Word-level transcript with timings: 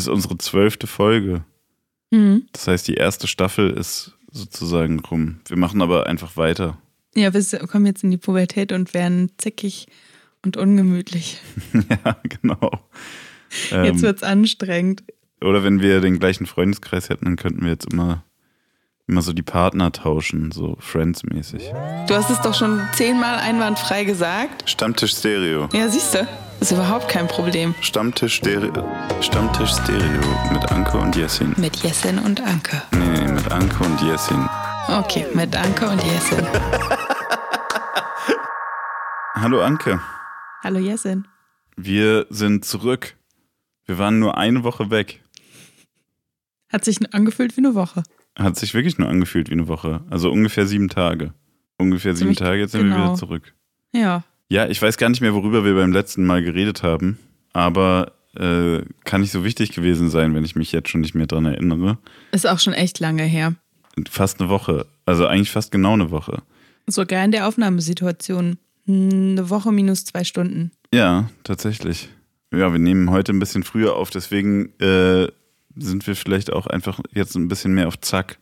Das 0.00 0.06
ist 0.06 0.12
unsere 0.14 0.38
zwölfte 0.38 0.86
Folge. 0.86 1.44
Mhm. 2.10 2.46
Das 2.52 2.66
heißt, 2.66 2.88
die 2.88 2.94
erste 2.94 3.26
Staffel 3.26 3.68
ist 3.68 4.12
sozusagen 4.32 4.98
rum. 5.00 5.40
Wir 5.46 5.58
machen 5.58 5.82
aber 5.82 6.06
einfach 6.06 6.38
weiter. 6.38 6.78
Ja, 7.14 7.34
wir 7.34 7.42
kommen 7.66 7.84
jetzt 7.84 8.02
in 8.02 8.10
die 8.10 8.16
Pubertät 8.16 8.72
und 8.72 8.94
werden 8.94 9.30
zickig 9.36 9.88
und 10.42 10.56
ungemütlich. 10.56 11.38
ja, 11.74 12.16
genau. 12.40 12.70
Jetzt 13.70 13.72
Ähm, 13.72 14.00
wird's 14.00 14.22
anstrengend. 14.22 15.02
oder 15.42 15.64
wenn 15.64 15.82
wir 15.82 16.00
den 16.00 16.18
gleichen 16.18 16.46
Freundeskreis 16.46 17.10
hätten, 17.10 17.26
dann 17.26 17.36
könnten 17.36 17.60
wir 17.62 17.70
jetzt 17.72 17.92
immer, 17.92 18.24
immer 19.06 19.20
so 19.20 19.34
die 19.34 19.42
Partner 19.42 19.92
tauschen, 19.92 20.50
so 20.50 20.76
Friends-mäßig. 20.80 21.64
Du 22.08 22.14
hast 22.14 22.30
es 22.30 22.40
doch 22.40 22.54
schon 22.54 22.80
zehnmal 22.94 23.36
einwandfrei 23.38 24.04
gesagt. 24.04 24.70
Stammtisch 24.70 25.12
Stereo. 25.16 25.68
Ja, 25.74 25.90
siehst 25.90 26.14
du, 26.14 26.26
ist 26.60 26.72
überhaupt 26.72 27.08
kein 27.08 27.26
Problem. 27.26 27.74
Stammtisch 27.80 28.36
Stereo. 28.36 28.86
Stammtisch 29.22 29.72
Stereo 29.72 30.52
mit 30.52 30.70
Anke 30.70 30.98
und 30.98 31.16
Jessin. 31.16 31.54
Mit 31.56 31.76
Jessin 31.76 32.18
und 32.18 32.40
Anke. 32.42 32.82
Nee, 32.92 33.24
nee, 33.24 33.32
mit 33.32 33.50
Anke 33.50 33.82
und 33.82 34.00
Jessin. 34.02 34.46
Okay, 34.88 35.26
mit 35.34 35.56
Anke 35.56 35.88
und 35.88 36.02
Jessin. 36.02 36.46
Hallo 39.34 39.62
Anke. 39.62 40.00
Hallo 40.62 40.78
Jessin. 40.78 41.26
Wir 41.76 42.26
sind 42.28 42.64
zurück. 42.64 43.16
Wir 43.86 43.98
waren 43.98 44.18
nur 44.18 44.36
eine 44.36 44.62
Woche 44.62 44.90
weg. 44.90 45.22
Hat 46.70 46.84
sich 46.84 46.98
angefühlt 47.14 47.56
wie 47.56 47.62
eine 47.62 47.74
Woche. 47.74 48.02
Hat 48.38 48.56
sich 48.56 48.74
wirklich 48.74 48.98
nur 48.98 49.08
angefühlt 49.08 49.48
wie 49.48 49.54
eine 49.54 49.66
Woche. 49.66 50.02
Also 50.10 50.30
ungefähr 50.30 50.66
sieben 50.66 50.88
Tage. 50.88 51.32
Ungefähr 51.78 52.14
sieben 52.14 52.34
Ziemlich 52.34 52.38
Tage, 52.38 52.60
jetzt 52.60 52.72
sind 52.72 52.84
wir 52.84 52.90
genau. 52.90 53.06
wieder 53.06 53.14
zurück. 53.14 53.54
Ja. 53.92 54.24
Ja, 54.50 54.66
ich 54.68 54.82
weiß 54.82 54.98
gar 54.98 55.08
nicht 55.08 55.20
mehr, 55.20 55.32
worüber 55.32 55.64
wir 55.64 55.74
beim 55.74 55.92
letzten 55.92 56.26
Mal 56.26 56.42
geredet 56.42 56.82
haben, 56.82 57.18
aber 57.52 58.12
äh, 58.36 58.80
kann 59.04 59.20
nicht 59.20 59.30
so 59.30 59.44
wichtig 59.44 59.72
gewesen 59.72 60.10
sein, 60.10 60.34
wenn 60.34 60.44
ich 60.44 60.56
mich 60.56 60.72
jetzt 60.72 60.88
schon 60.88 61.00
nicht 61.00 61.14
mehr 61.14 61.28
dran 61.28 61.46
erinnere. 61.46 61.98
Ist 62.32 62.48
auch 62.48 62.58
schon 62.58 62.72
echt 62.72 62.98
lange 62.98 63.22
her. 63.22 63.54
Fast 64.10 64.40
eine 64.40 64.48
Woche. 64.48 64.86
Also 65.06 65.26
eigentlich 65.26 65.50
fast 65.52 65.70
genau 65.70 65.92
eine 65.92 66.10
Woche. 66.10 66.42
Sogar 66.88 67.24
in 67.24 67.30
der 67.30 67.46
Aufnahmesituation. 67.46 68.58
Hm, 68.86 69.30
Eine 69.38 69.50
Woche 69.50 69.70
minus 69.70 70.04
zwei 70.04 70.24
Stunden. 70.24 70.72
Ja, 70.92 71.30
tatsächlich. 71.44 72.08
Ja, 72.52 72.72
wir 72.72 72.80
nehmen 72.80 73.10
heute 73.10 73.32
ein 73.32 73.38
bisschen 73.38 73.62
früher 73.62 73.94
auf, 73.94 74.10
deswegen 74.10 74.72
äh, 74.80 75.28
sind 75.76 76.04
wir 76.08 76.16
vielleicht 76.16 76.52
auch 76.52 76.66
einfach 76.66 76.98
jetzt 77.14 77.36
ein 77.36 77.46
bisschen 77.46 77.72
mehr 77.74 77.86
auf 77.86 78.00
Zack. 78.00 78.38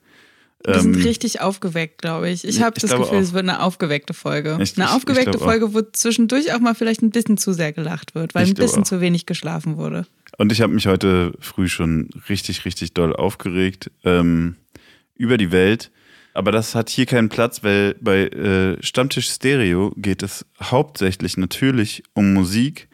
Wir 0.67 0.81
sind 0.81 0.97
Ähm, 0.97 1.03
richtig 1.03 1.41
aufgeweckt, 1.41 2.03
glaube 2.03 2.29
ich. 2.31 2.45
Ich 2.45 2.61
habe 2.63 2.81
das 2.81 2.91
Gefühl, 2.91 3.05
auch. 3.05 3.13
es 3.13 3.33
wird 3.33 3.45
eine 3.49 3.63
aufgeweckte 3.63 4.13
Folge. 4.13 4.59
Ich- 4.61 4.77
eine 4.77 4.91
aufgeweckte 4.91 5.39
auch. 5.39 5.43
Folge, 5.45 5.73
wo 5.73 5.83
zwischendurch 5.83 6.53
auch 6.53 6.59
mal 6.59 6.75
vielleicht 6.75 7.01
ein 7.03 7.11
bisschen 7.11 7.39
zu 7.39 7.53
sehr 7.53 7.73
gelacht 7.73 8.15
wird, 8.15 8.35
weil 8.35 8.45
Ich 8.45 8.51
ein 8.51 8.55
bisschen 8.57 8.85
zu 8.85 9.01
wenig 9.01 9.27
geschlafen 9.27 9.77
wurde. 9.77 10.07
Und 10.37 10.51
ich 10.53 10.61
habe 10.61 10.73
mich 10.73 10.87
heute 10.87 11.33
früh 11.41 11.69
schon 11.69 12.11
richtig, 12.29 12.65
richtig 12.65 12.93
doll 12.95 13.15
aufgeregt 13.15 13.91
ähm, 14.05 14.57
über 15.15 15.37
die 15.39 15.53
Welt. 15.53 15.91
Aber 16.35 16.53
das 16.53 16.75
hat 16.75 16.91
hier 16.91 17.07
keinen 17.07 17.29
Platz, 17.29 17.63
weil 17.65 17.95
bei 18.01 18.27
äh, 18.29 18.77
Stammtisch 18.83 19.31
Stereo 19.31 19.93
geht 19.97 20.23
es 20.23 20.45
hauptsächlich 20.61 21.37
natürlich 21.37 22.03
um 22.15 22.33
Musik. 22.35 22.89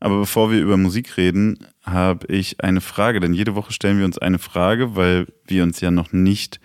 Aber 0.00 0.18
bevor 0.20 0.50
wir 0.50 0.60
über 0.60 0.76
Musik 0.76 1.16
reden, 1.16 1.66
habe 1.82 2.26
ich 2.26 2.60
eine 2.62 2.80
Frage. 2.80 3.20
Denn 3.20 3.32
jede 3.34 3.54
Woche 3.54 3.72
stellen 3.72 3.98
wir 3.98 4.04
uns 4.04 4.18
eine 4.18 4.38
Frage, 4.38 4.96
weil 4.96 5.26
wir 5.46 5.62
uns 5.62 5.80
ja 5.80 5.90
noch 5.90 6.12
nicht 6.12 6.58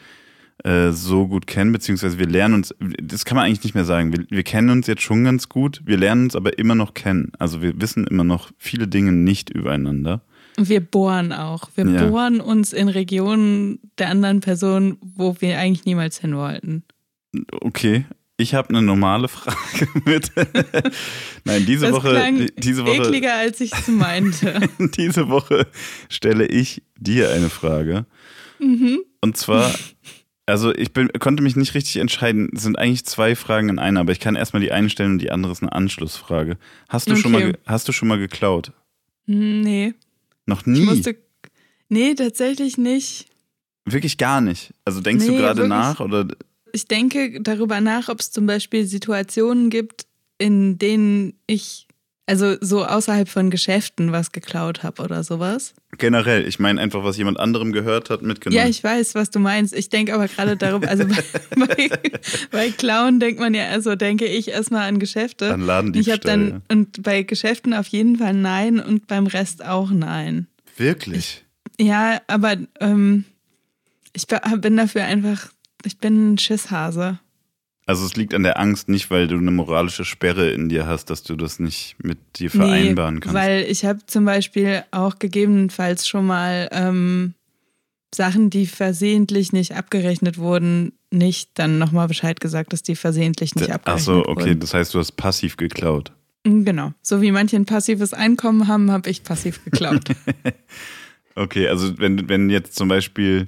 äh, 0.64 0.92
so 0.92 1.28
gut 1.28 1.48
kennen, 1.48 1.72
beziehungsweise 1.72 2.18
wir 2.20 2.28
lernen 2.28 2.56
uns, 2.56 2.74
das 3.02 3.26
kann 3.26 3.36
man 3.36 3.46
eigentlich 3.46 3.64
nicht 3.64 3.76
mehr 3.76 3.86
sagen. 3.86 4.12
Wir, 4.12 4.26
wir 4.30 4.44
kennen 4.44 4.70
uns 4.70 4.88
jetzt 4.88 5.02
schon 5.04 5.24
ganz 5.24 5.50
gut, 5.50 5.82
wir 5.86 5.98
lernen 5.98 6.24
uns 6.26 6.36
aber 6.36 6.58
immer 6.58 6.76
noch 6.76 6.94
kennen. 6.94 7.32
Also 7.40 7.62
wir 7.62 7.80
wissen 7.80 8.08
immer 8.08 8.24
noch 8.24 8.52
viele 8.58 8.88
Dinge 8.88 9.12
nicht 9.12 9.50
übereinander. 9.50 10.22
Wir 10.60 10.80
bohren 10.82 11.32
auch. 11.34 11.70
Wir 11.76 11.86
Ja. 11.88 12.08
bohren 12.08 12.42
uns 12.42 12.74
in 12.74 12.90
Regionen 12.90 13.80
der 14.00 14.10
anderen 14.10 14.40
Person, 14.40 14.98
wo 15.02 15.36
wir 15.40 15.60
eigentlich 15.60 15.86
niemals 15.86 16.20
hin 16.20 16.36
wollten. 16.36 16.84
Okay, 17.62 18.06
ich 18.38 18.56
habe 18.56 18.70
eine 18.70 18.82
normale 18.82 19.28
Frage 19.28 19.88
mit. 20.06 20.32
Nein, 21.44 21.66
diese 21.68 21.86
Das 21.88 21.96
Woche, 21.96 22.10
klang 22.10 22.50
diese 22.58 22.86
Woche, 22.86 23.04
ekliger, 23.04 23.36
als 23.36 23.62
ich 23.62 23.72
es 23.74 23.88
meinte. 23.88 24.60
diese 24.98 25.30
Woche 25.30 25.68
stelle 26.10 26.48
ich 26.48 26.82
dir 27.00 27.30
eine 27.32 27.50
Frage. 27.50 28.06
mhm. 28.60 29.00
Und 29.22 29.36
zwar, 29.38 29.72
also 30.48 30.74
ich 30.74 30.94
bin, 30.94 31.10
konnte 31.20 31.44
mich 31.44 31.56
nicht 31.56 31.76
richtig 31.76 31.98
entscheiden. 31.98 32.50
Es 32.56 32.64
sind 32.64 32.80
eigentlich 32.80 33.06
zwei 33.06 33.36
Fragen 33.36 33.70
in 33.70 33.78
einer, 33.80 34.00
aber 34.00 34.12
ich 34.12 34.20
kann 34.20 34.36
erstmal 34.36 34.62
die 34.62 34.72
eine 34.72 34.90
stellen 34.90 35.12
und 35.14 35.20
die 35.20 35.30
andere 35.32 35.52
ist 35.52 35.62
eine 35.62 35.74
Anschlussfrage. 35.74 36.58
Hast 36.90 37.10
du 37.10 37.16
schon 37.16 37.32
mal, 37.34 37.44
Okay. 37.50 37.58
hast 37.68 37.88
du 37.88 37.92
schon 37.92 38.08
mal 38.08 38.18
geklaut? 38.18 38.72
Nee. 39.26 39.94
Noch 40.46 40.62
Ich 40.62 40.68
nie? 40.68 40.82
musste. 40.82 41.18
Nee, 41.90 42.16
tatsächlich 42.16 42.78
nicht. 42.78 43.28
Wirklich 43.86 44.18
gar 44.18 44.42
nicht. 44.42 44.74
Also 44.86 45.00
denkst 45.02 45.26
du 45.26 45.32
Nee, 45.32 45.38
gerade 45.38 45.58
wirklich. 45.60 45.70
nach 45.70 46.00
oder? 46.00 46.28
Ich 46.74 46.86
denke 46.88 47.40
darüber 47.42 47.80
nach, 47.82 48.10
ob 48.10 48.20
es 48.20 48.32
zum 48.32 48.46
Beispiel 48.46 48.86
Situationen 48.86 49.70
gibt, 49.70 50.06
in 50.38 50.78
denen 50.78 51.34
ich, 51.48 51.87
also 52.28 52.58
so 52.60 52.86
außerhalb 52.86 53.30
von 53.30 53.50
Geschäften 53.50 54.12
was 54.12 54.34
geklaut 54.34 54.84
habe 54.84 55.02
oder 55.02 55.24
sowas. 55.24 55.74
Generell, 55.98 56.46
ich 56.46 56.60
meine 56.60 56.80
einfach, 56.82 57.04
was 57.04 57.18
jemand 57.18 57.40
anderem 57.40 57.72
gehört 57.72 58.10
hat, 58.10 58.22
mitgenommen. 58.22 58.62
Ja, 58.62 58.70
ich 58.70 58.84
weiß, 58.84 59.16
was 59.16 59.32
du 59.32 59.40
meinst. 59.40 59.74
Ich 59.74 59.90
denke 59.90 60.14
aber 60.14 60.28
gerade 60.28 60.58
darüber, 60.58 60.90
also 60.90 61.06
bei, 61.56 61.88
bei, 61.88 62.12
bei 62.52 62.70
Clown 62.72 63.22
denkt 63.22 63.40
man 63.40 63.54
ja, 63.54 63.68
also 63.70 63.96
denke 63.96 64.26
ich 64.26 64.50
erstmal 64.50 64.90
an 64.90 65.00
Geschäfte. 65.00 65.54
An 65.54 65.62
Ladendiebstahl, 65.62 66.16
Ich 66.16 66.20
habe 66.20 66.28
dann, 66.28 66.50
ja. 66.50 66.62
und 66.70 67.02
bei 67.02 67.24
Geschäften 67.24 67.74
auf 67.74 67.88
jeden 67.88 68.18
Fall 68.18 68.34
nein 68.34 68.82
und 68.82 69.08
beim 69.08 69.26
Rest 69.26 69.66
auch 69.66 69.90
nein. 69.90 70.48
Wirklich? 70.76 71.46
Ja, 71.80 72.22
aber 72.28 72.58
ähm, 72.82 73.24
ich 74.14 74.28
bin 74.28 74.76
dafür 74.76 75.06
einfach, 75.06 75.50
ich 75.86 75.98
bin 75.98 76.34
ein 76.34 76.38
Schisshase. 76.38 77.20
Also 77.88 78.06
es 78.06 78.16
liegt 78.16 78.34
an 78.34 78.44
der 78.44 78.60
Angst, 78.60 78.90
nicht 78.90 79.10
weil 79.10 79.28
du 79.28 79.38
eine 79.38 79.50
moralische 79.50 80.04
Sperre 80.06 80.52
in 80.52 80.68
dir 80.68 80.86
hast, 80.86 81.06
dass 81.10 81.24
du 81.24 81.36
das 81.36 81.58
nicht 81.58 81.96
mit 82.04 82.20
dir 82.38 82.52
vereinbaren 82.52 83.22
kannst. 83.22 83.34
Weil 83.34 83.64
ich 83.64 83.86
habe 83.86 84.06
zum 84.06 84.26
Beispiel 84.26 84.84
auch 84.92 85.20
gegebenenfalls 85.20 86.06
schon 86.06 86.28
mal 86.28 86.68
ähm, 86.72 87.34
Sachen, 88.14 88.50
die 88.50 88.66
versehentlich 88.66 89.54
nicht 89.54 89.74
abgerechnet 89.76 90.38
wurden, 90.38 90.92
nicht 91.12 91.52
dann 91.54 91.78
nochmal 91.78 92.10
Bescheid 92.10 92.42
gesagt, 92.42 92.74
dass 92.74 92.84
die 92.84 92.96
versehentlich 92.96 93.56
nicht 93.56 93.70
Ach 93.70 93.76
abgerechnet 93.76 94.06
so, 94.06 94.26
okay, 94.26 94.50
wurden. 94.50 94.60
das 94.60 94.74
heißt, 94.74 94.94
du 94.94 95.00
hast 95.00 95.14
passiv 95.14 95.56
geklaut. 95.56 96.12
Genau. 96.44 96.92
So 97.02 97.22
wie 97.22 97.32
manche 97.32 97.56
ein 97.56 97.66
passives 97.66 98.14
Einkommen 98.14 98.68
haben, 98.68 98.92
habe 98.92 99.10
ich 99.10 99.24
passiv 99.24 99.64
geklaut. 99.64 100.04
Okay, 101.38 101.68
also 101.68 102.00
wenn, 102.00 102.28
wenn 102.30 102.50
jetzt 102.50 102.76
zum 102.76 102.88
Beispiel, 102.88 103.48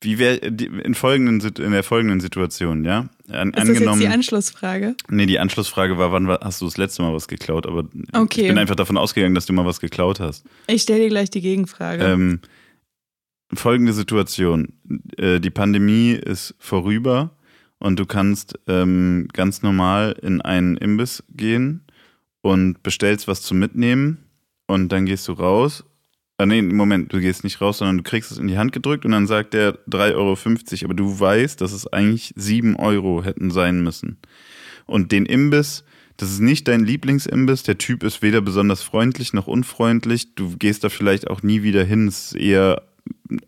wie 0.00 0.18
wäre 0.18 0.36
in 0.36 0.94
folgenden 0.94 1.40
in 1.58 1.72
der 1.72 1.82
folgenden 1.82 2.20
Situation, 2.20 2.84
ja? 2.84 3.08
An, 3.30 3.48
Ist 3.50 3.56
das 3.58 3.68
jetzt 3.68 3.76
angenommen, 3.78 4.00
die 4.00 4.06
Anschlussfrage? 4.08 4.94
nee, 5.10 5.26
die 5.26 5.38
Anschlussfrage 5.40 5.98
war, 5.98 6.12
wann 6.12 6.28
hast 6.28 6.60
du 6.60 6.66
das 6.66 6.76
letzte 6.76 7.02
Mal 7.02 7.12
was 7.14 7.26
geklaut? 7.28 7.66
Aber 7.66 7.84
Okay. 8.12 8.42
ich 8.42 8.46
bin 8.48 8.58
einfach 8.58 8.76
davon 8.76 8.96
ausgegangen, 8.96 9.34
dass 9.34 9.46
du 9.46 9.52
mal 9.52 9.66
was 9.66 9.80
geklaut 9.80 10.20
hast. 10.20 10.44
Ich 10.68 10.82
stelle 10.82 11.00
dir 11.00 11.08
gleich 11.08 11.30
die 11.30 11.40
Gegenfrage. 11.40 12.04
Ähm, 12.04 12.40
folgende 13.54 13.92
Situation: 13.92 14.72
äh, 15.16 15.40
Die 15.40 15.50
Pandemie 15.50 16.12
ist 16.12 16.54
vorüber 16.58 17.36
und 17.78 17.98
du 17.98 18.06
kannst 18.06 18.58
ähm, 18.66 19.28
ganz 19.32 19.62
normal 19.62 20.16
in 20.22 20.40
einen 20.42 20.76
Imbiss 20.76 21.24
gehen 21.30 21.84
und 22.42 22.82
bestellst 22.82 23.26
was 23.28 23.42
zum 23.42 23.58
Mitnehmen 23.58 24.18
und 24.66 24.90
dann 24.92 25.06
gehst 25.06 25.26
du 25.28 25.32
raus. 25.32 25.84
Ah, 26.40 26.46
nee, 26.46 26.62
Moment, 26.62 27.12
du 27.12 27.18
gehst 27.18 27.42
nicht 27.42 27.60
raus, 27.60 27.78
sondern 27.78 27.98
du 27.98 28.04
kriegst 28.04 28.30
es 28.30 28.38
in 28.38 28.46
die 28.46 28.58
Hand 28.58 28.72
gedrückt 28.72 29.04
und 29.04 29.10
dann 29.10 29.26
sagt 29.26 29.54
der 29.54 29.74
3,50 29.88 30.14
Euro, 30.14 30.84
aber 30.84 30.94
du 30.94 31.18
weißt, 31.18 31.60
dass 31.60 31.72
es 31.72 31.92
eigentlich 31.92 32.32
7 32.36 32.76
Euro 32.76 33.24
hätten 33.24 33.50
sein 33.50 33.82
müssen. 33.82 34.18
Und 34.86 35.10
den 35.10 35.26
Imbiss, 35.26 35.82
das 36.16 36.30
ist 36.30 36.38
nicht 36.38 36.68
dein 36.68 36.84
Lieblingsimbiss. 36.84 37.64
Der 37.64 37.76
Typ 37.76 38.04
ist 38.04 38.22
weder 38.22 38.40
besonders 38.40 38.82
freundlich 38.82 39.32
noch 39.32 39.48
unfreundlich. 39.48 40.36
Du 40.36 40.56
gehst 40.56 40.84
da 40.84 40.90
vielleicht 40.90 41.28
auch 41.28 41.42
nie 41.42 41.64
wieder 41.64 41.82
hin. 41.82 42.06
Es 42.06 42.32
ist 42.32 42.36
eher 42.36 42.82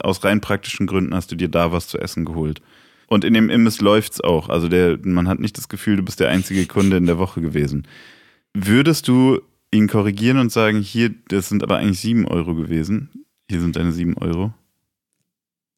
aus 0.01 0.25
rein 0.25 0.41
praktischen 0.41 0.89
Gründen 0.89 1.15
hast 1.15 1.31
du 1.31 1.37
dir 1.37 1.49
da 1.49 1.71
was 1.71 1.87
zu 1.87 1.99
essen 1.99 2.25
geholt. 2.25 2.61
Und 3.07 3.25
in 3.25 3.35
dem 3.35 3.51
Imbiss 3.51 3.81
läuft's 3.81 4.21
auch. 4.21 4.49
Also 4.49 4.69
der, 4.69 4.99
man 5.03 5.29
hat 5.29 5.39
nicht 5.39 5.57
das 5.57 5.69
Gefühl, 5.69 5.97
du 5.97 6.03
bist 6.03 6.19
der 6.19 6.29
einzige 6.29 6.67
Kunde 6.67 6.97
in 6.97 7.07
der 7.07 7.19
Woche 7.19 7.41
gewesen. 7.41 7.87
Würdest 8.53 9.07
du 9.07 9.41
ihn 9.73 9.89
korrigieren 9.89 10.39
und 10.39 10.51
sagen, 10.53 10.81
hier, 10.81 11.11
das 11.29 11.49
sind 11.49 11.63
aber 11.63 11.77
eigentlich 11.79 12.01
7 12.01 12.27
Euro 12.27 12.55
gewesen. 12.55 13.09
Hier 13.49 13.61
sind 13.61 13.77
deine 13.77 13.93
7 13.93 14.17
Euro. 14.19 14.53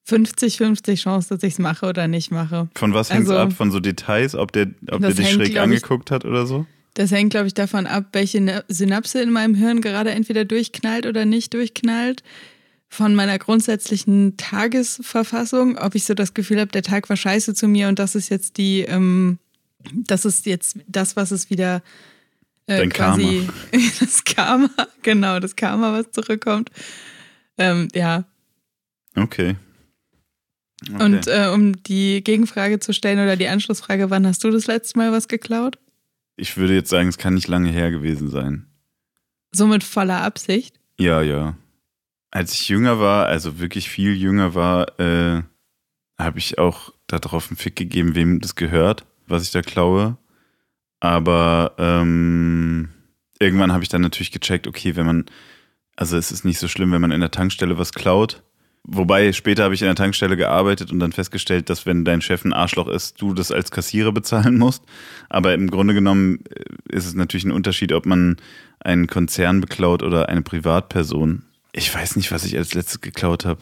50-50 0.08 0.96
Chance, 1.00 1.28
dass 1.30 1.42
ich 1.42 1.54
es 1.54 1.58
mache 1.58 1.86
oder 1.86 2.08
nicht 2.08 2.30
mache. 2.32 2.68
Von 2.74 2.92
was 2.92 3.10
hängt's 3.12 3.30
Also- 3.30 3.40
ab? 3.42 3.52
Von 3.52 3.70
so 3.70 3.80
Details, 3.80 4.34
ob 4.34 4.52
der, 4.52 4.68
ob 4.90 5.00
der 5.00 5.10
dich 5.12 5.26
hängt, 5.26 5.34
schräg 5.36 5.52
glaub 5.52 5.68
ich- 5.68 5.76
angeguckt 5.76 6.10
hat 6.10 6.24
oder 6.24 6.46
so? 6.46 6.66
Das 6.94 7.10
hängt, 7.10 7.30
glaube 7.30 7.46
ich, 7.46 7.54
davon 7.54 7.86
ab, 7.86 8.06
welche 8.12 8.64
Synapse 8.68 9.22
in 9.22 9.30
meinem 9.30 9.54
Hirn 9.54 9.80
gerade 9.80 10.10
entweder 10.10 10.44
durchknallt 10.44 11.06
oder 11.06 11.24
nicht 11.24 11.54
durchknallt. 11.54 12.22
Von 12.88 13.14
meiner 13.14 13.38
grundsätzlichen 13.38 14.36
Tagesverfassung, 14.36 15.78
ob 15.78 15.94
ich 15.94 16.04
so 16.04 16.12
das 16.12 16.34
Gefühl 16.34 16.60
habe, 16.60 16.70
der 16.72 16.82
Tag 16.82 17.08
war 17.08 17.16
scheiße 17.16 17.54
zu 17.54 17.66
mir 17.66 17.88
und 17.88 17.98
das 17.98 18.14
ist 18.14 18.28
jetzt 18.28 18.58
die, 18.58 18.80
ähm, 18.82 19.38
das 19.94 20.26
ist 20.26 20.44
jetzt 20.44 20.76
das, 20.86 21.16
was 21.16 21.30
es 21.30 21.48
wieder 21.48 21.82
äh, 22.74 22.78
Dein 22.78 22.90
quasi 22.90 23.48
das 24.00 24.24
Karma, 24.24 24.70
genau, 25.02 25.40
das 25.40 25.56
Karma, 25.56 25.92
was 25.92 26.10
zurückkommt. 26.10 26.70
Ähm, 27.58 27.88
ja. 27.94 28.24
Okay. 29.16 29.56
okay. 30.92 31.04
Und 31.04 31.26
äh, 31.26 31.50
um 31.52 31.82
die 31.82 32.22
Gegenfrage 32.24 32.80
zu 32.80 32.92
stellen 32.92 33.18
oder 33.18 33.36
die 33.36 33.48
Anschlussfrage, 33.48 34.10
wann 34.10 34.26
hast 34.26 34.44
du 34.44 34.50
das 34.50 34.66
letzte 34.66 34.98
Mal 34.98 35.12
was 35.12 35.28
geklaut? 35.28 35.78
Ich 36.36 36.56
würde 36.56 36.74
jetzt 36.74 36.90
sagen, 36.90 37.08
es 37.08 37.18
kann 37.18 37.34
nicht 37.34 37.48
lange 37.48 37.70
her 37.70 37.90
gewesen 37.90 38.30
sein. 38.30 38.66
So 39.52 39.66
mit 39.66 39.84
voller 39.84 40.22
Absicht? 40.22 40.80
Ja, 40.98 41.20
ja. 41.20 41.56
Als 42.30 42.54
ich 42.54 42.68
jünger 42.68 42.98
war, 42.98 43.26
also 43.26 43.58
wirklich 43.58 43.90
viel 43.90 44.16
jünger 44.16 44.54
war, 44.54 44.98
äh, 44.98 45.42
habe 46.18 46.38
ich 46.38 46.58
auch 46.58 46.92
darauf 47.06 47.50
einen 47.50 47.58
Fick 47.58 47.76
gegeben, 47.76 48.14
wem 48.14 48.40
das 48.40 48.54
gehört, 48.54 49.04
was 49.26 49.42
ich 49.42 49.50
da 49.50 49.60
klaue. 49.60 50.16
Aber 51.02 51.72
ähm, 51.78 52.88
irgendwann 53.40 53.72
habe 53.72 53.82
ich 53.82 53.88
dann 53.88 54.02
natürlich 54.02 54.30
gecheckt, 54.30 54.68
okay, 54.68 54.94
wenn 54.94 55.04
man, 55.04 55.24
also 55.96 56.16
es 56.16 56.30
ist 56.30 56.44
nicht 56.44 56.60
so 56.60 56.68
schlimm, 56.68 56.92
wenn 56.92 57.00
man 57.00 57.10
in 57.10 57.20
der 57.20 57.32
Tankstelle 57.32 57.76
was 57.76 57.92
klaut. 57.92 58.44
Wobei 58.84 59.32
später 59.32 59.64
habe 59.64 59.74
ich 59.74 59.82
in 59.82 59.88
der 59.88 59.96
Tankstelle 59.96 60.36
gearbeitet 60.36 60.92
und 60.92 61.00
dann 61.00 61.10
festgestellt, 61.10 61.70
dass 61.70 61.86
wenn 61.86 62.04
dein 62.04 62.20
Chef 62.20 62.44
ein 62.44 62.52
Arschloch 62.52 62.86
ist, 62.86 63.20
du 63.20 63.34
das 63.34 63.50
als 63.50 63.72
Kassierer 63.72 64.12
bezahlen 64.12 64.58
musst. 64.58 64.84
Aber 65.28 65.54
im 65.54 65.70
Grunde 65.70 65.92
genommen 65.94 66.38
äh, 66.50 66.94
ist 66.94 67.06
es 67.06 67.14
natürlich 67.14 67.44
ein 67.46 67.50
Unterschied, 67.50 67.92
ob 67.92 68.06
man 68.06 68.36
einen 68.78 69.08
Konzern 69.08 69.60
beklaut 69.60 70.04
oder 70.04 70.28
eine 70.28 70.42
Privatperson. 70.42 71.42
Ich 71.72 71.92
weiß 71.92 72.14
nicht, 72.14 72.30
was 72.30 72.44
ich 72.44 72.56
als 72.56 72.74
letztes 72.74 73.00
geklaut 73.00 73.44
habe. 73.44 73.60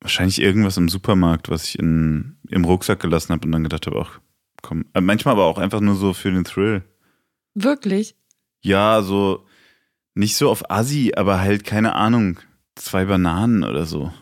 Wahrscheinlich 0.00 0.40
irgendwas 0.40 0.78
im 0.78 0.88
Supermarkt, 0.88 1.50
was 1.50 1.66
ich 1.66 1.78
in, 1.78 2.38
im 2.48 2.64
Rucksack 2.64 3.00
gelassen 3.00 3.34
habe 3.34 3.44
und 3.44 3.52
dann 3.52 3.64
gedacht 3.64 3.86
habe, 3.86 4.00
ach 4.00 4.20
komm. 4.62 4.84
Äh, 4.94 5.00
manchmal 5.00 5.32
aber 5.32 5.44
auch 5.44 5.58
einfach 5.58 5.80
nur 5.80 5.94
so 5.94 6.12
für 6.12 6.30
den 6.30 6.44
Thrill. 6.44 6.82
Wirklich? 7.54 8.14
Ja, 8.62 9.02
so 9.02 9.46
nicht 10.14 10.36
so 10.36 10.50
auf 10.50 10.70
Assi, 10.70 11.12
aber 11.16 11.40
halt 11.40 11.64
keine 11.64 11.94
Ahnung, 11.94 12.38
zwei 12.74 13.04
Bananen 13.04 13.64
oder 13.64 13.86
so. 13.86 14.12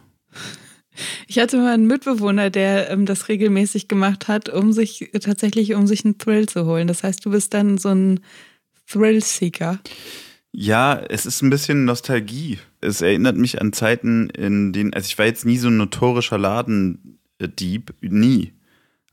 Ich 1.26 1.38
hatte 1.38 1.58
mal 1.58 1.74
einen 1.74 1.86
Mitbewohner, 1.86 2.50
der 2.50 2.90
ähm, 2.90 3.06
das 3.06 3.28
regelmäßig 3.28 3.88
gemacht 3.88 4.28
hat, 4.28 4.48
um 4.48 4.72
sich 4.72 5.10
tatsächlich 5.20 5.74
um 5.74 5.86
sich 5.86 6.04
einen 6.04 6.18
Thrill 6.18 6.48
zu 6.48 6.66
holen. 6.66 6.88
Das 6.88 7.04
heißt, 7.04 7.24
du 7.24 7.30
bist 7.30 7.54
dann 7.54 7.78
so 7.78 7.90
ein 7.90 8.20
Thrill-Seeker. 8.88 9.78
Ja, 10.50 10.94
es 10.94 11.26
ist 11.26 11.42
ein 11.42 11.50
bisschen 11.50 11.84
Nostalgie. 11.84 12.58
Es 12.80 13.00
erinnert 13.00 13.36
mich 13.36 13.60
an 13.60 13.72
Zeiten, 13.72 14.30
in 14.30 14.72
denen, 14.72 14.94
also 14.94 15.06
ich 15.06 15.18
war 15.18 15.26
jetzt 15.26 15.44
nie 15.44 15.58
so 15.58 15.68
ein 15.68 15.76
notorischer 15.76 16.38
Ladendieb, 16.38 17.94
nie. 18.00 18.54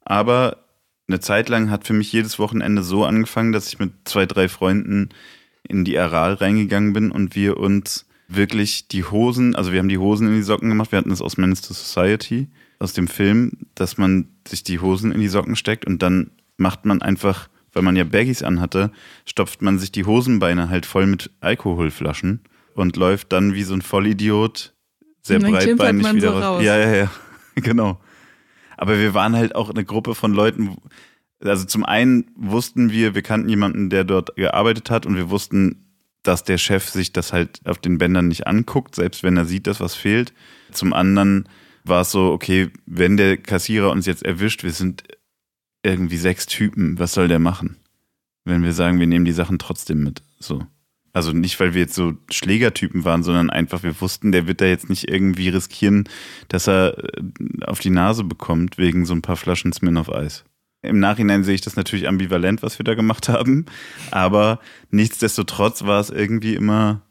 Aber 0.02 0.65
eine 1.08 1.20
Zeit 1.20 1.50
lang 1.50 1.70
hat 1.70 1.86
für 1.86 1.94
mich 1.94 2.12
jedes 2.12 2.40
Wochenende 2.40 2.84
so 2.84 3.06
angefangen, 3.06 3.52
dass 3.52 3.68
ich 3.68 3.80
mit 3.80 3.92
zwei, 4.06 4.26
drei 4.26 4.48
Freunden 4.48 5.10
in 5.68 5.86
die 5.86 5.98
Aral 5.98 6.34
reingegangen 6.34 6.94
bin 6.94 7.12
und 7.12 7.36
wir 7.36 7.58
uns 7.58 8.06
wirklich 8.28 8.88
die 8.88 9.04
Hosen, 9.04 9.56
also 9.56 9.72
wir 9.72 9.80
haben 9.80 9.90
die 9.90 9.98
Hosen 9.98 10.28
in 10.28 10.36
die 10.36 10.42
Socken 10.42 10.70
gemacht, 10.70 10.92
wir 10.92 10.98
hatten 10.98 11.10
das 11.10 11.22
aus 11.22 11.38
Menace 11.38 11.62
to 11.62 11.74
Society, 11.74 12.48
aus 12.80 12.94
dem 12.94 13.08
Film, 13.08 13.52
dass 13.76 13.98
man 13.98 14.30
sich 14.48 14.64
die 14.64 14.80
Hosen 14.80 15.12
in 15.12 15.22
die 15.22 15.28
Socken 15.28 15.56
steckt 15.56 15.86
und 15.86 16.02
dann 16.02 16.32
macht 16.58 16.86
man 16.86 17.02
einfach, 17.02 17.50
weil 17.74 17.84
man 17.84 17.96
ja 17.96 18.04
Baggies 18.04 18.42
anhatte, 18.42 18.92
stopft 19.26 19.62
man 19.62 19.78
sich 19.78 19.92
die 19.92 20.06
Hosenbeine 20.06 20.70
halt 20.70 20.86
voll 20.86 21.06
mit 21.06 21.32
Alkoholflaschen 21.40 22.42
und 22.74 22.96
läuft 22.98 23.32
dann 23.32 23.54
wie 23.54 23.64
so 23.64 23.74
ein 23.74 23.82
Vollidiot 23.82 24.74
sehr 25.22 25.40
breitbeinig 25.40 26.14
wieder 26.14 26.32
so 26.32 26.40
raus. 26.40 26.64
Ja, 26.64 26.78
ja, 26.78 26.96
ja, 26.96 27.12
genau. 27.56 28.00
Aber 28.78 29.00
wir 29.00 29.14
waren 29.14 29.36
halt 29.36 29.56
auch 29.56 29.70
eine 29.70 29.86
Gruppe 29.86 30.16
von 30.16 30.34
Leuten, 30.34 30.76
also 31.44 31.66
zum 31.66 31.86
einen 31.86 32.32
wussten 32.36 32.92
wir, 32.92 33.16
wir 33.16 33.22
kannten 33.22 33.50
jemanden, 33.50 33.90
der 33.90 34.04
dort 34.04 34.36
gearbeitet 34.36 34.90
hat 34.90 35.06
und 35.06 35.16
wir 35.16 35.30
wussten, 35.30 35.86
dass 36.24 36.44
der 36.44 36.58
Chef 36.58 36.90
sich 36.90 37.14
das 37.14 37.34
halt 37.34 37.62
auf 37.66 37.78
den 37.78 37.98
Bändern 37.98 38.28
nicht 38.28 38.48
anguckt, 38.48 38.96
selbst 38.96 39.24
wenn 39.24 39.38
er 39.38 39.46
sieht, 39.46 39.68
dass 39.68 39.80
was 39.80 39.96
fehlt. 39.96 40.34
Zum 40.72 40.94
anderen 40.94 41.48
war 41.84 42.02
es 42.02 42.12
so, 42.12 42.32
okay, 42.32 42.72
wenn 42.86 43.16
der 43.16 43.38
Kassierer 43.38 43.92
uns 43.92 44.06
jetzt 44.06 44.24
erwischt, 44.24 44.64
wir 44.64 44.72
sind 44.72 45.04
irgendwie 45.84 46.18
sechs 46.18 46.48
Typen, 46.48 46.98
was 46.98 47.14
soll 47.14 47.28
der 47.28 47.40
machen? 47.40 47.78
Wenn 48.44 48.64
wir 48.64 48.74
sagen, 48.74 49.00
wir 49.00 49.08
nehmen 49.08 49.26
die 49.26 49.32
Sachen 49.32 49.60
trotzdem 49.60 50.04
mit. 50.04 50.24
So. 50.40 50.66
Also 51.16 51.32
nicht, 51.32 51.58
weil 51.62 51.74
wir 51.74 51.84
jetzt 51.84 51.96
so 51.96 52.18
Schlägertypen 52.30 53.06
waren, 53.06 53.24
sondern 53.24 53.50
einfach, 53.50 53.84
wir 53.84 54.02
wussten, 54.02 54.34
der 54.34 54.48
wird 54.48 54.60
da 54.60 54.66
jetzt 54.66 54.90
nicht 54.90 55.10
irgendwie 55.10 55.48
riskieren, 55.48 56.10
dass 56.50 56.68
er 56.68 56.98
äh, 56.98 57.22
auf 57.64 57.80
die 57.80 57.90
Nase 57.90 58.26
bekommt 58.26 58.78
wegen 58.78 59.06
so 59.06 59.14
ein 59.14 59.22
paar 59.22 59.38
Flaschen 59.38 59.72
Smirnoff 59.72 60.12
Eis. 60.12 60.44
Im 60.82 61.00
Nachhinein 61.00 61.46
sehe 61.46 61.56
ich 61.56 61.62
das 61.62 61.78
natürlich 61.78 62.10
ambivalent, 62.10 62.62
was 62.64 62.80
wir 62.80 62.84
da 62.84 62.96
gemacht 62.96 63.30
haben. 63.30 63.66
Aber 64.12 64.60
nichtsdestotrotz 64.92 65.86
war 65.86 66.02
es 66.02 66.10
irgendwie 66.10 66.54
immer, 66.54 67.02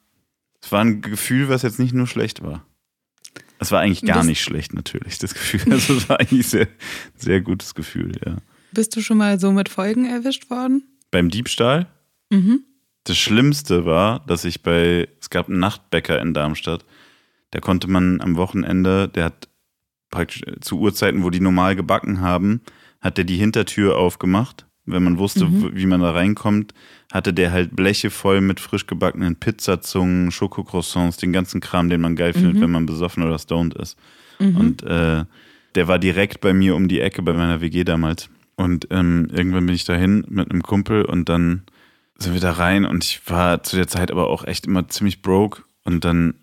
es 0.61 0.71
war 0.71 0.83
ein 0.83 1.01
Gefühl, 1.01 1.49
was 1.49 1.63
jetzt 1.63 1.79
nicht 1.79 1.95
nur 1.95 2.07
schlecht 2.07 2.43
war. 2.43 2.67
Es 3.59 3.73
war 3.73 3.81
eigentlich 3.81 4.03
gar 4.03 4.23
nicht 4.23 4.43
schlecht, 4.43 4.75
natürlich, 4.75 5.17
das 5.19 5.33
Gefühl. 5.33 5.63
Also 5.73 5.95
es 5.95 6.11
war 6.11 6.21
eigentlich 6.21 6.47
sehr, 6.47 6.69
sehr 7.17 7.41
gutes 7.41 7.75
Gefühl, 7.75 8.13
ja. 8.23 8.37
Bist 8.71 8.95
du 8.97 9.01
schon 9.01 9.17
mal 9.17 9.41
so 9.41 9.51
mit 9.51 9.71
Folgen 9.71 10.05
erwischt 10.05 10.51
worden? 10.51 10.83
Beim 11.11 11.31
Diebstahl? 11.31 11.87
Mhm. 12.29 12.65
Das 13.05 13.19
Schlimmste 13.19 13.85
war, 13.85 14.21
dass 14.27 14.45
ich 14.45 14.63
bei, 14.63 15.09
es 15.21 15.31
gab 15.31 15.49
einen 15.49 15.61
Nachtbäcker 15.61 16.21
in 16.21 16.35
Darmstadt, 16.35 16.85
da 17.51 17.61
konnte 17.61 17.89
man 17.89 18.21
am 18.21 18.37
Wochenende, 18.37 19.09
der 19.09 19.27
hat 19.27 19.49
praktisch 20.11 20.43
zu 20.61 20.79
Uhrzeiten, 20.81 21.23
wo 21.23 21.31
die 21.31 21.41
normal 21.41 21.77
gebacken 21.77 22.21
haben, 22.21 22.63
hat 23.01 23.19
der 23.19 23.25
die 23.25 23.37
Hintertür 23.37 23.99
aufgemacht. 23.99 24.67
Wenn 24.87 25.03
man 25.03 25.19
wusste, 25.19 25.47
mhm. 25.47 25.71
wie 25.75 25.87
man 25.87 26.01
da 26.01 26.11
reinkommt, 26.11 26.75
hatte 27.13 27.33
der 27.33 27.53
halt 27.53 27.75
Bleche 27.75 28.11
voll 28.11 28.41
mit 28.41 28.61
frisch 28.61 28.87
gebackenen 28.87 29.37
Pizzazungen, 29.37 30.31
Schokocroissants, 30.31 31.17
den 31.17 31.33
ganzen 31.33 31.61
Kram, 31.61 31.89
den 31.89 32.01
man 32.01 32.17
geil 32.17 32.33
mhm. 32.35 32.41
findet, 32.41 32.61
wenn 32.61 32.71
man 32.71 32.87
besoffen 32.87 33.23
oder 33.23 33.39
stoned 33.39 33.75
ist. 33.75 33.99
Mhm. 34.39 34.57
Und 34.57 34.83
äh, 34.83 35.25
der 35.75 35.89
war 35.89 35.99
direkt 35.99 36.41
bei 36.41 36.53
mir 36.53 36.75
um 36.75 36.89
die 36.89 37.01
Ecke 37.01 37.23
bei 37.23 37.33
meiner 37.33 37.61
WG 37.61 37.85
damals. 37.85 38.29
Und 38.57 38.89
ähm, 38.91 39.29
irgendwann 39.33 39.67
bin 39.67 39.75
ich 39.75 39.85
dahin 39.85 40.25
mit 40.29 40.51
einem 40.51 40.63
Kumpel 40.63 41.05
und 41.05 41.29
dann 41.29 41.63
sind 42.19 42.35
wir 42.35 42.41
da 42.41 42.53
rein 42.53 42.85
und 42.85 43.05
ich 43.05 43.29
war 43.29 43.63
zu 43.63 43.77
der 43.77 43.89
Zeit 43.89 44.11
aber 44.11 44.29
auch 44.29 44.45
echt 44.45 44.67
immer 44.67 44.89
ziemlich 44.89 45.23
broke 45.23 45.63
und 45.85 46.05
dann 46.05 46.35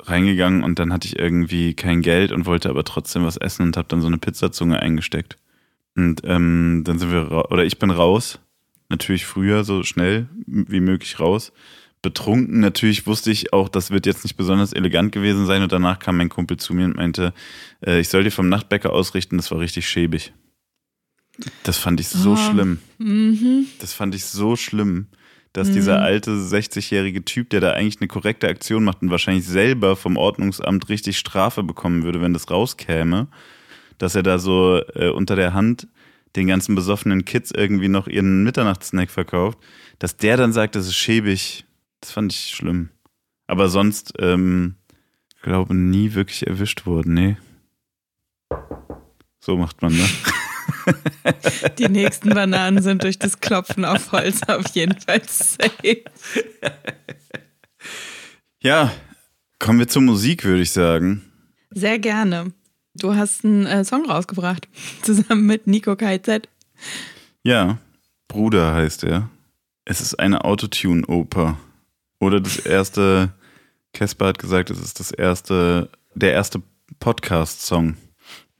reingegangen 0.00 0.64
und 0.64 0.78
dann 0.78 0.92
hatte 0.92 1.06
ich 1.06 1.18
irgendwie 1.18 1.74
kein 1.74 2.02
Geld 2.02 2.32
und 2.32 2.46
wollte 2.46 2.68
aber 2.68 2.84
trotzdem 2.84 3.24
was 3.24 3.36
essen 3.36 3.62
und 3.62 3.76
habe 3.76 3.88
dann 3.88 4.00
so 4.00 4.08
eine 4.08 4.18
Pizzazunge 4.18 4.80
eingesteckt. 4.80 5.38
Und 5.94 6.22
ähm, 6.24 6.82
dann 6.84 6.98
sind 6.98 7.12
wir, 7.12 7.50
oder 7.50 7.64
ich 7.64 7.78
bin 7.78 7.90
raus, 7.90 8.40
natürlich 8.88 9.26
früher, 9.26 9.64
so 9.64 9.82
schnell 9.82 10.28
wie 10.46 10.80
möglich 10.80 11.20
raus. 11.20 11.52
Betrunken, 12.00 12.58
natürlich 12.58 13.06
wusste 13.06 13.30
ich 13.30 13.52
auch, 13.52 13.68
das 13.68 13.92
wird 13.92 14.06
jetzt 14.06 14.24
nicht 14.24 14.36
besonders 14.36 14.72
elegant 14.72 15.12
gewesen 15.12 15.46
sein. 15.46 15.62
Und 15.62 15.70
danach 15.70 15.98
kam 15.98 16.16
mein 16.16 16.30
Kumpel 16.30 16.56
zu 16.56 16.74
mir 16.74 16.86
und 16.86 16.96
meinte, 16.96 17.32
äh, 17.84 18.00
ich 18.00 18.08
soll 18.08 18.24
dir 18.24 18.32
vom 18.32 18.48
Nachtbäcker 18.48 18.92
ausrichten, 18.92 19.36
das 19.36 19.50
war 19.50 19.60
richtig 19.60 19.88
schäbig. 19.88 20.32
Das 21.62 21.78
fand 21.78 22.00
ich 22.00 22.08
so 22.08 22.32
oh. 22.32 22.36
schlimm. 22.36 22.78
Mhm. 22.98 23.66
Das 23.80 23.92
fand 23.92 24.14
ich 24.14 24.24
so 24.26 24.56
schlimm, 24.56 25.06
dass 25.52 25.68
mhm. 25.68 25.74
dieser 25.74 26.02
alte 26.02 26.30
60-jährige 26.32 27.24
Typ, 27.24 27.50
der 27.50 27.60
da 27.60 27.72
eigentlich 27.72 28.00
eine 28.00 28.08
korrekte 28.08 28.48
Aktion 28.48 28.84
macht 28.84 29.02
und 29.02 29.10
wahrscheinlich 29.10 29.46
selber 29.46 29.96
vom 29.96 30.16
Ordnungsamt 30.16 30.88
richtig 30.88 31.18
Strafe 31.18 31.62
bekommen 31.62 32.02
würde, 32.02 32.20
wenn 32.20 32.32
das 32.32 32.50
rauskäme, 32.50 33.28
dass 33.98 34.14
er 34.14 34.22
da 34.22 34.38
so 34.38 34.80
äh, 34.94 35.08
unter 35.08 35.36
der 35.36 35.54
Hand 35.54 35.88
den 36.36 36.46
ganzen 36.46 36.74
besoffenen 36.74 37.24
Kids 37.24 37.50
irgendwie 37.50 37.88
noch 37.88 38.08
ihren 38.08 38.42
Mitternachtssnack 38.42 39.10
verkauft, 39.10 39.58
dass 39.98 40.16
der 40.16 40.36
dann 40.36 40.52
sagt, 40.52 40.74
das 40.74 40.86
ist 40.86 40.96
schäbig, 40.96 41.64
das 42.00 42.12
fand 42.12 42.32
ich 42.32 42.48
schlimm. 42.48 42.88
Aber 43.46 43.68
sonst, 43.68 44.14
ähm, 44.18 44.76
glaube 45.42 45.74
nie 45.74 46.14
wirklich 46.14 46.46
erwischt 46.46 46.86
worden, 46.86 47.14
nee. 47.14 47.36
So 49.40 49.56
macht 49.56 49.82
man, 49.82 49.94
ne? 49.94 50.08
Die 51.78 51.88
nächsten 51.88 52.30
Bananen 52.30 52.82
sind 52.82 53.02
durch 53.02 53.18
das 53.18 53.40
Klopfen 53.40 53.84
auf 53.84 54.12
Holz 54.12 54.42
auf 54.48 54.66
jeden 54.74 54.98
Fall 55.00 55.22
safe. 55.26 56.04
Ja, 58.62 58.92
kommen 59.58 59.78
wir 59.78 59.88
zur 59.88 60.02
Musik, 60.02 60.44
würde 60.44 60.62
ich 60.62 60.70
sagen. 60.70 61.22
Sehr 61.70 61.98
gerne. 61.98 62.52
Du 62.94 63.14
hast 63.14 63.44
einen 63.44 63.66
äh, 63.66 63.84
Song 63.84 64.08
rausgebracht, 64.08 64.68
zusammen 65.02 65.46
mit 65.46 65.66
Nico 65.66 65.96
KZ. 65.96 66.48
Ja, 67.42 67.78
Bruder 68.28 68.74
heißt 68.74 69.04
er. 69.04 69.30
Es 69.84 70.00
ist 70.00 70.14
eine 70.14 70.44
Autotune-Oper. 70.44 71.58
Oder 72.20 72.40
das 72.40 72.58
erste, 72.58 73.32
Casper 73.92 74.26
hat 74.26 74.38
gesagt, 74.38 74.70
es 74.70 74.78
ist 74.78 75.00
das 75.00 75.10
erste, 75.10 75.90
der 76.14 76.32
erste 76.32 76.62
Podcast-Song. 77.00 77.96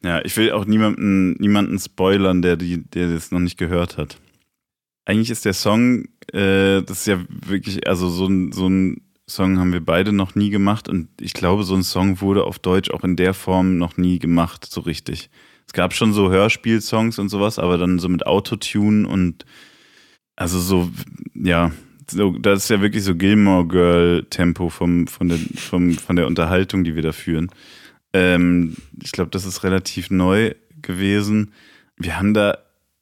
Ja, 0.04 0.24
ich 0.24 0.36
will 0.36 0.50
auch 0.52 0.64
niemanden, 0.64 1.32
niemanden 1.34 1.78
spoilern, 1.78 2.42
der, 2.42 2.56
die, 2.56 2.78
der 2.78 3.12
das 3.12 3.30
noch 3.30 3.38
nicht 3.38 3.56
gehört 3.56 3.98
hat. 3.98 4.18
Eigentlich 5.04 5.30
ist 5.30 5.44
der 5.44 5.54
Song, 5.54 6.06
äh, 6.32 6.82
das 6.82 7.00
ist 7.00 7.06
ja 7.06 7.20
wirklich, 7.28 7.86
also 7.88 8.08
so 8.08 8.26
ein, 8.26 8.52
so 8.52 8.68
ein 8.68 9.02
Song 9.28 9.58
haben 9.58 9.72
wir 9.72 9.84
beide 9.84 10.12
noch 10.12 10.34
nie 10.34 10.50
gemacht 10.50 10.88
und 10.88 11.08
ich 11.20 11.32
glaube, 11.32 11.64
so 11.64 11.74
ein 11.74 11.84
Song 11.84 12.20
wurde 12.20 12.44
auf 12.44 12.58
Deutsch 12.58 12.90
auch 12.90 13.04
in 13.04 13.16
der 13.16 13.34
Form 13.34 13.78
noch 13.78 13.96
nie 13.96 14.18
gemacht, 14.18 14.66
so 14.68 14.80
richtig. 14.80 15.30
Es 15.66 15.72
gab 15.72 15.94
schon 15.94 16.12
so 16.12 16.30
Hörspielsongs 16.30 17.18
und 17.18 17.28
sowas, 17.28 17.58
aber 17.58 17.78
dann 17.78 17.98
so 17.98 18.08
mit 18.08 18.26
Autotune 18.26 19.08
und 19.08 19.46
also 20.36 20.58
so, 20.58 20.90
ja, 21.34 21.70
so, 22.10 22.32
das 22.32 22.64
ist 22.64 22.68
ja 22.70 22.80
wirklich 22.80 23.04
so 23.04 23.14
Gilmore 23.14 23.66
Girl 23.66 24.26
Tempo 24.28 24.68
vom, 24.68 25.06
von, 25.06 25.28
der, 25.28 25.38
vom, 25.38 25.92
von 25.94 26.16
der 26.16 26.26
Unterhaltung, 26.26 26.84
die 26.84 26.94
wir 26.94 27.02
da 27.02 27.12
führen. 27.12 27.50
Ähm, 28.12 28.76
ich 29.02 29.12
glaube, 29.12 29.30
das 29.30 29.44
ist 29.44 29.64
relativ 29.64 30.10
neu 30.10 30.54
gewesen. 30.80 31.52
Wir 31.96 32.18
haben 32.18 32.34
da, 32.34 32.58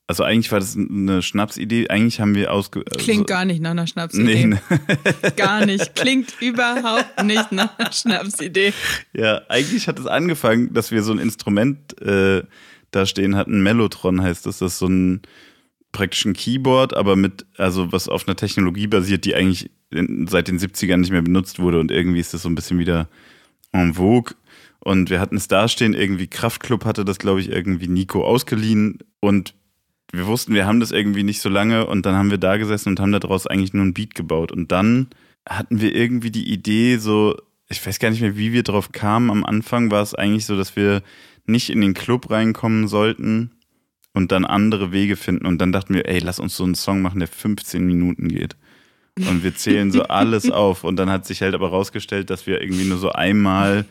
also 0.06 0.24
eigentlich 0.24 0.50
war 0.52 0.60
das 0.60 0.76
eine 0.76 1.22
Schnapsidee. 1.22 1.88
Eigentlich 1.88 2.20
haben 2.20 2.34
wir 2.34 2.52
ausge. 2.52 2.84
Klingt 2.84 3.08
also, 3.08 3.24
gar 3.24 3.44
nicht 3.44 3.60
nach 3.60 3.70
einer 3.70 3.86
Schnapsidee. 3.86 4.46
Nee. 4.46 4.58
gar 5.36 5.66
nicht. 5.66 5.94
Klingt 5.94 6.34
überhaupt 6.40 7.24
nicht 7.24 7.52
nach 7.52 7.78
einer 7.78 7.92
Schnapsidee. 7.92 8.72
Ja, 9.12 9.42
eigentlich 9.48 9.88
hat 9.88 9.98
es 9.98 10.06
angefangen, 10.06 10.72
dass 10.72 10.90
wir 10.90 11.02
so 11.02 11.12
ein 11.12 11.18
Instrument 11.18 12.00
äh, 12.00 12.42
da 12.90 13.06
stehen 13.06 13.36
hatten. 13.36 13.62
Mellotron 13.62 14.22
heißt 14.22 14.46
das. 14.46 14.58
Das 14.58 14.72
ist 14.74 14.78
so 14.78 14.86
ein 14.86 15.22
praktisch 15.92 16.24
ein 16.24 16.34
Keyboard, 16.34 16.94
aber 16.94 17.16
mit, 17.16 17.46
also 17.56 17.92
was 17.92 18.08
auf 18.08 18.26
einer 18.26 18.36
Technologie 18.36 18.86
basiert, 18.86 19.24
die 19.24 19.34
eigentlich 19.34 19.70
seit 19.90 20.48
den 20.48 20.58
70ern 20.58 20.98
nicht 20.98 21.10
mehr 21.10 21.22
benutzt 21.22 21.58
wurde 21.58 21.80
und 21.80 21.90
irgendwie 21.90 22.20
ist 22.20 22.32
das 22.32 22.42
so 22.42 22.48
ein 22.48 22.54
bisschen 22.54 22.78
wieder 22.78 23.08
en 23.72 23.94
vogue. 23.94 24.34
Und 24.80 25.10
wir 25.10 25.20
hatten 25.20 25.36
es 25.36 25.48
dastehen, 25.48 25.94
irgendwie 25.94 26.26
Kraftclub 26.26 26.84
hatte 26.84 27.04
das, 27.04 27.18
glaube 27.18 27.40
ich, 27.40 27.50
irgendwie 27.50 27.88
Nico 27.88 28.24
ausgeliehen 28.24 28.98
und 29.20 29.54
wir 30.12 30.26
wussten, 30.26 30.54
wir 30.54 30.66
haben 30.66 30.80
das 30.80 30.90
irgendwie 30.90 31.22
nicht 31.22 31.40
so 31.40 31.48
lange 31.48 31.86
und 31.86 32.04
dann 32.04 32.16
haben 32.16 32.30
wir 32.30 32.38
da 32.38 32.56
gesessen 32.56 32.88
und 32.88 33.00
haben 33.00 33.12
daraus 33.12 33.46
eigentlich 33.46 33.74
nur 33.74 33.84
ein 33.84 33.94
Beat 33.94 34.14
gebaut. 34.14 34.50
Und 34.50 34.72
dann 34.72 35.08
hatten 35.48 35.80
wir 35.80 35.94
irgendwie 35.94 36.32
die 36.32 36.50
Idee, 36.50 36.96
so, 36.96 37.36
ich 37.68 37.86
weiß 37.86 38.00
gar 38.00 38.10
nicht 38.10 38.20
mehr, 38.20 38.36
wie 38.36 38.52
wir 38.52 38.64
drauf 38.64 38.90
kamen. 38.90 39.30
Am 39.30 39.44
Anfang 39.44 39.92
war 39.92 40.02
es 40.02 40.16
eigentlich 40.16 40.46
so, 40.46 40.56
dass 40.56 40.74
wir 40.74 41.02
nicht 41.46 41.70
in 41.70 41.80
den 41.80 41.94
Club 41.94 42.28
reinkommen 42.28 42.88
sollten, 42.88 43.52
und 44.12 44.32
dann 44.32 44.44
andere 44.44 44.92
Wege 44.92 45.16
finden. 45.16 45.46
Und 45.46 45.58
dann 45.58 45.72
dachten 45.72 45.94
wir, 45.94 46.08
ey, 46.08 46.18
lass 46.18 46.38
uns 46.38 46.56
so 46.56 46.64
einen 46.64 46.74
Song 46.74 47.02
machen, 47.02 47.20
der 47.20 47.28
15 47.28 47.84
Minuten 47.84 48.28
geht. 48.28 48.56
Und 49.16 49.44
wir 49.44 49.54
zählen 49.54 49.90
so 49.90 50.02
alles 50.08 50.50
auf. 50.50 50.84
Und 50.84 50.96
dann 50.96 51.10
hat 51.10 51.26
sich 51.26 51.42
halt 51.42 51.54
aber 51.54 51.68
rausgestellt, 51.68 52.30
dass 52.30 52.46
wir 52.46 52.60
irgendwie 52.60 52.84
nur 52.84 52.98
so 52.98 53.10
einmal 53.10 53.84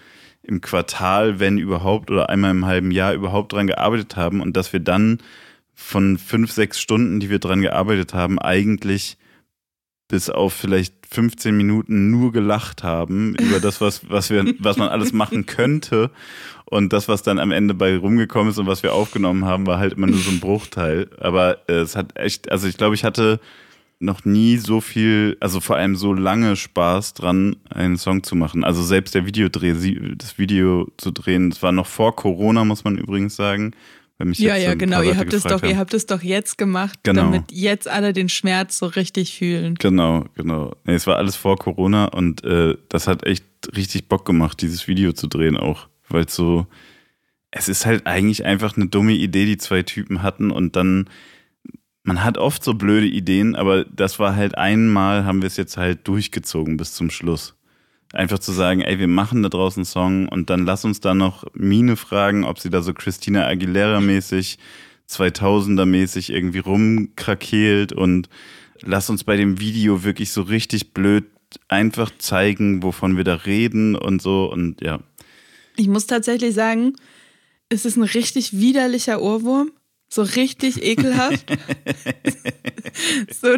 im 0.44 0.62
Quartal, 0.62 1.40
wenn 1.40 1.58
überhaupt, 1.58 2.12
oder 2.12 2.30
einmal 2.30 2.52
im 2.52 2.66
halben 2.66 2.92
Jahr 2.92 3.14
überhaupt 3.14 3.54
dran 3.54 3.68
gearbeitet 3.68 4.16
haben 4.16 4.42
und 4.42 4.56
dass 4.58 4.74
wir 4.74 4.80
dann 4.80 5.20
von 5.74 6.18
fünf, 6.18 6.52
sechs 6.52 6.80
Stunden, 6.80 7.20
die 7.20 7.30
wir 7.30 7.40
dran 7.40 7.62
gearbeitet 7.62 8.14
haben, 8.14 8.40
eigentlich 8.40 9.18
bis 10.10 10.30
auf 10.30 10.54
vielleicht 10.54 10.94
15 11.10 11.56
Minuten 11.56 12.10
nur 12.10 12.32
gelacht 12.32 12.84
haben 12.84 13.36
über 13.36 13.60
das, 13.60 13.80
was, 13.80 14.10
was, 14.10 14.30
wir, 14.30 14.54
was 14.60 14.78
man 14.78 14.90
alles 14.90 15.14
machen 15.14 15.46
könnte. 15.46 16.12
Und 16.66 16.94
das, 16.94 17.08
was 17.08 17.24
dann 17.24 17.40
am 17.40 17.52
Ende 17.52 17.74
bei 17.74 17.96
rumgekommen 17.96 18.50
ist 18.50 18.58
und 18.58 18.68
was 18.68 18.84
wir 18.84 18.94
aufgenommen 18.94 19.46
haben, 19.46 19.66
war 19.68 19.80
halt 19.80 19.94
immer 19.94 20.08
nur 20.08 20.20
so 20.20 20.32
ein 20.32 20.40
Bruchteil. 20.40 21.10
Aber 21.20 21.60
äh, 21.70 21.74
es 21.74 21.96
hat 21.96 22.18
echt, 22.18 22.52
also 22.52 22.68
ich 22.68 22.78
glaube, 22.78 22.96
ich 22.96 23.04
hatte 23.04 23.40
noch 24.00 24.24
nie 24.26 24.58
so 24.58 24.82
viel, 24.82 25.38
also 25.40 25.60
vor 25.60 25.76
allem 25.76 25.96
so 25.96 26.14
lange 26.14 26.56
Spaß 26.56 27.14
dran, 27.14 27.58
einen 27.70 27.98
Song 27.98 28.24
zu 28.24 28.36
machen. 28.36 28.64
Also 28.64 28.82
selbst 28.82 29.14
der 29.14 29.26
Videodreh, 29.26 29.74
das 30.16 30.38
Video 30.38 30.90
zu 30.98 31.12
drehen, 31.12 31.50
das 31.50 31.62
war 31.62 31.72
noch 31.72 31.88
vor 31.88 32.16
Corona, 32.16 32.64
muss 32.64 32.84
man 32.84 32.98
übrigens 32.98 33.36
sagen. 33.36 33.74
ja, 34.20 34.56
ja, 34.56 34.74
genau. 34.76 35.02
Ihr 35.02 35.18
habt 35.18 35.34
es 35.34 35.44
doch, 35.44 35.62
haben. 35.62 35.70
ihr 35.70 35.78
habt 35.78 35.94
es 35.94 36.06
doch 36.06 36.22
jetzt 36.22 36.58
gemacht, 36.58 37.00
genau. 37.04 37.24
damit 37.24 37.52
jetzt 37.52 37.88
alle 37.88 38.14
den 38.14 38.30
Schmerz 38.30 38.80
so 38.80 38.86
richtig 38.86 39.38
fühlen. 39.38 39.76
Genau, 39.76 40.26
genau. 40.36 40.76
Nee, 40.86 40.96
es 40.96 41.06
war 41.08 41.18
alles 41.18 41.36
vor 41.36 41.58
Corona 41.58 42.06
und 42.06 42.44
äh, 42.46 42.76
das 42.88 43.08
hat 43.08 43.26
echt 43.26 43.44
richtig 43.76 44.08
Bock 44.08 44.26
gemacht, 44.26 44.62
dieses 44.62 44.88
Video 44.88 45.12
zu 45.12 45.28
drehen 45.28 45.58
auch 45.58 45.90
weil 46.10 46.28
so, 46.28 46.68
es 47.52 47.70
ist 47.70 47.86
halt 47.86 48.06
eigentlich 48.06 48.46
einfach 48.46 48.76
eine 48.76 48.88
dumme 48.88 49.14
Idee, 49.14 49.46
die 49.46 49.58
zwei 49.58 49.84
Typen 49.84 50.22
hatten 50.22 50.52
und 50.52 50.76
dann, 50.76 51.10
man 52.10 52.24
hat 52.24 52.40
oft 52.40 52.64
so 52.64 52.74
blöde 52.74 53.06
Ideen, 53.06 53.56
aber 53.56 53.86
das 53.86 54.18
war 54.18 54.36
halt 54.36 54.58
einmal, 54.58 55.26
haben 55.26 55.44
wir 55.44 55.48
es 55.48 55.58
jetzt 55.58 55.78
halt 55.78 56.08
durchgezogen 56.08 56.76
bis 56.76 56.96
zum 56.96 57.12
Schluss. 57.12 57.54
Einfach 58.14 58.40
zu 58.40 58.52
sagen, 58.52 58.82
ey, 58.82 58.98
wir 58.98 59.08
machen 59.08 59.44
da 59.44 59.50
draußen 59.50 59.82
einen 59.82 59.86
Song 59.86 60.28
und 60.28 60.50
dann 60.50 60.66
lass 60.66 60.84
uns 60.84 61.02
da 61.02 61.14
noch 61.14 61.46
Mine 61.54 61.96
fragen, 61.96 62.46
ob 62.46 62.58
sie 62.58 62.72
da 62.72 62.82
so 62.82 62.96
Christina 62.96 63.48
Aguilera-mäßig, 63.48 64.58
2000er-mäßig 65.08 66.34
irgendwie 66.34 66.58
rumkrakeelt 66.58 67.94
und 67.94 68.28
lass 68.82 69.12
uns 69.12 69.24
bei 69.24 69.38
dem 69.38 69.60
Video 69.60 70.04
wirklich 70.04 70.32
so 70.32 70.42
richtig 70.42 70.96
blöd 70.96 71.26
einfach 71.68 72.10
zeigen, 72.18 72.82
wovon 72.82 73.18
wir 73.18 73.24
da 73.24 73.36
reden 73.36 73.96
und 73.96 74.20
so 74.20 74.52
und 74.52 74.82
ja. 74.82 75.00
Ich 75.76 75.88
muss 75.88 76.08
tatsächlich 76.08 76.56
sagen, 76.56 76.96
es 77.70 77.86
ist 77.86 77.98
ein 77.98 78.04
richtig 78.04 78.60
widerlicher 78.60 79.22
Ohrwurm. 79.22 79.70
So 80.12 80.24
richtig 80.24 80.84
ekelhaft. 80.84 81.46
so, 83.42 83.50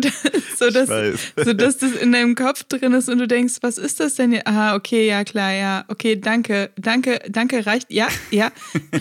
so, 0.57 0.69
dass, 0.69 0.89
so 1.37 1.53
dass 1.53 1.77
das 1.77 1.93
in 1.93 2.11
deinem 2.11 2.35
Kopf 2.35 2.65
drin 2.65 2.91
ist 2.91 3.07
und 3.07 3.19
du 3.19 3.27
denkst, 3.27 3.55
was 3.61 3.77
ist 3.77 4.01
das 4.01 4.15
denn 4.15 4.31
hier? 4.31 4.45
Aha, 4.45 4.75
okay, 4.75 5.07
ja, 5.07 5.23
klar, 5.23 5.53
ja. 5.53 5.85
Okay, 5.87 6.17
danke, 6.19 6.71
danke, 6.75 7.21
danke, 7.29 7.65
reicht. 7.65 7.91
Ja, 7.91 8.09
ja, 8.31 8.51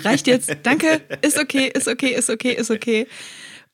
reicht 0.04 0.28
jetzt. 0.28 0.56
Danke, 0.62 1.00
ist 1.22 1.38
okay, 1.38 1.70
ist 1.74 1.88
okay, 1.88 2.14
ist 2.14 2.30
okay, 2.30 2.52
ist 2.52 2.70
okay. 2.70 3.08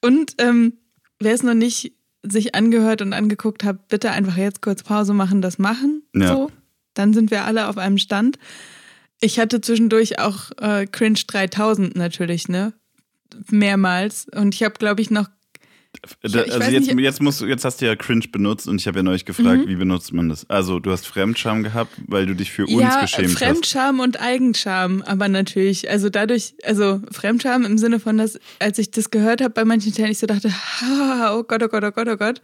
Und 0.01 0.35
ähm, 0.39 0.79
wer 1.21 1.35
es 1.35 1.43
noch 1.43 1.55
nicht 1.55 1.93
sich 2.23 2.55
angehört 2.55 3.03
und 3.03 3.13
angeguckt 3.13 3.63
hat, 3.63 3.89
bitte 3.89 4.11
einfach 4.11 4.39
jetzt 4.39 4.63
kurz 4.63 4.83
Pause 4.83 5.13
machen, 5.13 5.43
das 5.43 5.59
machen. 5.59 6.03
Ja. 6.15 6.29
So, 6.29 6.51
dann 6.95 7.13
sind 7.13 7.31
wir 7.31 7.45
alle 7.45 7.69
auf 7.69 7.77
einem 7.77 7.99
Stand. 7.99 8.39
Ich 9.21 9.39
hatte 9.39 9.61
zwischendurch 9.61 10.19
auch 10.19 10.51
äh, 10.61 10.87
Cringe 10.87 11.21
3000 11.27 11.95
natürlich, 11.95 12.49
ne? 12.49 12.73
Mehrmals. 13.51 14.27
Und 14.35 14.55
ich 14.55 14.63
habe, 14.63 14.75
glaube 14.75 15.03
ich, 15.03 15.11
noch. 15.11 15.29
Ich, 16.23 16.31
ich 16.31 16.53
also 16.53 16.71
jetzt, 16.71 16.93
nicht, 16.93 17.01
jetzt, 17.01 17.23
musst, 17.23 17.41
jetzt 17.41 17.65
hast 17.65 17.81
du 17.81 17.87
ja 17.87 17.97
Cringe 17.97 18.27
benutzt 18.31 18.69
und 18.69 18.81
ich 18.81 18.87
habe 18.87 18.99
ja 18.99 19.03
neulich 19.03 19.25
gefragt, 19.25 19.65
mhm. 19.65 19.69
wie 19.69 19.77
benutzt 19.77 20.13
man 20.13 20.29
das? 20.29 20.49
Also 20.51 20.79
du 20.79 20.91
hast 20.91 21.07
Fremdscham 21.07 21.63
gehabt, 21.63 21.93
weil 22.07 22.27
du 22.27 22.35
dich 22.35 22.53
für 22.53 22.67
uns 22.67 22.81
ja, 22.81 23.01
geschämt 23.01 23.31
Fremdscham 23.31 23.31
hast. 23.31 23.39
Fremdscham 23.39 24.01
und 24.01 24.21
Eigenscham, 24.21 25.03
aber 25.03 25.29
natürlich, 25.29 25.89
also 25.89 26.11
dadurch, 26.11 26.55
also 26.65 27.01
Fremdscham 27.11 27.65
im 27.65 27.79
Sinne 27.79 27.99
von, 27.99 28.19
dass 28.19 28.39
als 28.59 28.79
ich 28.79 28.91
das 28.91 29.11
gehört 29.11 29.41
habe 29.41 29.55
bei 29.55 29.65
manchen 29.65 29.95
Teilen, 29.95 30.11
ich 30.11 30.19
so 30.19 30.27
dachte, 30.27 30.53
oh 31.33 31.43
Gott, 31.45 31.63
oh 31.63 31.69
Gott, 31.69 31.85
oh 31.85 31.93
Gott, 31.93 32.09
oh 32.09 32.17
Gott. 32.17 32.43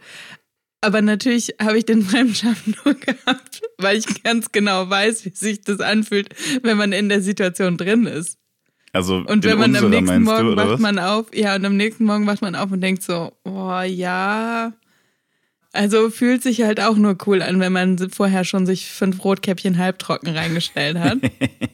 Aber 0.83 1.01
natürlich 1.01 1.55
habe 1.61 1.77
ich 1.77 1.85
den 1.85 2.01
Fremdscham 2.03 2.57
nur 2.65 2.95
gehabt, 2.95 3.61
weil 3.77 3.97
ich 3.97 4.23
ganz 4.23 4.51
genau 4.51 4.89
weiß, 4.89 5.25
wie 5.25 5.33
sich 5.33 5.61
das 5.61 5.79
anfühlt, 5.79 6.29
wenn 6.61 6.77
man 6.77 6.91
in 6.91 7.07
der 7.07 7.21
Situation 7.21 7.77
drin 7.77 8.05
ist. 8.05 8.37
Also 8.93 9.23
und 9.25 9.43
wenn 9.43 9.57
man 9.57 9.75
am 9.75 9.89
nächsten 9.89 10.23
Morgen 10.23 10.55
du, 10.55 10.55
wacht 10.55 10.79
man 10.79 10.99
auf, 10.99 11.25
ja, 11.35 11.55
und 11.55 11.65
am 11.65 11.75
nächsten 11.75 12.05
Morgen 12.05 12.27
wacht 12.27 12.43
man 12.43 12.55
auf 12.55 12.71
und 12.71 12.79
denkt 12.79 13.01
so, 13.01 13.33
oh 13.43 13.81
ja. 13.81 14.71
Also 15.71 16.11
fühlt 16.11 16.43
sich 16.43 16.61
halt 16.61 16.79
auch 16.79 16.95
nur 16.95 17.17
cool 17.25 17.41
an, 17.41 17.59
wenn 17.59 17.73
man 17.73 17.97
vorher 18.11 18.43
schon 18.43 18.67
sich 18.67 18.91
fünf 18.91 19.23
Rotkäppchen 19.25 19.79
halbtrocken 19.79 20.29
reingestellt 20.35 20.99
hat. 20.99 21.17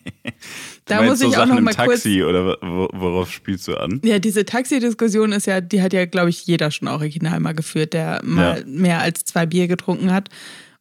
da 0.85 1.03
muss 1.03 1.19
ich 1.19 1.27
so 1.27 1.33
auch 1.33 1.33
Sachen 1.33 1.49
noch 1.49 1.61
mal 1.61 1.71
im 1.71 1.75
Taxi 1.75 2.19
kurz, 2.19 2.29
oder 2.29 2.57
worauf 2.61 3.29
spielst 3.29 3.67
du 3.67 3.75
an? 3.75 3.99
Ja, 4.05 4.19
diese 4.19 4.45
Taxi-Diskussion 4.45 5.33
ist 5.33 5.47
ja, 5.47 5.59
die 5.59 5.81
hat 5.81 5.91
ja, 5.91 6.05
glaube 6.05 6.29
ich, 6.29 6.47
jeder 6.47 6.71
schon 6.71 6.87
original 6.87 7.41
mal 7.41 7.53
geführt, 7.53 7.91
der 7.91 8.21
mal 8.23 8.59
ja. 8.59 8.65
mehr 8.65 9.01
als 9.01 9.25
zwei 9.25 9.45
Bier 9.45 9.67
getrunken 9.67 10.13
hat 10.13 10.29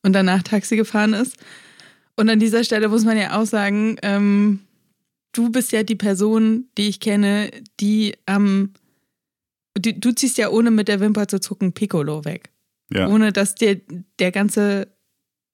und 0.04 0.12
danach 0.12 0.44
Taxi 0.44 0.76
gefahren 0.76 1.14
ist. 1.14 1.36
Und 2.14 2.30
an 2.30 2.38
dieser 2.38 2.62
Stelle 2.62 2.88
muss 2.88 3.04
man 3.04 3.18
ja 3.18 3.40
auch 3.40 3.46
sagen, 3.46 3.96
ähm, 4.02 4.60
du 5.32 5.50
bist 5.50 5.72
ja 5.72 5.82
die 5.82 5.96
Person, 5.96 6.68
die 6.76 6.88
ich 6.88 7.00
kenne, 7.00 7.50
die 7.80 8.14
am, 8.26 8.72
ähm, 9.76 9.94
du 10.00 10.12
ziehst 10.12 10.38
ja 10.38 10.50
ohne 10.50 10.70
mit 10.70 10.88
der 10.88 11.00
Wimper 11.00 11.28
zu 11.28 11.40
zucken 11.40 11.72
Piccolo 11.72 12.24
weg. 12.24 12.50
Ja. 12.92 13.08
Ohne 13.08 13.32
dass 13.32 13.54
dir 13.54 13.80
der 14.18 14.32
ganze 14.32 14.88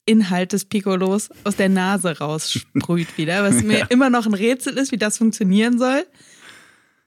Inhalt 0.06 0.52
des 0.52 0.66
Piccolos 0.66 1.30
aus 1.44 1.56
der 1.56 1.68
Nase 1.68 2.18
raussprüht 2.18 3.08
wieder, 3.18 3.42
was 3.42 3.62
mir 3.62 3.80
ja. 3.80 3.86
immer 3.86 4.10
noch 4.10 4.26
ein 4.26 4.34
Rätsel 4.34 4.76
ist, 4.76 4.92
wie 4.92 4.98
das 4.98 5.18
funktionieren 5.18 5.78
soll. 5.78 6.06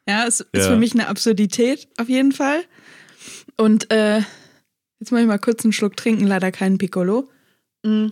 Ja, 0.07 0.25
es 0.25 0.39
ja. 0.39 0.45
ist 0.51 0.67
für 0.67 0.77
mich 0.77 0.93
eine 0.93 1.07
Absurdität 1.07 1.87
auf 1.97 2.09
jeden 2.09 2.31
Fall. 2.31 2.63
Und 3.57 3.91
äh, 3.91 4.21
jetzt 4.99 5.11
mache 5.11 5.21
ich 5.21 5.27
mal 5.27 5.39
kurz 5.39 5.63
einen 5.63 5.73
Schluck 5.73 5.95
trinken, 5.97 6.25
leider 6.25 6.51
keinen 6.51 6.77
Piccolo. 6.77 7.29
Mm. 7.83 8.07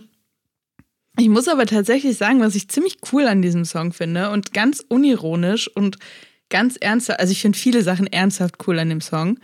Ich 1.18 1.28
muss 1.28 1.48
aber 1.48 1.66
tatsächlich 1.66 2.16
sagen, 2.16 2.40
was 2.40 2.54
ich 2.54 2.68
ziemlich 2.68 2.98
cool 3.12 3.26
an 3.26 3.42
diesem 3.42 3.64
Song 3.64 3.92
finde 3.92 4.30
und 4.30 4.52
ganz 4.52 4.84
unironisch 4.86 5.68
und 5.68 5.96
ganz 6.50 6.76
ernsthaft, 6.76 7.20
also 7.20 7.32
ich 7.32 7.40
finde 7.40 7.58
viele 7.58 7.82
Sachen 7.82 8.06
ernsthaft 8.06 8.66
cool 8.66 8.78
an 8.78 8.90
dem 8.90 9.00
Song, 9.00 9.38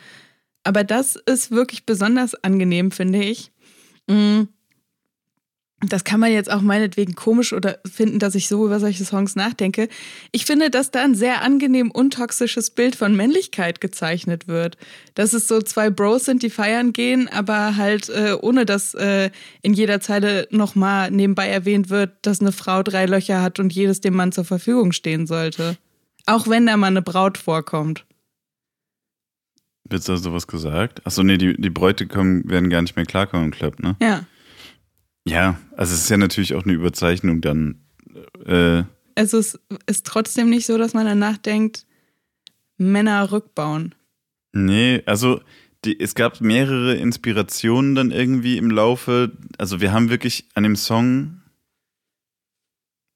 aber 0.64 0.85
das 0.85 1.17
ist 1.17 1.50
wirklich 1.50 1.87
besonders 1.87 2.35
angenehm, 2.35 2.91
finde 2.91 3.23
ich. 3.23 3.50
Mm 4.07 4.43
das 5.92 6.04
kann 6.04 6.20
man 6.20 6.32
jetzt 6.32 6.50
auch 6.50 6.62
meinetwegen 6.62 7.14
komisch 7.14 7.52
oder 7.52 7.78
finden, 7.84 8.18
dass 8.18 8.34
ich 8.34 8.49
so 8.49 8.64
über 8.64 8.80
solche 8.80 9.04
Songs 9.04 9.37
nachdenke. 9.37 9.88
Ich 10.30 10.46
finde, 10.46 10.70
dass 10.70 10.90
da 10.90 11.04
ein 11.04 11.14
sehr 11.14 11.42
angenehm 11.42 11.90
untoxisches 11.90 12.70
Bild 12.70 12.96
von 12.96 13.14
Männlichkeit 13.14 13.82
gezeichnet 13.82 14.49
wird. 14.49 14.78
Dass 15.14 15.34
es 15.34 15.49
so 15.49 15.61
zwei 15.61 15.90
Bros 15.90 16.25
sind, 16.25 16.42
die 16.42 16.49
feiern 16.49 16.94
gehen, 16.94 17.28
aber 17.28 17.76
halt 17.76 18.08
äh, 18.08 18.34
ohne 18.40 18.64
dass 18.64 18.94
äh, 18.94 19.30
in 19.61 19.75
jeder 19.75 20.00
Zeile 20.00 20.49
nochmal 20.50 21.11
nebenbei 21.11 21.49
erwähnt 21.49 21.90
wird, 21.90 22.12
dass 22.22 22.40
eine 22.40 22.52
Frau 22.52 22.82
drei 22.82 23.04
Löcher 23.04 23.42
hat 23.42 23.58
und 23.58 23.75
jedes 23.75 24.00
dem 24.00 24.14
Mann 24.14 24.32
zur 24.32 24.46
Verfügung 24.46 24.92
stehen 24.92 25.26
sollte. 25.26 25.76
Auch 26.25 26.49
wenn 26.49 26.64
da 26.64 26.78
mal 26.78 26.87
eine 26.87 27.02
Braut 27.02 27.37
vorkommt. 27.37 28.06
Wird 29.84 30.08
da 30.08 30.16
sowas 30.16 30.46
gesagt? 30.46 31.06
Achso, 31.06 31.22
nee, 31.22 31.37
die, 31.37 31.54
die 31.61 31.68
Bräute 31.68 32.06
kommen, 32.06 32.49
werden 32.49 32.70
gar 32.70 32.80
nicht 32.80 32.96
mehr 32.96 33.04
klarkommen 33.04 33.46
im 33.46 33.50
Club, 33.50 33.78
ne? 33.80 33.96
Ja. 34.00 34.25
Ja, 35.26 35.59
also 35.76 35.95
es 35.95 36.02
ist 36.02 36.11
ja 36.11 36.17
natürlich 36.17 36.55
auch 36.55 36.64
eine 36.64 36.73
Überzeichnung 36.73 37.41
dann. 37.41 37.83
Äh, 38.45 38.85
Also 39.14 39.38
es 39.38 39.59
ist 39.87 40.07
trotzdem 40.07 40.50
nicht 40.50 40.67
so, 40.67 40.79
dass 40.79 40.95
man 40.95 41.07
danach 41.07 41.38
denkt, 41.38 41.87
Männer 42.76 43.31
rückbauen. 43.31 43.95
nee, 44.52 45.02
also 45.07 45.41
die, 45.85 45.99
es 45.99 46.14
gab 46.14 46.41
mehrere 46.41 46.95
Inspirationen 46.95 47.95
dann 47.95 48.11
irgendwie 48.12 48.57
im 48.57 48.71
Laufe. 48.71 49.33
Also 49.59 49.81
wir 49.81 49.93
haben 49.93 50.11
wirklich 50.11 50.49
an 50.55 50.62
dem 50.62 50.76
Song 50.76 51.41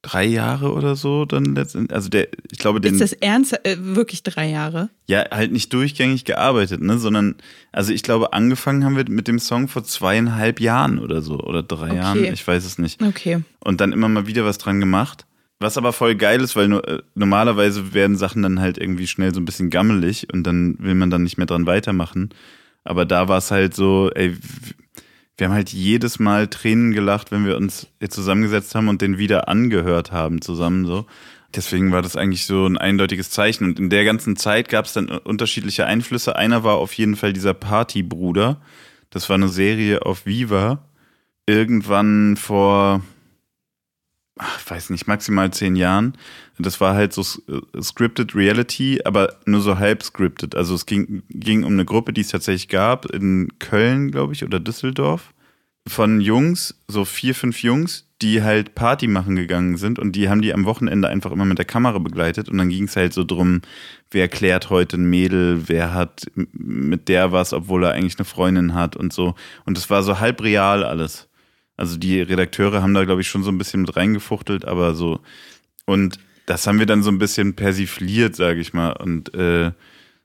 drei 0.03 0.25
Jahre 0.25 0.73
oder 0.73 0.95
so 0.95 1.25
dann 1.25 1.57
letztendlich, 1.57 1.95
also 1.95 2.09
der, 2.09 2.29
ich 2.51 2.59
glaube, 2.59 2.81
den. 2.81 2.95
Ist 2.95 3.01
das 3.01 3.13
ernst? 3.13 3.53
Äh, 3.65 3.77
wirklich 3.79 4.23
drei 4.23 4.49
Jahre? 4.49 4.91
Ja, 5.07 5.25
halt 5.31 5.53
nicht 5.53 5.73
durchgängig 5.73 6.25
gearbeitet, 6.25 6.81
ne, 6.81 6.99
sondern, 6.99 7.37
also 7.73 7.93
ich 7.93 8.03
glaube, 8.03 8.33
angefangen 8.33 8.85
haben 8.85 8.97
wir 8.97 9.05
mit 9.09 9.29
dem 9.29 9.39
Song 9.39 9.69
vor 9.69 9.85
zweieinhalb 9.85 10.61
Jahren 10.61 10.99
oder 10.99 11.23
so, 11.23 11.41
oder 11.41 11.63
drei 11.63 11.89
Okay. 11.89 11.97
Jahren, 11.97 12.25
ich 12.25 12.47
weiß 12.47 12.65
es 12.65 12.79
nicht. 12.79 13.03
Okay. 13.03 13.43
Und 13.61 13.81
dann 13.81 13.93
immer 13.93 14.09
mal 14.09 14.27
wieder 14.27 14.45
was 14.45 14.59
dran 14.59 14.81
gemacht. 14.81 15.27
Was 15.59 15.79
aber 15.79 15.95
voll 15.95 16.17
geil 16.17 16.43
ist, 16.43 16.55
weil 16.55 16.69
no, 16.69 16.81
äh, 16.81 17.03
normalerweise 17.15 17.95
werden 17.95 18.17
Sachen 18.17 18.43
dann 18.43 18.61
halt 18.61 18.77
irgendwie 18.77 19.07
schnell 19.07 19.33
so 19.33 19.41
ein 19.41 19.47
bisschen 19.47 19.71
gammelig 19.71 20.29
und 20.33 20.43
dann 20.45 20.77
will 20.79 20.95
man 20.95 21.09
dann 21.11 21.23
nicht 21.23 21.39
mehr 21.39 21.47
dran 21.47 21.67
weitermachen. 21.67 22.29
Aber 22.85 23.07
da 23.07 23.27
war 23.29 23.39
es 23.39 23.51
halt 23.51 23.75
so, 23.75 24.11
ey, 24.15 24.37
wir 25.37 25.49
haben 25.49 25.55
halt 25.55 25.73
jedes 25.73 26.19
Mal 26.19 26.49
Tränen 26.49 26.93
gelacht, 26.93 27.31
wenn 27.31 27.45
wir 27.45 27.57
uns 27.57 27.89
zusammengesetzt 28.09 28.75
haben 28.75 28.89
und 28.89 29.03
den 29.03 29.19
wieder 29.19 29.49
angehört 29.49 30.13
haben 30.13 30.41
zusammen 30.41 30.87
so. 30.87 31.07
Deswegen 31.55 31.93
war 31.93 32.03
das 32.03 32.17
eigentlich 32.17 32.47
so 32.47 32.67
ein 32.67 32.77
eindeutiges 32.77 33.31
Zeichen. 33.31 33.65
Und 33.65 33.79
in 33.79 33.91
der 33.91 34.05
ganzen 34.05 34.37
Zeit 34.37 34.69
gab 34.69 34.85
es 34.85 34.93
dann 34.93 35.09
unterschiedliche 35.09 35.87
Einflüsse. 35.87 36.37
Einer 36.37 36.65
war 36.65 36.77
auf 36.77 36.93
jeden 36.95 37.17
Fall 37.17 37.33
dieser 37.33 37.55
Partybruder. 37.55 38.61
Das 39.11 39.29
war 39.29 39.35
eine 39.35 39.49
Serie 39.49 40.03
auf 40.05 40.27
Viva. 40.27 40.85
Irgendwann 41.47 42.37
vor, 42.37 43.03
ach, 44.39 44.71
weiß 44.71 44.91
nicht, 44.91 45.07
maximal 45.07 45.53
zehn 45.53 45.77
Jahren. 45.77 46.15
Das 46.59 46.81
war 46.81 46.95
halt 46.95 47.13
so 47.13 47.23
äh, 47.49 47.83
scripted 47.83 48.35
Reality, 48.35 49.01
aber 49.05 49.37
nur 49.47 49.61
so 49.61 49.79
halb 49.79 50.03
scripted. 50.03 50.55
Also 50.55 50.75
es 50.75 50.87
ging, 50.87 51.23
ging 51.31 51.65
um 51.65 51.73
eine 51.73 51.85
Gruppe, 51.85 52.13
die 52.13 52.21
es 52.21 52.29
tatsächlich 52.29 52.69
gab, 52.69 53.07
in 53.07 53.49
Köln, 53.59 54.11
glaube 54.11 54.33
ich, 54.35 54.45
oder 54.45 54.61
Düsseldorf. 54.61 55.33
Von 55.89 56.21
Jungs, 56.21 56.75
so 56.89 57.05
vier, 57.05 57.35
fünf 57.35 57.63
Jungs, 57.63 58.09
die 58.23 58.43
halt 58.43 58.75
Party 58.75 59.07
machen 59.07 59.37
gegangen 59.37 59.77
sind 59.77 59.99
und 59.99 60.13
die 60.13 60.29
haben 60.29 60.43
die 60.43 60.53
am 60.53 60.65
Wochenende 60.65 61.09
einfach 61.09 61.31
immer 61.33 61.45
mit 61.45 61.59
der 61.59 61.65
Kamera 61.65 61.99
begleitet 61.99 62.49
und 62.49 62.59
dann 62.59 62.71
ging 62.71 62.85
es 62.85 62.97
halt 62.97 63.13
so 63.13 63.25
drum, 63.25 63.61
wer 64.11 64.27
klärt 64.29 64.71
heute 64.71 64.97
ein 64.97 65.09
Mädel, 65.09 65.69
wer 65.69 65.93
hat 65.93 66.27
mit 66.35 67.09
der 67.09 67.31
was, 67.31 67.53
obwohl 67.53 67.85
er 67.85 67.93
eigentlich 67.93 68.19
eine 68.19 68.25
Freundin 68.25 68.75
hat 68.75 68.97
und 68.97 69.13
so. 69.13 69.35
Und 69.65 69.77
es 69.77 69.89
war 69.91 70.03
so 70.03 70.19
halb 70.19 70.43
real 70.43 70.83
alles. 70.83 71.26
Also 71.77 71.97
die 71.97 72.21
Redakteure 72.21 72.83
haben 72.83 72.95
da, 72.95 73.05
glaube 73.05 73.21
ich, 73.21 73.29
schon 73.29 73.43
so 73.43 73.51
ein 73.51 73.59
bisschen 73.59 73.83
mit 73.83 73.97
reingefuchtelt, 73.97 74.65
aber 74.65 74.95
so. 74.95 75.21
Und 75.85 76.19
das 76.47 76.67
haben 76.67 76.79
wir 76.79 76.87
dann 76.87 77.03
so 77.03 77.11
ein 77.11 77.19
bisschen 77.19 77.55
persifliert, 77.55 78.37
sage 78.37 78.61
ich 78.61 78.73
mal, 78.73 78.93
und 78.93 79.35
äh, 79.35 79.73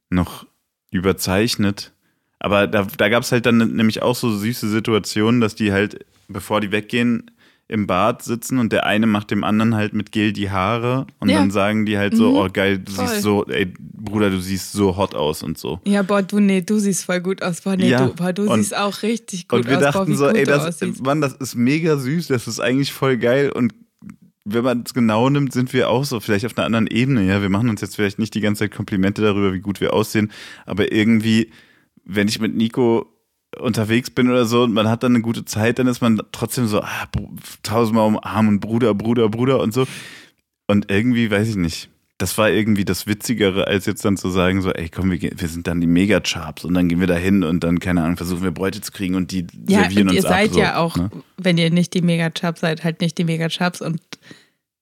noch 0.10 0.46
überzeichnet. 0.92 1.94
Aber 2.40 2.68
da, 2.68 2.88
da 2.98 3.10
gab 3.10 3.24
es 3.24 3.32
halt 3.32 3.46
dann 3.46 3.58
nämlich 3.58 4.02
auch 4.02 4.16
so 4.16 4.36
süße 4.36 4.70
Situationen, 4.70 5.42
dass 5.42 5.56
die 5.56 5.72
halt, 5.72 6.06
bevor 6.28 6.62
die 6.62 6.72
weggehen, 6.72 7.32
im 7.72 7.88
Bad 7.88 8.22
sitzen 8.24 8.60
und 8.60 8.72
der 8.72 8.86
eine 8.86 9.08
macht 9.08 9.32
dem 9.32 9.44
anderen 9.44 9.76
halt 9.76 9.94
mit 9.94 10.12
Gel 10.12 10.34
die 10.34 10.50
Haare 10.52 11.08
und 11.20 11.30
Ja. 11.30 11.40
dann 11.40 11.52
sagen 11.52 11.86
die 11.86 11.98
halt 11.98 12.16
so, 12.16 12.30
Mhm. 12.32 12.36
oh 12.38 12.48
geil, 12.52 12.80
du 12.80 12.92
Voll. 12.92 13.08
siehst 13.08 13.22
so, 13.22 13.46
ey, 13.48 13.74
Bruder, 13.80 14.30
du 14.30 14.40
siehst 14.40 14.74
so 14.74 14.98
hot 14.98 15.16
aus 15.16 15.42
und 15.42 15.58
so. 15.58 15.80
Ja, 15.86 16.02
boah, 16.04 16.22
du, 16.22 16.40
nee, 16.40 16.62
du 16.62 16.78
siehst 16.80 17.06
voll 17.06 17.22
gut 17.22 17.42
aus. 17.42 17.62
Boah, 17.62 17.76
nee, 17.76 17.90
Ja, 17.90 18.08
du, 18.08 18.14
boah, 18.14 18.34
du 18.34 18.44
und- 18.52 18.60
siehst 18.60 18.76
auch 18.76 19.02
richtig 19.04 19.48
gut 19.48 19.60
Und 19.60 19.68
wir 19.70 19.78
aus. 19.78 19.84
boah, 19.84 19.92
dachten 19.92 20.12
wie 20.12 20.16
so, 20.16 20.28
ey, 20.28 20.44
das, 20.44 20.66
aussiehst. 20.66 21.04
Mann, 21.04 21.22
das 21.22 21.34
ist 21.34 21.56
mega 21.56 21.98
süß, 21.98 22.28
das 22.28 22.48
ist 22.48 22.60
eigentlich 22.60 22.92
voll 22.94 23.18
geil 23.18 23.52
und 23.52 23.74
wenn 24.44 24.64
man 24.64 24.84
es 24.86 24.94
genau 24.96 25.30
nimmt, 25.30 25.54
sind 25.54 25.72
wir 25.72 25.88
auch 25.90 26.04
so, 26.04 26.20
vielleicht 26.20 26.46
auf 26.46 26.58
einer 26.58 26.66
anderen 26.66 26.88
Ebene, 26.88 27.24
ja. 27.28 27.42
Wir 27.44 27.50
machen 27.50 27.70
uns 27.70 27.80
jetzt 27.82 27.96
vielleicht 27.96 28.18
nicht 28.20 28.34
die 28.34 28.42
ganze 28.42 28.60
Zeit 28.66 28.72
Komplimente 28.76 29.22
darüber, 29.22 29.54
wie 29.54 29.60
gut 29.60 29.80
wir 29.80 29.94
aussehen, 29.94 30.32
aber 30.66 30.92
irgendwie, 30.92 31.52
wenn 32.06 32.28
ich 32.28 32.40
mit 32.42 32.56
Nico 32.56 33.06
unterwegs 33.60 34.10
bin 34.10 34.30
oder 34.30 34.46
so 34.46 34.64
und 34.64 34.74
man 34.74 34.88
hat 34.88 35.04
dann 35.04 35.14
eine 35.14 35.22
gute 35.22 35.44
Zeit, 35.46 35.80
dann 35.80 35.88
ist 35.88 36.02
man 36.02 36.22
trotzdem 36.32 36.68
so, 36.68 36.82
ah, 36.82 37.08
tausendmal 37.64 38.08
umarmen, 38.08 38.60
Bruder, 38.60 38.94
Bruder, 38.94 39.30
Bruder 39.30 39.60
und 39.60 39.74
so. 39.74 39.86
Und 40.68 40.90
irgendwie, 40.90 41.30
weiß 41.30 41.50
ich 41.50 41.56
nicht. 41.58 41.90
Das 42.18 42.38
war 42.38 42.50
irgendwie 42.52 42.86
das 42.86 43.08
Witzigere, 43.08 43.66
als 43.68 43.88
jetzt 43.88 44.06
dann 44.06 44.16
zu 44.16 44.30
sagen, 44.30 44.62
so, 44.62 44.72
ey, 44.72 44.90
komm, 44.90 45.10
wir, 45.12 45.20
wir 45.36 45.48
sind 45.48 45.66
dann 45.68 45.82
die 45.82 45.88
Mega-Charps 45.88 46.64
und 46.66 46.76
dann 46.76 46.88
gehen 46.88 47.00
wir 47.00 47.08
da 47.08 47.16
hin 47.16 47.44
und 47.44 47.64
dann, 47.64 47.80
keine 47.80 48.04
Ahnung, 48.04 48.16
versuchen 48.16 48.44
wir 48.44 48.52
Bräute 48.52 48.80
zu 48.80 48.92
kriegen 48.92 49.16
und 49.16 49.32
die 49.32 49.48
Ja, 49.68 49.82
servieren 49.82 50.04
und 50.10 50.16
uns 50.16 50.24
ihr 50.24 50.30
seid 50.30 50.50
ab. 50.50 50.54
so, 50.54 50.60
ja 50.60 50.78
auch, 50.78 50.96
Ne? 50.98 51.10
wenn 51.38 51.58
ihr 51.58 51.72
nicht 51.72 51.94
die 51.96 52.04
Mega-Chubs 52.04 52.62
seid, 52.62 52.84
halt 52.84 53.02
nicht 53.02 53.18
die 53.18 53.24
Mega-Chubs 53.24 53.82
und 53.82 54.00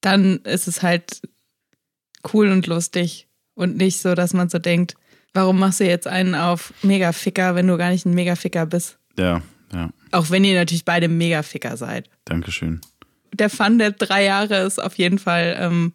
dann 0.02 0.36
ist 0.44 0.68
es 0.68 0.82
halt 0.82 1.22
cool 2.34 2.48
und 2.50 2.66
lustig 2.66 3.26
und 3.54 3.76
nicht 3.78 4.00
so, 4.00 4.14
dass 4.14 4.34
man 4.34 4.50
so 4.50 4.58
denkt, 4.58 4.94
warum 5.34 5.58
machst 5.58 5.80
du 5.80 5.84
jetzt 5.86 6.06
einen 6.06 6.34
auf 6.34 6.72
Mega-Ficker, 6.82 7.54
wenn 7.54 7.66
du 7.66 7.76
gar 7.76 7.90
nicht 7.90 8.06
ein 8.06 8.14
Mega-Ficker 8.14 8.66
bist? 8.66 8.98
Ja, 9.18 9.42
ja, 9.72 9.90
Auch 10.12 10.30
wenn 10.30 10.44
ihr 10.44 10.54
natürlich 10.58 10.84
beide 10.84 11.08
Mega-Ficker 11.08 11.76
seid. 11.76 12.08
danke 12.24 12.50
schön. 12.52 12.80
Der 13.32 13.48
Fun 13.50 13.78
der 13.78 13.92
drei 13.92 14.24
Jahre 14.24 14.62
ist 14.62 14.82
auf 14.82 14.96
jeden 14.96 15.18
Fall 15.18 15.56
ähm, 15.60 15.92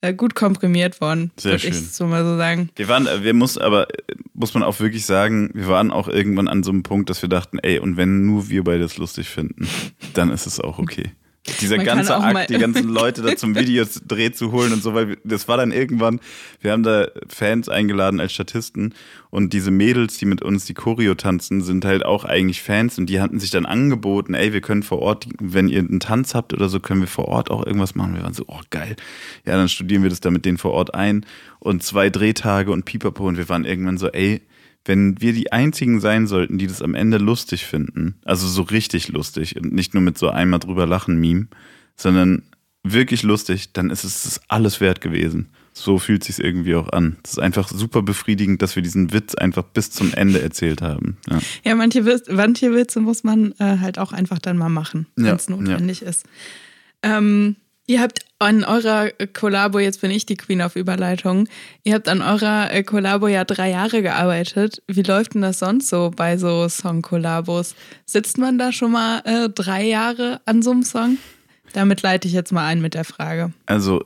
äh, 0.00 0.12
gut 0.12 0.34
komprimiert 0.34 1.00
worden, 1.00 1.30
Sehr 1.36 1.52
würde 1.52 1.68
ich 1.68 1.74
schön. 1.74 1.84
so 1.84 2.06
mal 2.06 2.24
so 2.24 2.36
sagen. 2.36 2.70
Wir 2.74 2.88
waren, 2.88 3.06
wir 3.22 3.34
muss 3.34 3.56
aber, 3.56 3.88
äh, 3.90 4.14
muss 4.34 4.52
man 4.54 4.62
auch 4.64 4.80
wirklich 4.80 5.06
sagen, 5.06 5.50
wir 5.54 5.68
waren 5.68 5.92
auch 5.92 6.08
irgendwann 6.08 6.48
an 6.48 6.62
so 6.64 6.70
einem 6.72 6.82
Punkt, 6.82 7.08
dass 7.08 7.22
wir 7.22 7.28
dachten, 7.28 7.58
ey, 7.60 7.78
und 7.78 7.96
wenn 7.96 8.26
nur 8.26 8.48
wir 8.50 8.64
beide 8.64 8.82
es 8.84 8.96
lustig 8.98 9.28
finden, 9.28 9.68
dann 10.14 10.30
ist 10.30 10.46
es 10.46 10.58
auch 10.60 10.78
okay. 10.78 11.12
Dieser 11.60 11.76
Man 11.76 11.86
ganze 11.86 12.16
Akt, 12.16 12.50
die 12.50 12.58
ganzen 12.58 12.88
Leute 12.88 13.22
da 13.22 13.36
zum 13.36 13.54
Videodreh 13.56 14.32
zu 14.32 14.52
holen 14.52 14.72
und 14.72 14.82
so, 14.82 14.94
weil 14.94 15.16
das 15.24 15.48
war 15.48 15.56
dann 15.56 15.72
irgendwann, 15.72 16.20
wir 16.60 16.72
haben 16.72 16.82
da 16.82 17.08
Fans 17.28 17.68
eingeladen 17.68 18.20
als 18.20 18.32
Statisten 18.32 18.94
und 19.30 19.52
diese 19.52 19.70
Mädels, 19.70 20.18
die 20.18 20.26
mit 20.26 20.42
uns 20.42 20.64
die 20.64 20.74
Choreo 20.74 21.14
tanzen, 21.14 21.62
sind 21.62 21.84
halt 21.84 22.04
auch 22.04 22.24
eigentlich 22.24 22.62
Fans 22.62 22.98
und 22.98 23.06
die 23.06 23.20
hatten 23.20 23.38
sich 23.38 23.50
dann 23.50 23.66
angeboten, 23.66 24.34
ey, 24.34 24.52
wir 24.52 24.60
können 24.60 24.82
vor 24.82 25.00
Ort, 25.00 25.26
wenn 25.40 25.68
ihr 25.68 25.80
einen 25.80 26.00
Tanz 26.00 26.34
habt 26.34 26.52
oder 26.52 26.68
so, 26.68 26.80
können 26.80 27.00
wir 27.00 27.08
vor 27.08 27.28
Ort 27.28 27.50
auch 27.50 27.64
irgendwas 27.64 27.94
machen. 27.94 28.14
Wir 28.14 28.22
waren 28.22 28.34
so, 28.34 28.44
oh 28.48 28.60
geil. 28.70 28.96
Ja, 29.44 29.56
dann 29.56 29.68
studieren 29.68 30.02
wir 30.02 30.10
das 30.10 30.20
da 30.20 30.30
mit 30.30 30.44
denen 30.44 30.58
vor 30.58 30.72
Ort 30.72 30.94
ein 30.94 31.24
und 31.58 31.82
zwei 31.82 32.10
Drehtage 32.10 32.70
und 32.70 32.84
Pipapo 32.84 33.26
und 33.26 33.36
wir 33.36 33.48
waren 33.48 33.64
irgendwann 33.64 33.98
so, 33.98 34.08
ey, 34.08 34.42
wenn 34.86 35.20
wir 35.20 35.32
die 35.32 35.52
einzigen 35.52 36.00
sein 36.00 36.26
sollten, 36.26 36.58
die 36.58 36.66
das 36.66 36.82
am 36.82 36.94
Ende 36.94 37.18
lustig 37.18 37.66
finden, 37.66 38.16
also 38.24 38.46
so 38.46 38.62
richtig 38.62 39.08
lustig 39.08 39.56
und 39.56 39.72
nicht 39.72 39.94
nur 39.94 40.02
mit 40.02 40.16
so 40.18 40.28
einmal 40.28 40.60
drüber 40.60 40.86
lachen 40.86 41.18
Meme, 41.18 41.48
sondern 41.96 42.42
wirklich 42.82 43.22
lustig, 43.22 43.72
dann 43.72 43.90
ist 43.90 44.04
es 44.04 44.22
das 44.22 44.40
alles 44.48 44.80
wert 44.80 45.00
gewesen. 45.00 45.48
So 45.72 45.98
fühlt 45.98 46.24
sich 46.24 46.38
irgendwie 46.38 46.74
auch 46.74 46.88
an. 46.88 47.16
Es 47.22 47.32
ist 47.32 47.38
einfach 47.38 47.68
super 47.68 48.00
befriedigend, 48.02 48.62
dass 48.62 48.76
wir 48.76 48.82
diesen 48.82 49.12
Witz 49.12 49.34
einfach 49.34 49.62
bis 49.62 49.90
zum 49.90 50.14
Ende 50.14 50.40
erzählt 50.40 50.80
haben. 50.80 51.18
Ja. 51.28 51.38
Ja, 51.64 51.74
manche, 51.74 52.06
Witz, 52.06 52.28
manche 52.30 52.72
Witze 52.74 53.00
muss 53.00 53.24
man 53.24 53.52
äh, 53.58 53.78
halt 53.80 53.98
auch 53.98 54.12
einfach 54.12 54.38
dann 54.38 54.56
mal 54.56 54.68
machen, 54.68 55.06
Ja, 55.18 55.24
wenn 55.26 55.36
es 55.36 55.48
notwendig 55.48 56.02
ist. 56.02 56.24
Ähm, 57.02 57.56
ihr 57.86 58.00
habt 58.00 58.25
an 58.38 58.64
eurer 58.64 59.10
äh, 59.18 59.26
Kollabo, 59.26 59.78
jetzt 59.78 60.00
bin 60.00 60.10
ich 60.10 60.26
die 60.26 60.36
Queen 60.36 60.60
auf 60.62 60.76
Überleitung, 60.76 61.48
ihr 61.84 61.94
habt 61.94 62.08
an 62.08 62.22
eurer 62.22 62.72
äh, 62.72 62.82
Kollabo 62.82 63.28
ja 63.28 63.44
drei 63.44 63.70
Jahre 63.70 64.02
gearbeitet. 64.02 64.82
Wie 64.88 65.02
läuft 65.02 65.34
denn 65.34 65.42
das 65.42 65.58
sonst 65.58 65.88
so 65.88 66.10
bei 66.14 66.36
so 66.36 66.68
Song-Kollabos? 66.68 67.74
Sitzt 68.04 68.38
man 68.38 68.58
da 68.58 68.72
schon 68.72 68.92
mal 68.92 69.20
äh, 69.24 69.48
drei 69.48 69.84
Jahre 69.84 70.40
an 70.44 70.62
so 70.62 70.70
einem 70.70 70.82
Song? 70.82 71.18
Damit 71.72 72.02
leite 72.02 72.28
ich 72.28 72.34
jetzt 72.34 72.52
mal 72.52 72.66
ein 72.66 72.80
mit 72.80 72.94
der 72.94 73.04
Frage. 73.04 73.52
Also, 73.66 74.04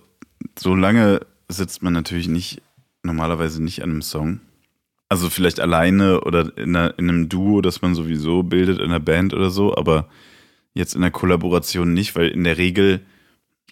so 0.58 0.74
lange 0.74 1.20
sitzt 1.48 1.82
man 1.82 1.92
natürlich 1.92 2.28
nicht, 2.28 2.62
normalerweise 3.02 3.62
nicht 3.62 3.82
an 3.82 3.90
einem 3.90 4.02
Song. 4.02 4.40
Also 5.08 5.28
vielleicht 5.28 5.58
alleine 5.58 6.20
oder 6.20 6.56
in, 6.56 6.76
einer, 6.76 6.96
in 6.98 7.08
einem 7.08 7.28
Duo, 7.28 7.60
das 7.60 7.82
man 7.82 7.96
sowieso 7.96 8.44
bildet 8.44 8.78
in 8.78 8.84
einer 8.84 9.00
Band 9.00 9.34
oder 9.34 9.50
so, 9.50 9.76
aber 9.76 10.08
jetzt 10.72 10.94
in 10.94 11.00
der 11.00 11.10
Kollaboration 11.10 11.92
nicht, 11.92 12.14
weil 12.14 12.28
in 12.28 12.44
der 12.44 12.58
Regel, 12.58 13.00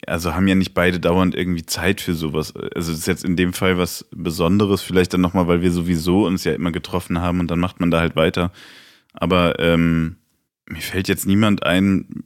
also 0.07 0.35
haben 0.35 0.49
ja 0.49 0.55
nicht 0.55 0.75
beide 0.75 1.01
dauernd 1.01 1.35
irgendwie 1.35 1.67
Zeit 1.67 2.01
für 2.01 2.15
sowas. 2.15 2.55
Also 2.55 2.93
das 2.93 3.01
ist 3.01 3.07
jetzt 3.07 3.25
in 3.25 3.37
dem 3.37 3.53
Fall 3.53 3.79
was 3.79 4.07
Besonderes, 4.11 4.83
vielleicht 4.83 5.15
dann 5.15 5.21
nochmal, 5.21 5.49
weil 5.49 5.63
wir 5.63 5.73
sowieso 5.73 6.27
uns 6.27 6.45
ja 6.45 6.53
immer 6.53 6.73
getroffen 6.73 7.21
haben 7.21 7.41
und 7.41 7.51
dann 7.51 7.59
macht 7.59 7.81
man 7.81 7.91
da 7.91 8.01
halt 8.01 8.17
weiter. 8.17 8.53
Aber 9.13 9.59
ähm, 9.59 10.17
mir 10.67 10.81
fällt 10.81 11.09
jetzt 11.09 11.27
niemand 11.27 11.65
ein, 11.65 12.25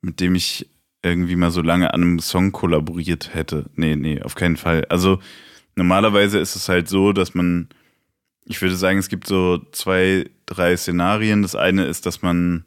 mit 0.00 0.20
dem 0.20 0.34
ich 0.34 0.68
irgendwie 1.02 1.36
mal 1.36 1.50
so 1.50 1.62
lange 1.62 1.92
an 1.92 2.02
einem 2.02 2.18
Song 2.20 2.52
kollaboriert 2.52 3.34
hätte. 3.34 3.66
Nee, 3.74 3.96
nee, 3.96 4.22
auf 4.22 4.34
keinen 4.34 4.56
Fall. 4.56 4.84
Also 4.88 5.18
normalerweise 5.74 6.38
ist 6.38 6.54
es 6.54 6.68
halt 6.68 6.88
so, 6.88 7.12
dass 7.12 7.34
man, 7.34 7.68
ich 8.44 8.60
würde 8.62 8.76
sagen, 8.76 8.98
es 8.98 9.08
gibt 9.08 9.26
so 9.26 9.58
zwei, 9.72 10.30
drei 10.46 10.76
Szenarien. 10.76 11.42
Das 11.42 11.56
eine 11.56 11.84
ist, 11.86 12.06
dass 12.06 12.22
man 12.22 12.64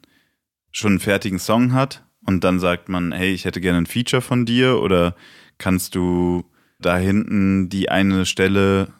schon 0.70 0.92
einen 0.92 1.00
fertigen 1.00 1.38
Song 1.38 1.72
hat 1.72 2.05
und 2.26 2.44
dann 2.44 2.58
sagt 2.58 2.88
man, 2.88 3.12
hey, 3.12 3.32
ich 3.32 3.44
hätte 3.44 3.60
gerne 3.60 3.78
ein 3.78 3.86
Feature 3.86 4.22
von 4.22 4.44
dir 4.44 4.80
oder 4.80 5.14
kannst 5.58 5.94
du 5.94 6.44
da 6.78 6.96
hinten 6.98 7.68
die 7.68 7.88
eine 7.88 8.26
Stelle 8.26 8.92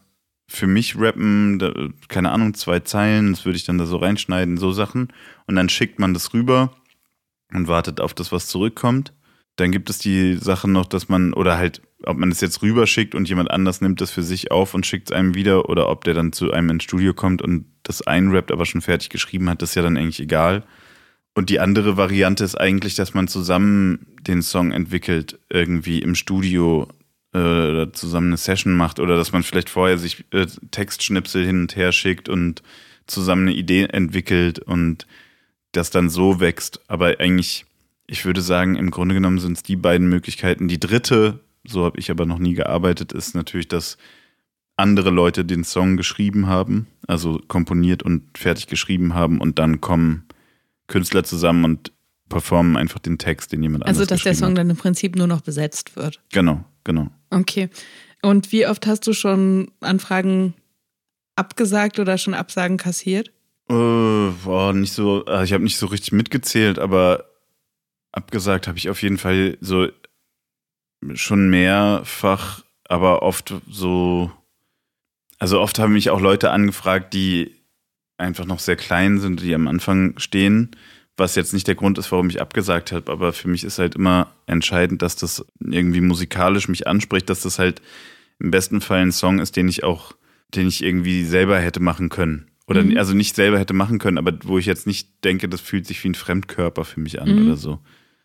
für 0.48 0.66
mich 0.66 0.98
rappen, 0.98 1.58
da, 1.58 1.72
keine 2.08 2.30
Ahnung, 2.30 2.54
zwei 2.54 2.80
Zeilen, 2.80 3.32
das 3.32 3.44
würde 3.44 3.56
ich 3.56 3.64
dann 3.64 3.78
da 3.78 3.86
so 3.86 3.96
reinschneiden, 3.96 4.56
so 4.56 4.72
Sachen. 4.72 5.12
Und 5.46 5.56
dann 5.56 5.68
schickt 5.68 5.98
man 5.98 6.14
das 6.14 6.32
rüber 6.32 6.76
und 7.52 7.68
wartet 7.68 8.00
auf 8.00 8.14
das, 8.14 8.32
was 8.32 8.46
zurückkommt. 8.46 9.12
Dann 9.56 9.72
gibt 9.72 9.90
es 9.90 9.98
die 9.98 10.34
Sachen 10.34 10.72
noch, 10.72 10.86
dass 10.86 11.08
man, 11.08 11.32
oder 11.32 11.56
halt, 11.56 11.82
ob 12.04 12.16
man 12.16 12.30
es 12.30 12.40
jetzt 12.40 12.62
rüberschickt 12.62 13.14
und 13.14 13.28
jemand 13.28 13.50
anders 13.50 13.80
nimmt 13.80 14.00
das 14.00 14.10
für 14.10 14.22
sich 14.22 14.50
auf 14.50 14.74
und 14.74 14.86
schickt 14.86 15.10
es 15.10 15.16
einem 15.16 15.34
wieder, 15.34 15.68
oder 15.68 15.88
ob 15.88 16.04
der 16.04 16.14
dann 16.14 16.32
zu 16.32 16.52
einem 16.52 16.70
ins 16.70 16.84
Studio 16.84 17.14
kommt 17.14 17.42
und 17.42 17.66
das 17.82 18.06
einrappt, 18.06 18.52
aber 18.52 18.66
schon 18.66 18.82
fertig 18.82 19.08
geschrieben 19.08 19.48
hat, 19.48 19.62
das 19.62 19.70
ist 19.70 19.74
ja 19.74 19.82
dann 19.82 19.96
eigentlich 19.96 20.20
egal. 20.20 20.64
Und 21.36 21.50
die 21.50 21.60
andere 21.60 21.98
Variante 21.98 22.44
ist 22.44 22.54
eigentlich, 22.54 22.94
dass 22.94 23.12
man 23.12 23.28
zusammen 23.28 24.06
den 24.22 24.40
Song 24.40 24.72
entwickelt, 24.72 25.38
irgendwie 25.50 25.98
im 25.98 26.14
Studio 26.14 26.88
äh, 27.34 27.88
zusammen 27.92 28.28
eine 28.28 28.38
Session 28.38 28.72
macht 28.72 29.00
oder 29.00 29.18
dass 29.18 29.32
man 29.32 29.42
vielleicht 29.42 29.68
vorher 29.68 29.98
sich 29.98 30.24
äh, 30.32 30.46
Textschnipsel 30.70 31.44
hin 31.44 31.60
und 31.60 31.76
her 31.76 31.92
schickt 31.92 32.30
und 32.30 32.62
zusammen 33.06 33.48
eine 33.48 33.54
Idee 33.54 33.84
entwickelt 33.84 34.60
und 34.60 35.06
das 35.72 35.90
dann 35.90 36.08
so 36.08 36.40
wächst. 36.40 36.80
Aber 36.88 37.20
eigentlich, 37.20 37.66
ich 38.06 38.24
würde 38.24 38.40
sagen, 38.40 38.76
im 38.76 38.90
Grunde 38.90 39.14
genommen 39.14 39.38
sind 39.38 39.58
es 39.58 39.62
die 39.62 39.76
beiden 39.76 40.08
Möglichkeiten. 40.08 40.68
Die 40.68 40.80
dritte, 40.80 41.40
so 41.64 41.84
habe 41.84 42.00
ich 42.00 42.10
aber 42.10 42.24
noch 42.24 42.38
nie 42.38 42.54
gearbeitet, 42.54 43.12
ist 43.12 43.34
natürlich, 43.34 43.68
dass 43.68 43.98
andere 44.78 45.10
Leute 45.10 45.44
den 45.44 45.64
Song 45.64 45.98
geschrieben 45.98 46.46
haben, 46.46 46.86
also 47.06 47.42
komponiert 47.46 48.02
und 48.02 48.38
fertig 48.38 48.68
geschrieben 48.68 49.12
haben 49.12 49.38
und 49.38 49.58
dann 49.58 49.82
kommen 49.82 50.25
Künstler 50.86 51.24
zusammen 51.24 51.64
und 51.64 51.92
performen 52.28 52.76
einfach 52.76 52.98
den 52.98 53.18
Text, 53.18 53.52
den 53.52 53.62
jemand 53.62 53.84
also, 53.86 54.00
Also, 54.00 54.08
dass 54.08 54.22
der 54.22 54.34
Song 54.34 54.50
hat. 54.50 54.58
dann 54.58 54.70
im 54.70 54.76
Prinzip 54.76 55.16
nur 55.16 55.26
noch 55.26 55.40
besetzt 55.40 55.96
wird. 55.96 56.20
Genau, 56.32 56.64
genau. 56.84 57.08
Okay. 57.30 57.68
Und 58.22 58.52
wie 58.52 58.66
oft 58.66 58.86
hast 58.86 59.06
du 59.06 59.12
schon 59.12 59.70
Anfragen 59.80 60.54
abgesagt 61.36 61.98
oder 61.98 62.18
schon 62.18 62.34
Absagen 62.34 62.76
kassiert? 62.76 63.28
Äh, 63.68 63.72
boah, 64.44 64.72
nicht 64.72 64.92
so, 64.92 65.24
also 65.26 65.44
ich 65.44 65.52
habe 65.52 65.64
nicht 65.64 65.76
so 65.76 65.86
richtig 65.86 66.12
mitgezählt, 66.12 66.78
aber 66.78 67.26
abgesagt 68.12 68.66
habe 68.68 68.78
ich 68.78 68.88
auf 68.88 69.02
jeden 69.02 69.18
Fall 69.18 69.58
so 69.60 69.88
schon 71.14 71.50
mehrfach, 71.50 72.64
aber 72.88 73.22
oft 73.22 73.54
so, 73.68 74.30
also 75.38 75.60
oft 75.60 75.78
haben 75.78 75.92
mich 75.92 76.10
auch 76.10 76.20
Leute 76.20 76.50
angefragt, 76.50 77.12
die 77.12 77.55
einfach 78.18 78.44
noch 78.46 78.58
sehr 78.60 78.76
klein 78.76 79.18
sind, 79.18 79.42
die 79.42 79.54
am 79.54 79.68
Anfang 79.68 80.18
stehen, 80.18 80.70
was 81.16 81.34
jetzt 81.34 81.52
nicht 81.54 81.66
der 81.66 81.74
Grund 81.74 81.98
ist, 81.98 82.12
warum 82.12 82.28
ich 82.28 82.40
abgesagt 82.40 82.92
habe, 82.92 83.10
aber 83.10 83.32
für 83.32 83.48
mich 83.48 83.64
ist 83.64 83.78
halt 83.78 83.94
immer 83.94 84.28
entscheidend, 84.46 85.02
dass 85.02 85.16
das 85.16 85.44
irgendwie 85.60 86.00
musikalisch 86.00 86.68
mich 86.68 86.86
anspricht, 86.86 87.28
dass 87.30 87.40
das 87.40 87.58
halt 87.58 87.80
im 88.38 88.50
besten 88.50 88.80
Fall 88.80 89.00
ein 89.00 89.12
Song 89.12 89.38
ist, 89.38 89.56
den 89.56 89.68
ich 89.68 89.82
auch, 89.82 90.14
den 90.54 90.68
ich 90.68 90.82
irgendwie 90.82 91.24
selber 91.24 91.58
hätte 91.58 91.80
machen 91.80 92.08
können. 92.10 92.48
Oder 92.66 92.82
Mhm. 92.82 92.98
also 92.98 93.14
nicht 93.14 93.34
selber 93.36 93.58
hätte 93.58 93.72
machen 93.74 93.98
können, 93.98 94.18
aber 94.18 94.32
wo 94.44 94.58
ich 94.58 94.66
jetzt 94.66 94.86
nicht 94.86 95.24
denke, 95.24 95.48
das 95.48 95.60
fühlt 95.60 95.86
sich 95.86 96.02
wie 96.04 96.08
ein 96.08 96.14
Fremdkörper 96.14 96.84
für 96.84 97.00
mich 97.00 97.20
an 97.22 97.34
Mhm. 97.34 97.46
oder 97.46 97.56
so. 97.56 97.78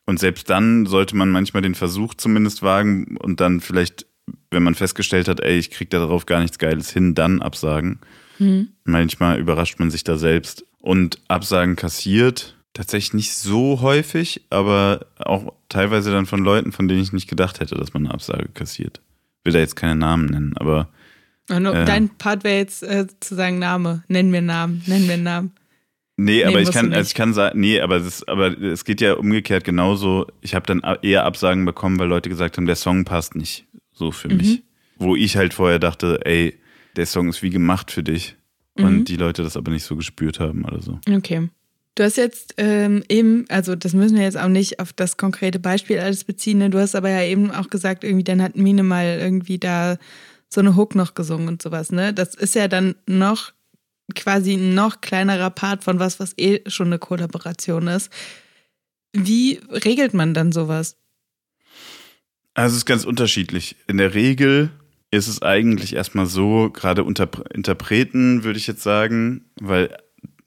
Und 0.05 0.19
selbst 0.19 0.49
dann 0.49 0.85
sollte 0.87 1.15
man 1.15 1.29
manchmal 1.29 1.61
den 1.61 1.75
Versuch 1.75 2.15
zumindest 2.15 2.61
wagen 2.63 3.17
und 3.17 3.39
dann 3.39 3.61
vielleicht, 3.61 4.05
wenn 4.49 4.63
man 4.63 4.75
festgestellt 4.75 5.27
hat, 5.27 5.39
ey, 5.41 5.57
ich 5.57 5.69
krieg 5.71 5.89
da 5.91 5.99
darauf 5.99 6.25
gar 6.25 6.41
nichts 6.41 6.57
Geiles 6.57 6.91
hin, 6.91 7.13
dann 7.15 7.41
absagen. 7.41 7.99
Mhm. 8.41 8.69
Manchmal 8.85 9.39
überrascht 9.39 9.79
man 9.79 9.91
sich 9.91 10.03
da 10.03 10.17
selbst. 10.17 10.65
Und 10.79 11.19
Absagen 11.27 11.75
kassiert 11.75 12.55
tatsächlich 12.73 13.13
nicht 13.13 13.33
so 13.33 13.81
häufig, 13.81 14.41
aber 14.49 15.05
auch 15.19 15.53
teilweise 15.69 16.11
dann 16.11 16.25
von 16.25 16.43
Leuten, 16.43 16.71
von 16.71 16.87
denen 16.87 17.01
ich 17.01 17.13
nicht 17.13 17.29
gedacht 17.29 17.59
hätte, 17.59 17.75
dass 17.75 17.93
man 17.93 18.05
eine 18.05 18.13
Absage 18.13 18.47
kassiert. 18.53 19.01
Will 19.43 19.53
da 19.53 19.59
jetzt 19.59 19.75
keine 19.75 19.95
Namen 19.95 20.25
nennen, 20.25 20.53
aber 20.57 20.89
Äh. 21.49 21.85
Dein 21.85 22.09
Part 22.17 22.43
wäre 22.45 22.57
jetzt 22.59 22.81
äh, 22.81 23.07
zu 23.19 23.35
sagen 23.35 23.59
Name. 23.59 24.03
Nenn 24.07 24.31
mir 24.31 24.37
einen 24.37 24.47
Namen. 24.47 24.83
Nenn 24.87 25.05
mir 25.05 25.13
einen 25.13 25.23
Namen. 25.23 25.51
Nee, 26.15 26.45
aber 26.45 26.61
ich 26.61 26.71
kann, 26.71 26.93
also 26.93 27.07
ich 27.07 27.15
kann 27.15 27.33
sagen, 27.33 27.59
nee, 27.59 27.81
aber 27.81 27.97
es, 27.97 28.25
aber 28.27 28.57
es 28.61 28.85
geht 28.85 29.01
ja 29.01 29.13
umgekehrt 29.15 29.63
genauso. 29.63 30.27
Ich 30.41 30.55
habe 30.55 30.65
dann 30.65 30.81
eher 31.01 31.25
Absagen 31.25 31.65
bekommen, 31.65 31.99
weil 31.99 32.07
Leute 32.07 32.29
gesagt 32.29 32.57
haben, 32.57 32.67
der 32.67 32.75
Song 32.75 33.05
passt 33.05 33.35
nicht 33.35 33.65
so 33.91 34.11
für 34.11 34.29
Mhm. 34.29 34.37
mich. 34.37 34.63
Wo 34.97 35.15
ich 35.15 35.35
halt 35.35 35.53
vorher 35.53 35.79
dachte, 35.79 36.19
ey, 36.25 36.57
der 36.95 37.05
Song 37.05 37.29
ist 37.29 37.41
wie 37.41 37.49
gemacht 37.49 37.91
für 37.91 38.03
dich. 38.03 38.35
Mhm. 38.77 38.85
Und 38.85 39.05
die 39.05 39.17
Leute 39.17 39.43
das 39.43 39.57
aber 39.57 39.71
nicht 39.71 39.83
so 39.83 39.95
gespürt 39.95 40.39
haben 40.39 40.65
oder 40.65 40.81
so. 40.81 40.99
Okay. 41.09 41.49
Du 41.95 42.03
hast 42.03 42.15
jetzt 42.15 42.53
ähm, 42.57 43.03
eben, 43.09 43.45
also 43.49 43.75
das 43.75 43.93
müssen 43.93 44.15
wir 44.15 44.23
jetzt 44.23 44.37
auch 44.37 44.47
nicht 44.47 44.79
auf 44.79 44.93
das 44.93 45.17
konkrete 45.17 45.59
Beispiel 45.59 45.99
alles 45.99 46.23
beziehen, 46.23 46.59
ne? 46.59 46.69
du 46.69 46.79
hast 46.79 46.95
aber 46.95 47.09
ja 47.09 47.21
eben 47.23 47.51
auch 47.51 47.69
gesagt, 47.69 48.05
irgendwie 48.05 48.23
dann 48.23 48.41
hat 48.41 48.55
Mine 48.55 48.83
mal 48.83 49.19
irgendwie 49.19 49.59
da 49.59 49.97
so 50.47 50.61
eine 50.61 50.77
Hook 50.77 50.95
noch 50.95 51.15
gesungen 51.15 51.49
und 51.49 51.61
sowas, 51.61 51.91
ne? 51.91 52.13
Das 52.13 52.33
ist 52.35 52.55
ja 52.55 52.67
dann 52.67 52.95
noch 53.07 53.51
quasi 54.15 54.53
ein 54.53 54.73
noch 54.73 55.01
kleinerer 55.01 55.49
Part 55.49 55.83
von 55.83 55.99
was, 55.99 56.19
was 56.19 56.33
eh 56.37 56.61
schon 56.67 56.87
eine 56.87 56.99
Kollaboration 56.99 57.87
ist. 57.87 58.09
Wie 59.13 59.59
regelt 59.69 60.13
man 60.13 60.33
dann 60.33 60.51
sowas? 60.51 60.97
Also 62.53 62.73
es 62.73 62.79
ist 62.79 62.85
ganz 62.85 63.05
unterschiedlich. 63.05 63.75
In 63.87 63.97
der 63.97 64.13
Regel 64.13 64.71
ist 65.11 65.27
es 65.27 65.41
eigentlich 65.41 65.93
erstmal 65.93 66.25
so, 66.25 66.69
gerade 66.71 67.03
unter 67.03 67.29
Interpreten 67.53 68.43
würde 68.43 68.57
ich 68.57 68.67
jetzt 68.67 68.81
sagen, 68.81 69.45
weil 69.59 69.95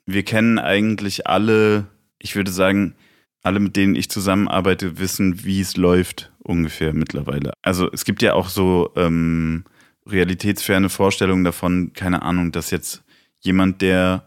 wir 0.06 0.22
kennen 0.22 0.58
eigentlich 0.58 1.26
alle, 1.26 1.86
ich 2.18 2.34
würde 2.34 2.50
sagen, 2.50 2.94
alle, 3.42 3.60
mit 3.60 3.76
denen 3.76 3.94
ich 3.94 4.08
zusammenarbeite, 4.08 4.98
wissen, 4.98 5.44
wie 5.44 5.60
es 5.60 5.76
läuft 5.76 6.32
ungefähr 6.38 6.94
mittlerweile. 6.94 7.52
Also 7.60 7.90
es 7.92 8.04
gibt 8.04 8.22
ja 8.22 8.32
auch 8.32 8.48
so 8.48 8.90
ähm, 8.96 9.64
realitätsferne 10.06 10.88
Vorstellungen 10.88 11.44
davon, 11.44 11.92
keine 11.92 12.22
Ahnung, 12.22 12.52
dass 12.52 12.70
jetzt 12.70 13.04
jemand, 13.40 13.82
der 13.82 14.26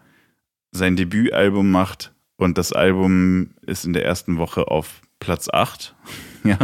sein 0.71 0.95
Debütalbum 0.95 1.71
macht 1.71 2.13
und 2.35 2.59
das 2.59 2.73
Album 2.73 3.55
ist 3.65 3.85
in 3.85 3.93
der 3.93 4.05
ersten 4.05 4.37
Woche 4.37 4.67
auf 4.67 5.01
Platz 5.19 5.49
8, 5.51 5.95
ja, 6.43 6.59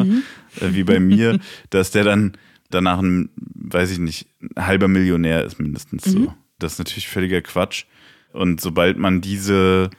äh, 0.62 0.74
wie 0.74 0.84
bei 0.84 1.00
mir, 1.00 1.40
dass 1.72 1.90
der 1.90 2.04
dann 2.04 2.38
danach 2.74 3.00
ein, 3.00 3.30
weiß 3.36 3.92
ich 3.92 4.00
nicht, 4.00 4.28
ein 4.42 4.66
halber 4.68 4.88
Millionär 4.88 5.44
ist 5.44 5.60
mindestens 5.60 6.04
so. 6.06 6.20
Mhm. 6.20 6.32
Das 6.60 6.74
ist 6.74 6.80
natürlich 6.80 7.08
völliger 7.08 7.42
Quatsch. 7.42 7.86
Und 8.32 8.62
sobald 8.62 8.98
man 8.98 9.22
diese 9.22 9.90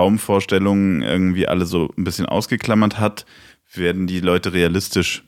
Traumvorstellungen 0.00 1.02
irgendwie 1.02 1.46
alle 1.46 1.66
so 1.66 1.92
ein 1.98 2.04
bisschen 2.04 2.26
ausgeklammert 2.26 2.98
hat, 2.98 3.26
werden 3.74 4.06
die 4.06 4.20
Leute 4.20 4.52
realistisch 4.52 5.24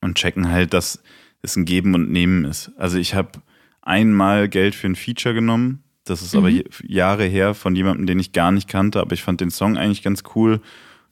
und 0.00 0.16
checken 0.16 0.50
halt, 0.50 0.72
dass 0.72 1.02
es 1.42 1.56
ein 1.56 1.64
Geben 1.64 1.94
und 1.94 2.10
Nehmen 2.10 2.44
ist. 2.44 2.70
Also 2.76 2.98
ich 2.98 3.14
habe 3.14 3.42
einmal 3.82 4.48
Geld 4.48 4.74
für 4.74 4.86
ein 4.86 4.96
Feature 4.96 5.34
genommen. 5.34 5.82
Das 6.04 6.22
ist 6.22 6.34
aber 6.34 6.48
Mhm. 6.50 6.56
je- 6.56 6.64
Jahre 6.84 7.24
her 7.24 7.54
von 7.54 7.76
jemandem, 7.76 8.06
den 8.06 8.18
ich 8.18 8.32
gar 8.32 8.50
nicht 8.50 8.68
kannte, 8.68 9.00
aber 9.00 9.12
ich 9.12 9.22
fand 9.22 9.40
den 9.40 9.50
Song 9.50 9.76
eigentlich 9.76 10.02
ganz 10.02 10.22
cool 10.34 10.60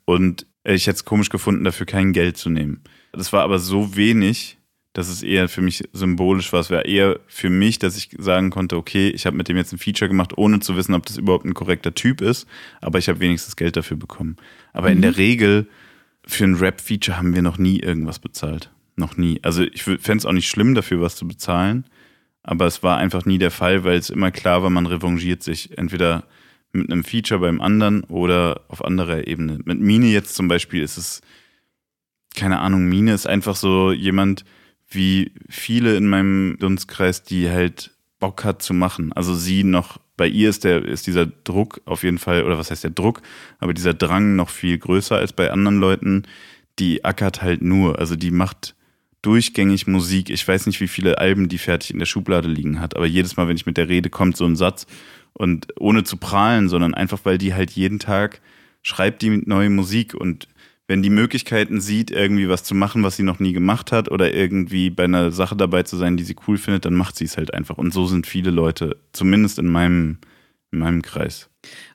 und 0.04 0.46
ich 0.64 0.86
hätte 0.86 0.96
es 0.96 1.04
komisch 1.04 1.28
gefunden, 1.30 1.64
dafür 1.64 1.86
kein 1.86 2.12
Geld 2.12 2.36
zu 2.36 2.50
nehmen. 2.50 2.82
Das 3.12 3.32
war 3.32 3.42
aber 3.42 3.58
so 3.58 3.96
wenig, 3.96 4.58
dass 4.92 5.08
es 5.08 5.22
eher 5.22 5.48
für 5.48 5.62
mich 5.62 5.84
symbolisch 5.92 6.52
war. 6.52 6.60
Es 6.60 6.70
war 6.70 6.84
eher 6.84 7.20
für 7.28 7.48
mich, 7.50 7.78
dass 7.78 7.96
ich 7.96 8.10
sagen 8.18 8.50
konnte, 8.50 8.76
okay, 8.76 9.08
ich 9.10 9.24
habe 9.26 9.36
mit 9.36 9.48
dem 9.48 9.56
jetzt 9.56 9.72
ein 9.72 9.78
Feature 9.78 10.08
gemacht, 10.08 10.36
ohne 10.36 10.60
zu 10.60 10.76
wissen, 10.76 10.94
ob 10.94 11.06
das 11.06 11.16
überhaupt 11.16 11.44
ein 11.44 11.54
korrekter 11.54 11.94
Typ 11.94 12.20
ist, 12.20 12.46
aber 12.80 12.98
ich 12.98 13.08
habe 13.08 13.20
wenigstens 13.20 13.54
Geld 13.56 13.76
dafür 13.76 13.96
bekommen. 13.96 14.36
Aber 14.72 14.90
in 14.90 14.98
Mhm. 14.98 15.02
der 15.02 15.16
Regel 15.16 15.68
für 16.26 16.44
ein 16.44 16.56
Rap-Feature 16.56 17.16
haben 17.16 17.34
wir 17.34 17.42
noch 17.42 17.56
nie 17.58 17.78
irgendwas 17.78 18.18
bezahlt. 18.18 18.70
Noch 18.96 19.16
nie. 19.16 19.38
Also 19.42 19.62
ich 19.62 19.82
fände 19.84 20.16
es 20.16 20.26
auch 20.26 20.32
nicht 20.32 20.48
schlimm, 20.48 20.74
dafür 20.74 21.00
was 21.00 21.14
zu 21.16 21.26
bezahlen, 21.26 21.84
aber 22.42 22.66
es 22.66 22.82
war 22.82 22.98
einfach 22.98 23.24
nie 23.24 23.38
der 23.38 23.50
Fall, 23.52 23.84
weil 23.84 23.96
es 23.98 24.10
immer 24.10 24.30
klar 24.32 24.62
war, 24.62 24.70
man 24.70 24.86
revanchiert 24.86 25.42
sich. 25.42 25.78
Entweder 25.78 26.24
mit 26.72 26.90
einem 26.92 27.04
Feature 27.04 27.40
beim 27.40 27.60
anderen 27.60 28.02
oder 28.04 28.62
auf 28.68 28.84
anderer 28.84 29.26
Ebene. 29.26 29.60
Mit 29.64 29.80
Mine 29.80 30.06
jetzt 30.06 30.34
zum 30.34 30.48
Beispiel 30.48 30.82
ist 30.82 30.96
es, 30.98 31.20
keine 32.34 32.58
Ahnung, 32.60 32.86
Mine 32.88 33.12
ist 33.14 33.26
einfach 33.26 33.56
so 33.56 33.92
jemand 33.92 34.44
wie 34.90 35.32
viele 35.48 35.96
in 35.96 36.08
meinem 36.08 36.56
Dunstkreis, 36.58 37.22
die 37.22 37.48
halt 37.48 37.92
Bock 38.18 38.44
hat 38.44 38.62
zu 38.62 38.74
machen. 38.74 39.12
Also 39.12 39.34
sie 39.34 39.64
noch, 39.64 39.98
bei 40.16 40.26
ihr 40.26 40.50
ist 40.50 40.64
der, 40.64 40.84
ist 40.84 41.06
dieser 41.06 41.26
Druck 41.26 41.80
auf 41.86 42.02
jeden 42.02 42.18
Fall, 42.18 42.44
oder 42.44 42.58
was 42.58 42.70
heißt 42.70 42.84
der 42.84 42.90
Druck, 42.90 43.22
aber 43.58 43.72
dieser 43.72 43.94
Drang 43.94 44.36
noch 44.36 44.50
viel 44.50 44.78
größer 44.78 45.16
als 45.16 45.32
bei 45.32 45.50
anderen 45.50 45.78
Leuten, 45.78 46.24
die 46.78 47.04
ackert 47.04 47.42
halt 47.42 47.62
nur. 47.62 47.98
Also 47.98 48.16
die 48.16 48.30
macht 48.30 48.74
durchgängig 49.22 49.86
Musik. 49.86 50.30
Ich 50.30 50.46
weiß 50.46 50.66
nicht, 50.66 50.80
wie 50.80 50.88
viele 50.88 51.18
Alben 51.18 51.48
die 51.48 51.58
fertig 51.58 51.90
in 51.92 51.98
der 51.98 52.06
Schublade 52.06 52.48
liegen 52.48 52.80
hat, 52.80 52.96
aber 52.96 53.06
jedes 53.06 53.36
Mal, 53.36 53.48
wenn 53.48 53.56
ich 53.56 53.66
mit 53.66 53.76
der 53.76 53.88
rede, 53.88 54.10
kommt 54.10 54.36
so 54.36 54.44
ein 54.44 54.56
Satz. 54.56 54.86
Und 55.32 55.68
ohne 55.78 56.02
zu 56.02 56.16
prahlen, 56.16 56.68
sondern 56.68 56.92
einfach, 56.92 57.20
weil 57.22 57.38
die 57.38 57.54
halt 57.54 57.70
jeden 57.70 58.00
Tag 58.00 58.40
schreibt 58.82 59.22
die 59.22 59.42
neue 59.46 59.70
Musik 59.70 60.14
und 60.14 60.48
wenn 60.90 61.02
die 61.02 61.10
Möglichkeiten 61.10 61.80
sieht, 61.80 62.10
irgendwie 62.10 62.48
was 62.48 62.64
zu 62.64 62.74
machen, 62.74 63.04
was 63.04 63.14
sie 63.14 63.22
noch 63.22 63.38
nie 63.38 63.52
gemacht 63.52 63.92
hat 63.92 64.10
oder 64.10 64.34
irgendwie 64.34 64.90
bei 64.90 65.04
einer 65.04 65.30
Sache 65.30 65.54
dabei 65.54 65.84
zu 65.84 65.96
sein, 65.96 66.16
die 66.16 66.24
sie 66.24 66.34
cool 66.48 66.58
findet, 66.58 66.84
dann 66.84 66.94
macht 66.94 67.14
sie 67.14 67.26
es 67.26 67.36
halt 67.36 67.54
einfach. 67.54 67.78
Und 67.78 67.94
so 67.94 68.06
sind 68.08 68.26
viele 68.26 68.50
Leute, 68.50 68.96
zumindest 69.12 69.60
in 69.60 69.68
meinem, 69.68 70.18
in 70.72 70.80
meinem 70.80 71.02
Kreis. 71.02 71.48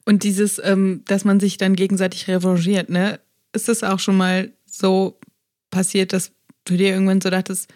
Und 0.06 0.24
dieses, 0.24 0.62
ähm, 0.64 1.02
dass 1.08 1.26
man 1.26 1.42
sich 1.42 1.58
dann 1.58 1.76
gegenseitig 1.76 2.30
revanchiert, 2.30 2.90
ne? 2.90 3.20
Ist 3.52 3.68
das 3.68 3.84
auch 3.84 4.00
schon 4.00 4.16
mal 4.16 4.54
so 4.66 5.20
passiert, 5.72 6.14
dass 6.14 6.32
du 6.64 6.78
dir 6.78 6.92
irgendwann 6.92 7.20
so 7.20 7.30
dachtest, 7.30 7.70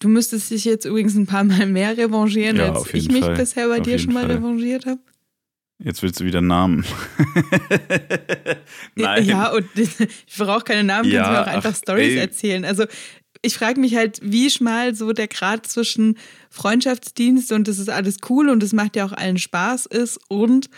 Du 0.00 0.08
müsstest 0.08 0.50
dich 0.50 0.64
jetzt 0.64 0.84
übrigens 0.86 1.14
ein 1.14 1.26
paar 1.26 1.44
Mal 1.44 1.66
mehr 1.66 1.96
revanchieren, 1.96 2.56
Ja, 2.56 2.72
als 2.72 2.92
ich 2.92 3.10
mich 3.10 3.24
Fall. 3.24 3.36
bisher 3.36 3.68
bei 3.68 3.78
Auf 3.78 3.82
dir 3.84 3.98
schon 3.98 4.12
mal 4.12 4.26
Fall. 4.26 4.36
revanchiert 4.36 4.86
habe. 4.86 5.00
Jetzt 5.78 6.02
willst 6.02 6.20
du 6.20 6.24
wieder 6.24 6.40
Namen. 6.40 6.84
Nein. 8.94 9.24
Ja, 9.24 9.50
und 9.50 9.66
ich 9.74 10.36
brauche 10.38 10.64
keine 10.64 10.84
Namen, 10.84 11.10
Ja, 11.10 11.22
kannst 11.22 11.32
mir 11.32 11.42
auch 11.42 11.56
einfach 11.56 11.72
ach, 11.72 11.76
Stories 11.76 12.16
erzählen. 12.16 12.64
Also 12.64 12.84
ich 13.42 13.56
frage 13.56 13.80
mich 13.80 13.94
halt, 13.96 14.20
wie 14.22 14.48
schmal 14.50 14.94
so 14.94 15.12
der 15.12 15.28
Grad 15.28 15.66
zwischen 15.66 16.16
Freundschaftsdienst 16.48 17.52
und 17.52 17.68
das 17.68 17.78
ist 17.78 17.90
alles 17.90 18.18
cool 18.30 18.48
und 18.48 18.62
es 18.62 18.72
macht 18.72 18.96
ja 18.96 19.04
auch 19.04 19.12
allen 19.12 19.38
Spaß 19.38 19.86
ist 19.86 20.18
und 20.28 20.70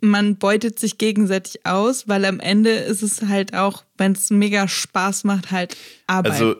man 0.00 0.36
beutet 0.36 0.80
sich 0.80 0.98
gegenseitig 0.98 1.64
aus, 1.64 2.08
weil 2.08 2.24
am 2.24 2.40
Ende 2.40 2.70
ist 2.70 3.02
es 3.02 3.22
halt 3.22 3.54
auch, 3.54 3.84
wenn 3.96 4.12
es 4.12 4.30
mega 4.30 4.66
Spaß 4.66 5.22
macht, 5.24 5.52
halt 5.52 5.76
Arbeit. 6.08 6.32
Also 6.32 6.56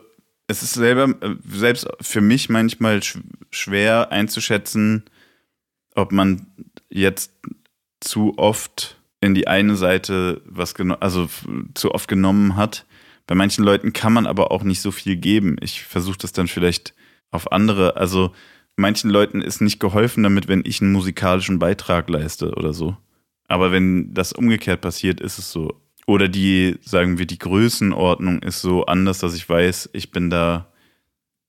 es 0.47 0.63
ist 0.63 0.73
selber, 0.75 1.13
selbst 1.45 1.87
für 1.99 2.21
mich 2.21 2.47
manchmal 2.47 3.03
sch 3.03 3.19
schwer 3.51 4.11
einzuschätzen, 4.11 5.03
ob 5.93 6.11
man 6.11 6.47
jetzt 6.89 7.31
zu 8.03 8.37
oft 8.37 8.97
in 9.21 9.33
die 9.33 9.47
eine 9.47 9.75
Seite 9.75 10.41
was 10.45 10.75
geno 10.75 10.95
also 10.95 11.29
zu 11.73 11.91
oft 11.91 12.07
genommen 12.07 12.55
hat. 12.55 12.85
Bei 13.25 13.35
manchen 13.35 13.63
Leuten 13.63 13.93
kann 13.93 14.13
man 14.13 14.27
aber 14.27 14.51
auch 14.51 14.63
nicht 14.63 14.81
so 14.81 14.91
viel 14.91 15.15
geben. 15.15 15.55
Ich 15.61 15.83
versuche 15.83 16.17
das 16.17 16.33
dann 16.33 16.47
vielleicht 16.47 16.93
auf 17.31 17.51
andere, 17.51 17.95
also 17.95 18.31
manchen 18.75 19.09
Leuten 19.09 19.41
ist 19.41 19.61
nicht 19.61 19.79
geholfen 19.79 20.23
damit, 20.23 20.47
wenn 20.47 20.63
ich 20.65 20.81
einen 20.81 20.91
musikalischen 20.91 21.59
Beitrag 21.59 22.09
leiste 22.09 22.53
oder 22.55 22.73
so. 22.73 22.97
Aber 23.47 23.71
wenn 23.71 24.13
das 24.13 24.33
umgekehrt 24.33 24.81
passiert, 24.81 25.21
ist 25.21 25.37
es 25.37 25.51
so. 25.51 25.79
Oder 26.05 26.27
die, 26.27 26.77
sagen 26.81 27.17
wir, 27.17 27.25
die 27.25 27.39
Größenordnung 27.39 28.43
ist 28.43 28.61
so 28.61 28.85
anders, 28.85 29.19
dass 29.19 29.35
ich 29.35 29.47
weiß, 29.47 29.89
ich 29.93 30.11
bin 30.11 30.29
da 30.29 30.67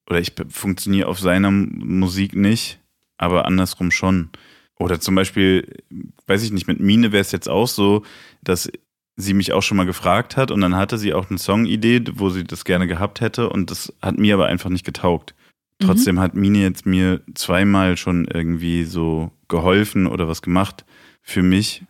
oder 0.09 0.21
ich 0.21 0.33
funktioniere 0.51 1.09
auf 1.09 1.19
seiner 1.19 1.51
Musik 1.51 2.37
nicht, 2.37 2.79
aber 3.17 3.47
andersrum 3.47 3.91
schon. 3.91 4.31
Oder 4.79 5.01
zum 5.01 5.15
Beispiel, 5.15 5.83
weiß 6.27 6.43
ich 6.43 6.53
nicht, 6.53 6.67
mit 6.67 6.81
Mine 6.81 7.13
wäre 7.13 7.21
es 7.21 7.33
jetzt 7.33 7.49
auch 7.49 7.69
so, 7.69 8.05
dass 8.43 8.71
sie 9.17 9.35
mich 9.35 9.53
auch 9.53 9.63
schon 9.63 9.77
mal 9.77 9.87
gefragt 9.87 10.37
hat 10.37 10.51
und 10.51 10.61
dann 10.61 10.75
hatte 10.75 10.99
sie 10.99 11.15
auch 11.15 11.31
eine 11.31 11.39
Songidee, 11.39 12.03
wo 12.15 12.31
sie 12.31 12.43
das 12.45 12.65
gerne 12.65 12.89
gehabt 12.89 13.21
hätte 13.21 13.49
und 13.49 13.71
das 13.71 13.93
hat 14.03 14.19
mir 14.19 14.35
aber 14.35 14.47
einfach 14.47 14.71
nicht 14.71 14.85
getaugt. 14.85 15.35
Mhm. 15.81 15.87
Trotzdem 15.87 16.21
hat 16.21 16.35
Mine 16.35 16.59
jetzt 16.59 16.87
mir 16.87 17.21
zweimal 17.35 17.97
schon 17.97 18.27
irgendwie 18.27 18.85
so 18.85 19.31
geholfen 19.47 20.09
oder 20.09 20.27
was 20.27 20.43
gemacht 20.43 20.85
für 21.23 21.43
mich. 21.43 21.85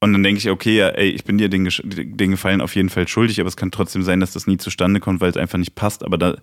Und 0.00 0.12
dann 0.12 0.22
denke 0.22 0.38
ich, 0.38 0.48
okay, 0.50 0.76
ja, 0.76 0.88
ey, 0.90 1.08
ich 1.08 1.24
bin 1.24 1.38
dir 1.38 1.48
den, 1.48 1.68
den 1.82 2.30
Gefallen 2.30 2.60
auf 2.60 2.76
jeden 2.76 2.88
Fall 2.88 3.08
schuldig, 3.08 3.40
aber 3.40 3.48
es 3.48 3.56
kann 3.56 3.72
trotzdem 3.72 4.02
sein, 4.02 4.20
dass 4.20 4.32
das 4.32 4.46
nie 4.46 4.56
zustande 4.58 5.00
kommt, 5.00 5.20
weil 5.20 5.30
es 5.30 5.36
einfach 5.36 5.58
nicht 5.58 5.74
passt. 5.74 6.04
Aber 6.04 6.18
da, 6.18 6.36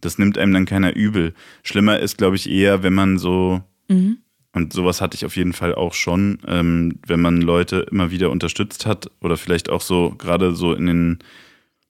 das 0.00 0.16
nimmt 0.16 0.38
einem 0.38 0.54
dann 0.54 0.64
keiner 0.64 0.96
übel. 0.96 1.34
Schlimmer 1.62 1.98
ist, 1.98 2.16
glaube 2.16 2.36
ich, 2.36 2.48
eher, 2.48 2.82
wenn 2.82 2.94
man 2.94 3.18
so, 3.18 3.62
Mhm. 3.88 4.18
Und 4.54 4.72
sowas 4.72 5.00
hatte 5.00 5.14
ich 5.16 5.24
auf 5.24 5.36
jeden 5.36 5.54
Fall 5.54 5.74
auch 5.74 5.94
schon, 5.94 6.38
ähm, 6.46 6.98
wenn 7.06 7.20
man 7.20 7.40
Leute 7.40 7.86
immer 7.90 8.10
wieder 8.10 8.30
unterstützt 8.30 8.84
hat 8.84 9.10
oder 9.20 9.36
vielleicht 9.36 9.70
auch 9.70 9.80
so, 9.80 10.14
gerade 10.18 10.54
so 10.54 10.74
in, 10.74 10.86
den, 10.86 11.18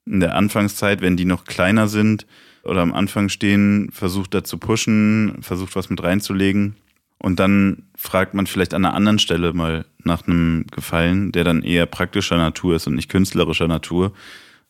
in 0.06 0.20
der 0.20 0.36
Anfangszeit, 0.36 1.00
wenn 1.00 1.16
die 1.16 1.24
noch 1.24 1.44
kleiner 1.44 1.88
sind 1.88 2.26
oder 2.62 2.82
am 2.82 2.94
Anfang 2.94 3.28
stehen, 3.28 3.90
versucht 3.92 4.34
da 4.34 4.44
zu 4.44 4.58
pushen, 4.58 5.38
versucht 5.40 5.74
was 5.74 5.90
mit 5.90 6.02
reinzulegen. 6.02 6.76
Und 7.18 7.40
dann 7.40 7.84
fragt 7.96 8.34
man 8.34 8.46
vielleicht 8.46 8.74
an 8.74 8.84
einer 8.84 8.94
anderen 8.94 9.18
Stelle 9.18 9.52
mal 9.52 9.84
nach 10.02 10.26
einem 10.26 10.66
Gefallen, 10.70 11.32
der 11.32 11.44
dann 11.44 11.62
eher 11.62 11.86
praktischer 11.86 12.36
Natur 12.36 12.76
ist 12.76 12.86
und 12.86 12.94
nicht 12.94 13.08
künstlerischer 13.08 13.68
Natur 13.68 14.12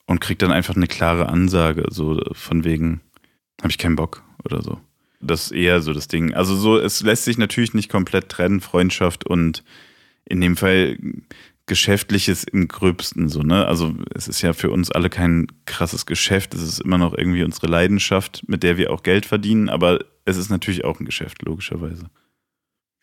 und 0.06 0.20
kriegt 0.20 0.42
dann 0.42 0.52
einfach 0.52 0.76
eine 0.76 0.86
klare 0.86 1.28
Ansage, 1.28 1.84
so 1.90 2.20
von 2.32 2.64
wegen, 2.64 3.00
habe 3.60 3.70
ich 3.70 3.78
keinen 3.78 3.96
Bock 3.96 4.22
oder 4.44 4.62
so. 4.62 4.80
Das 5.22 5.44
ist 5.44 5.52
eher 5.52 5.80
so 5.80 5.92
das 5.92 6.08
Ding. 6.08 6.34
Also 6.34 6.56
so, 6.56 6.78
es 6.78 7.02
lässt 7.02 7.24
sich 7.24 7.38
natürlich 7.38 7.74
nicht 7.74 7.88
komplett 7.88 8.28
trennen, 8.28 8.60
Freundschaft 8.60 9.26
und 9.26 9.62
in 10.24 10.40
dem 10.40 10.56
Fall 10.56 10.98
Geschäftliches 11.66 12.44
im 12.44 12.66
Gröbsten 12.66 13.28
so, 13.28 13.42
ne? 13.42 13.66
Also 13.66 13.94
es 14.14 14.26
ist 14.26 14.42
ja 14.42 14.52
für 14.52 14.70
uns 14.70 14.90
alle 14.90 15.10
kein 15.10 15.46
krasses 15.64 16.06
Geschäft, 16.06 16.54
es 16.54 16.62
ist 16.62 16.80
immer 16.80 16.98
noch 16.98 17.16
irgendwie 17.16 17.44
unsere 17.44 17.68
Leidenschaft, 17.68 18.42
mit 18.48 18.64
der 18.64 18.76
wir 18.76 18.90
auch 18.92 19.04
Geld 19.04 19.26
verdienen, 19.26 19.68
aber 19.68 20.00
es 20.24 20.36
ist 20.36 20.50
natürlich 20.50 20.84
auch 20.84 20.98
ein 20.98 21.06
Geschäft, 21.06 21.42
logischerweise. 21.42 22.06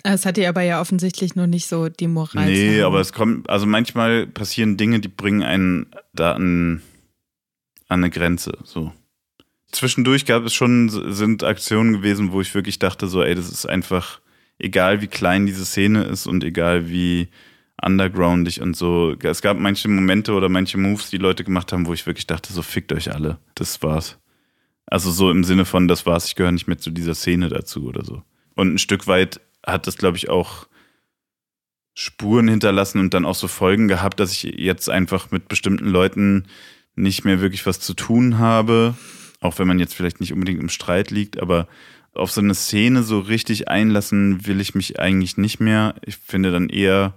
Es 0.03 0.25
hat 0.25 0.37
dir 0.37 0.49
aber 0.49 0.61
ja 0.61 0.81
offensichtlich 0.81 1.35
noch 1.35 1.47
nicht 1.47 1.67
so 1.67 1.89
die 1.89 2.07
Moral. 2.07 2.45
Nee, 2.45 2.81
aber 2.81 2.99
es 2.99 3.13
kommt, 3.13 3.49
also 3.49 3.65
manchmal 3.65 4.27
passieren 4.27 4.77
Dinge, 4.77 4.99
die 4.99 5.09
bringen 5.09 5.43
einen 5.43 5.87
da 6.13 6.33
an, 6.33 6.81
an 7.87 8.03
eine 8.03 8.09
Grenze, 8.09 8.57
so. 8.63 8.93
Zwischendurch 9.71 10.25
gab 10.25 10.43
es 10.43 10.53
schon, 10.53 10.89
sind 11.13 11.43
Aktionen 11.43 11.93
gewesen, 11.93 12.31
wo 12.31 12.41
ich 12.41 12.55
wirklich 12.55 12.79
dachte, 12.79 13.07
so, 13.07 13.21
ey, 13.21 13.35
das 13.35 13.49
ist 13.49 13.67
einfach, 13.67 14.19
egal 14.57 15.01
wie 15.01 15.07
klein 15.07 15.45
diese 15.45 15.65
Szene 15.65 16.03
ist 16.03 16.25
und 16.25 16.43
egal 16.43 16.89
wie 16.89 17.29
undergroundig 17.81 18.61
und 18.61 18.75
so. 18.75 19.15
Es 19.21 19.41
gab 19.41 19.57
manche 19.57 19.87
Momente 19.87 20.33
oder 20.33 20.49
manche 20.49 20.77
Moves, 20.77 21.09
die 21.09 21.17
Leute 21.17 21.43
gemacht 21.43 21.71
haben, 21.71 21.85
wo 21.85 21.93
ich 21.93 22.05
wirklich 22.05 22.27
dachte, 22.27 22.51
so, 22.51 22.61
fickt 22.61 22.91
euch 22.91 23.13
alle. 23.13 23.39
Das 23.55 23.81
war's. 23.83 24.17
Also 24.85 25.11
so 25.11 25.29
im 25.29 25.43
Sinne 25.43 25.65
von, 25.65 25.87
das 25.87 26.05
war's, 26.05 26.25
ich 26.25 26.35
gehöre 26.35 26.51
nicht 26.51 26.67
mehr 26.67 26.79
zu 26.79 26.89
dieser 26.89 27.13
Szene 27.13 27.49
dazu 27.49 27.85
oder 27.85 28.03
so. 28.03 28.23
Und 28.55 28.73
ein 28.73 28.79
Stück 28.79 29.07
weit 29.07 29.39
hat 29.65 29.87
das, 29.87 29.97
glaube 29.97 30.17
ich, 30.17 30.29
auch 30.29 30.67
Spuren 31.93 32.47
hinterlassen 32.47 32.99
und 32.99 33.13
dann 33.13 33.25
auch 33.25 33.35
so 33.35 33.47
Folgen 33.47 33.87
gehabt, 33.87 34.19
dass 34.19 34.31
ich 34.31 34.43
jetzt 34.43 34.89
einfach 34.89 35.31
mit 35.31 35.47
bestimmten 35.47 35.89
Leuten 35.89 36.47
nicht 36.95 37.23
mehr 37.23 37.39
wirklich 37.39 37.65
was 37.65 37.79
zu 37.79 37.93
tun 37.93 38.39
habe, 38.39 38.95
auch 39.39 39.59
wenn 39.59 39.67
man 39.67 39.79
jetzt 39.79 39.93
vielleicht 39.93 40.19
nicht 40.19 40.33
unbedingt 40.33 40.59
im 40.59 40.69
Streit 40.69 41.11
liegt, 41.11 41.39
aber 41.39 41.67
auf 42.13 42.31
so 42.31 42.41
eine 42.41 42.55
Szene 42.55 43.03
so 43.03 43.19
richtig 43.19 43.67
einlassen 43.67 44.45
will 44.45 44.59
ich 44.59 44.75
mich 44.75 44.99
eigentlich 44.99 45.37
nicht 45.37 45.59
mehr. 45.59 45.95
Ich 46.05 46.17
finde 46.17 46.51
dann 46.51 46.69
eher, 46.69 47.13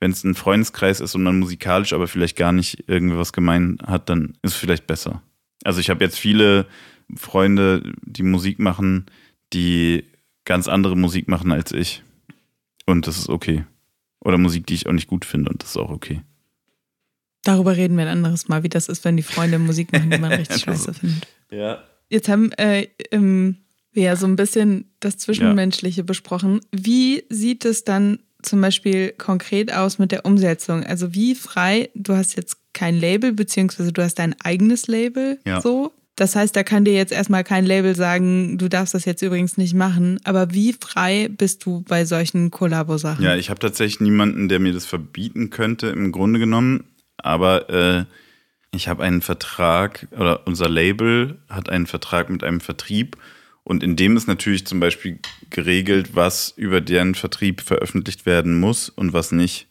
wenn 0.00 0.10
es 0.10 0.24
ein 0.24 0.34
Freundeskreis 0.34 1.00
ist 1.00 1.14
und 1.14 1.22
man 1.22 1.38
musikalisch 1.38 1.92
aber 1.92 2.08
vielleicht 2.08 2.36
gar 2.36 2.52
nicht 2.52 2.88
irgendwas 2.88 3.32
gemein 3.32 3.78
hat, 3.86 4.08
dann 4.08 4.34
ist 4.42 4.52
es 4.52 4.56
vielleicht 4.56 4.86
besser. 4.86 5.22
Also 5.64 5.80
ich 5.80 5.90
habe 5.90 6.02
jetzt 6.02 6.18
viele 6.18 6.66
Freunde, 7.14 7.92
die 8.02 8.24
Musik 8.24 8.58
machen, 8.58 9.06
die 9.52 10.04
ganz 10.44 10.66
andere 10.66 10.96
Musik 10.96 11.28
machen 11.28 11.52
als 11.52 11.72
ich. 11.72 12.02
Und 12.86 13.06
das 13.06 13.18
ist 13.18 13.28
okay. 13.28 13.64
Oder 14.20 14.38
Musik, 14.38 14.66
die 14.66 14.74
ich 14.74 14.86
auch 14.86 14.92
nicht 14.92 15.08
gut 15.08 15.24
finde 15.24 15.50
und 15.50 15.62
das 15.62 15.70
ist 15.70 15.76
auch 15.76 15.90
okay. 15.90 16.22
Darüber 17.44 17.76
reden 17.76 17.96
wir 17.96 18.04
ein 18.04 18.08
anderes 18.10 18.48
Mal, 18.48 18.62
wie 18.62 18.68
das 18.68 18.88
ist, 18.88 19.04
wenn 19.04 19.16
die 19.16 19.22
Freunde 19.22 19.58
Musik 19.58 19.92
machen, 19.92 20.10
die 20.10 20.18
man 20.18 20.32
richtig 20.32 20.62
scheiße 20.62 20.94
findet. 20.94 21.26
Ja. 21.50 21.82
Jetzt 22.08 22.28
haben 22.28 22.52
äh, 22.52 22.88
ähm, 23.10 23.56
wir 23.92 24.04
ja 24.04 24.16
so 24.16 24.26
ein 24.26 24.36
bisschen 24.36 24.86
das 25.00 25.16
Zwischenmenschliche 25.18 26.04
besprochen. 26.04 26.60
Wie 26.70 27.24
sieht 27.28 27.64
es 27.64 27.84
dann 27.84 28.20
zum 28.42 28.60
Beispiel 28.60 29.12
konkret 29.12 29.72
aus 29.72 29.98
mit 29.98 30.12
der 30.12 30.24
Umsetzung? 30.24 30.84
Also 30.84 31.14
wie 31.14 31.34
frei, 31.34 31.90
du 31.94 32.14
hast 32.14 32.36
jetzt 32.36 32.56
kein 32.72 32.98
Label, 32.98 33.32
beziehungsweise 33.32 33.92
du 33.92 34.02
hast 34.02 34.18
dein 34.18 34.34
eigenes 34.40 34.86
Label 34.86 35.38
Ja. 35.46 35.60
so. 35.60 35.92
Das 36.16 36.36
heißt, 36.36 36.54
da 36.54 36.62
kann 36.62 36.84
dir 36.84 36.92
jetzt 36.92 37.10
erstmal 37.10 37.42
kein 37.42 37.64
Label 37.64 37.96
sagen, 37.96 38.58
du 38.58 38.68
darfst 38.68 38.92
das 38.92 39.06
jetzt 39.06 39.22
übrigens 39.22 39.56
nicht 39.56 39.72
machen. 39.72 40.20
Aber 40.24 40.52
wie 40.52 40.74
frei 40.74 41.28
bist 41.28 41.64
du 41.64 41.80
bei 41.88 42.04
solchen 42.04 42.50
Kollabo-Sachen? 42.50 43.24
Ja, 43.24 43.34
ich 43.34 43.48
habe 43.48 43.60
tatsächlich 43.60 44.00
niemanden, 44.00 44.50
der 44.50 44.60
mir 44.60 44.74
das 44.74 44.84
verbieten 44.84 45.48
könnte, 45.48 45.86
im 45.88 46.12
Grunde 46.12 46.38
genommen. 46.38 46.84
Aber 47.22 47.70
äh, 47.70 48.04
ich 48.74 48.88
habe 48.88 49.02
einen 49.02 49.22
Vertrag, 49.22 50.08
oder 50.12 50.46
unser 50.46 50.68
Label 50.68 51.38
hat 51.48 51.68
einen 51.68 51.86
Vertrag 51.86 52.30
mit 52.30 52.42
einem 52.42 52.60
Vertrieb. 52.60 53.16
Und 53.64 53.82
in 53.82 53.96
dem 53.96 54.16
ist 54.16 54.26
natürlich 54.26 54.66
zum 54.66 54.80
Beispiel 54.80 55.20
geregelt, 55.50 56.16
was 56.16 56.52
über 56.56 56.80
deren 56.80 57.14
Vertrieb 57.14 57.60
veröffentlicht 57.60 58.26
werden 58.26 58.58
muss 58.58 58.88
und 58.88 59.12
was 59.12 59.30
nicht. 59.30 59.68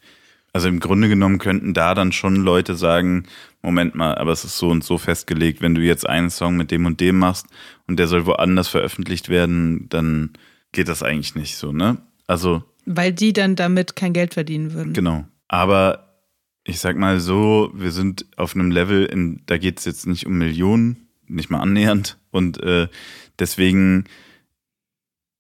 Also 0.54 0.68
im 0.68 0.80
Grunde 0.80 1.10
genommen 1.10 1.40
könnten 1.40 1.74
da 1.74 1.94
dann 1.96 2.12
schon 2.12 2.36
Leute 2.36 2.76
sagen, 2.76 3.26
Moment 3.62 3.96
mal, 3.96 4.16
aber 4.16 4.32
es 4.32 4.44
ist 4.44 4.58
so 4.58 4.70
und 4.70 4.84
so 4.84 4.98
festgelegt, 4.98 5.62
wenn 5.62 5.76
du 5.76 5.82
jetzt 5.82 6.08
einen 6.08 6.30
Song 6.30 6.58
mit 6.58 6.72
dem 6.72 6.86
und 6.86 7.00
dem 7.00 7.20
machst 7.20 7.48
und 7.88 7.98
der 7.98 8.08
soll 8.08 8.26
woanders 8.26 8.68
veröffentlicht 8.68 9.30
werden, 9.30 9.88
dann 9.90 10.32
geht 10.72 10.88
das 10.88 11.04
eigentlich 11.04 11.36
nicht 11.36 11.58
so, 11.58 11.72
ne? 11.72 11.98
Also 12.28 12.64
Weil 12.86 13.14
die 13.14 13.34
dann 13.34 13.56
damit 13.56 13.96
kein 13.96 14.14
Geld 14.14 14.34
verdienen 14.34 14.74
würden. 14.74 14.94
Genau. 14.94 15.26
Aber 15.48 16.11
ich 16.64 16.80
sag 16.80 16.98
mal 16.98 17.20
so, 17.20 17.72
wir 17.74 17.92
sind 17.92 18.26
auf 18.38 18.56
einem 18.56 18.72
Level, 18.72 19.06
in, 19.06 19.42
da 19.46 19.58
geht 19.58 19.80
es 19.80 19.86
jetzt 19.86 20.06
nicht 20.06 20.26
um 20.26 20.38
Millionen, 20.38 21.08
nicht 21.28 21.50
mal 21.50 21.60
annähernd. 21.60 22.18
Und 22.30 22.62
äh, 22.62 22.88
deswegen 23.40 24.06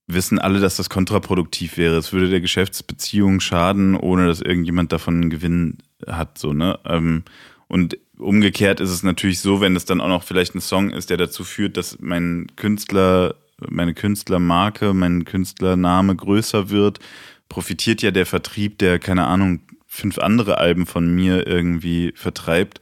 wissen 0.07 0.39
alle, 0.39 0.59
dass 0.59 0.77
das 0.77 0.89
kontraproduktiv 0.89 1.77
wäre. 1.77 1.97
Es 1.97 2.11
würde 2.11 2.29
der 2.29 2.41
Geschäftsbeziehung 2.41 3.39
schaden, 3.39 3.95
ohne 3.95 4.27
dass 4.27 4.41
irgendjemand 4.41 4.91
davon 4.91 5.15
einen 5.15 5.29
Gewinn 5.29 5.77
hat. 6.07 6.37
So, 6.37 6.53
ne? 6.53 6.79
Ähm, 6.85 7.23
und 7.67 7.97
umgekehrt 8.17 8.79
ist 8.79 8.89
es 8.89 9.03
natürlich 9.03 9.39
so, 9.39 9.61
wenn 9.61 9.75
es 9.75 9.85
dann 9.85 10.01
auch 10.01 10.07
noch 10.07 10.23
vielleicht 10.23 10.55
ein 10.55 10.61
Song 10.61 10.89
ist, 10.89 11.09
der 11.09 11.17
dazu 11.17 11.43
führt, 11.43 11.77
dass 11.77 11.99
mein 11.99 12.47
Künstler, 12.55 13.35
meine 13.69 13.93
Künstlermarke, 13.93 14.93
mein 14.93 15.23
Künstlername 15.23 16.15
größer 16.15 16.69
wird, 16.69 16.99
profitiert 17.47 18.01
ja 18.01 18.11
der 18.11 18.25
Vertrieb, 18.25 18.79
der, 18.79 18.99
keine 18.99 19.27
Ahnung, 19.27 19.61
fünf 19.93 20.19
andere 20.19 20.57
Alben 20.57 20.85
von 20.85 21.13
mir 21.13 21.45
irgendwie 21.45 22.13
vertreibt, 22.15 22.79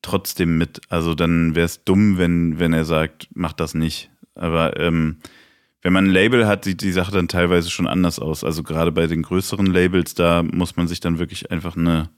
trotzdem 0.00 0.56
mit. 0.56 0.80
Also 0.88 1.14
dann 1.14 1.54
wäre 1.54 1.66
es 1.66 1.84
dumm, 1.84 2.16
wenn, 2.16 2.58
wenn 2.58 2.72
er 2.72 2.86
sagt, 2.86 3.28
mach 3.34 3.52
das 3.52 3.74
nicht. 3.74 4.10
Aber 4.34 4.80
ähm, 4.80 5.18
wenn 5.82 5.92
man 5.92 6.06
ein 6.06 6.10
Label 6.10 6.46
hat, 6.46 6.64
sieht 6.64 6.80
die 6.80 6.92
Sache 6.92 7.12
dann 7.12 7.28
teilweise 7.28 7.68
schon 7.68 7.86
anders 7.86 8.18
aus. 8.18 8.44
Also 8.44 8.62
gerade 8.62 8.92
bei 8.92 9.06
den 9.06 9.20
größeren 9.20 9.66
Labels, 9.66 10.14
da 10.14 10.42
muss 10.42 10.76
man 10.76 10.88
sich 10.88 11.00
dann 11.00 11.18
wirklich 11.18 11.50
einfach 11.50 11.76
eine 11.76 12.08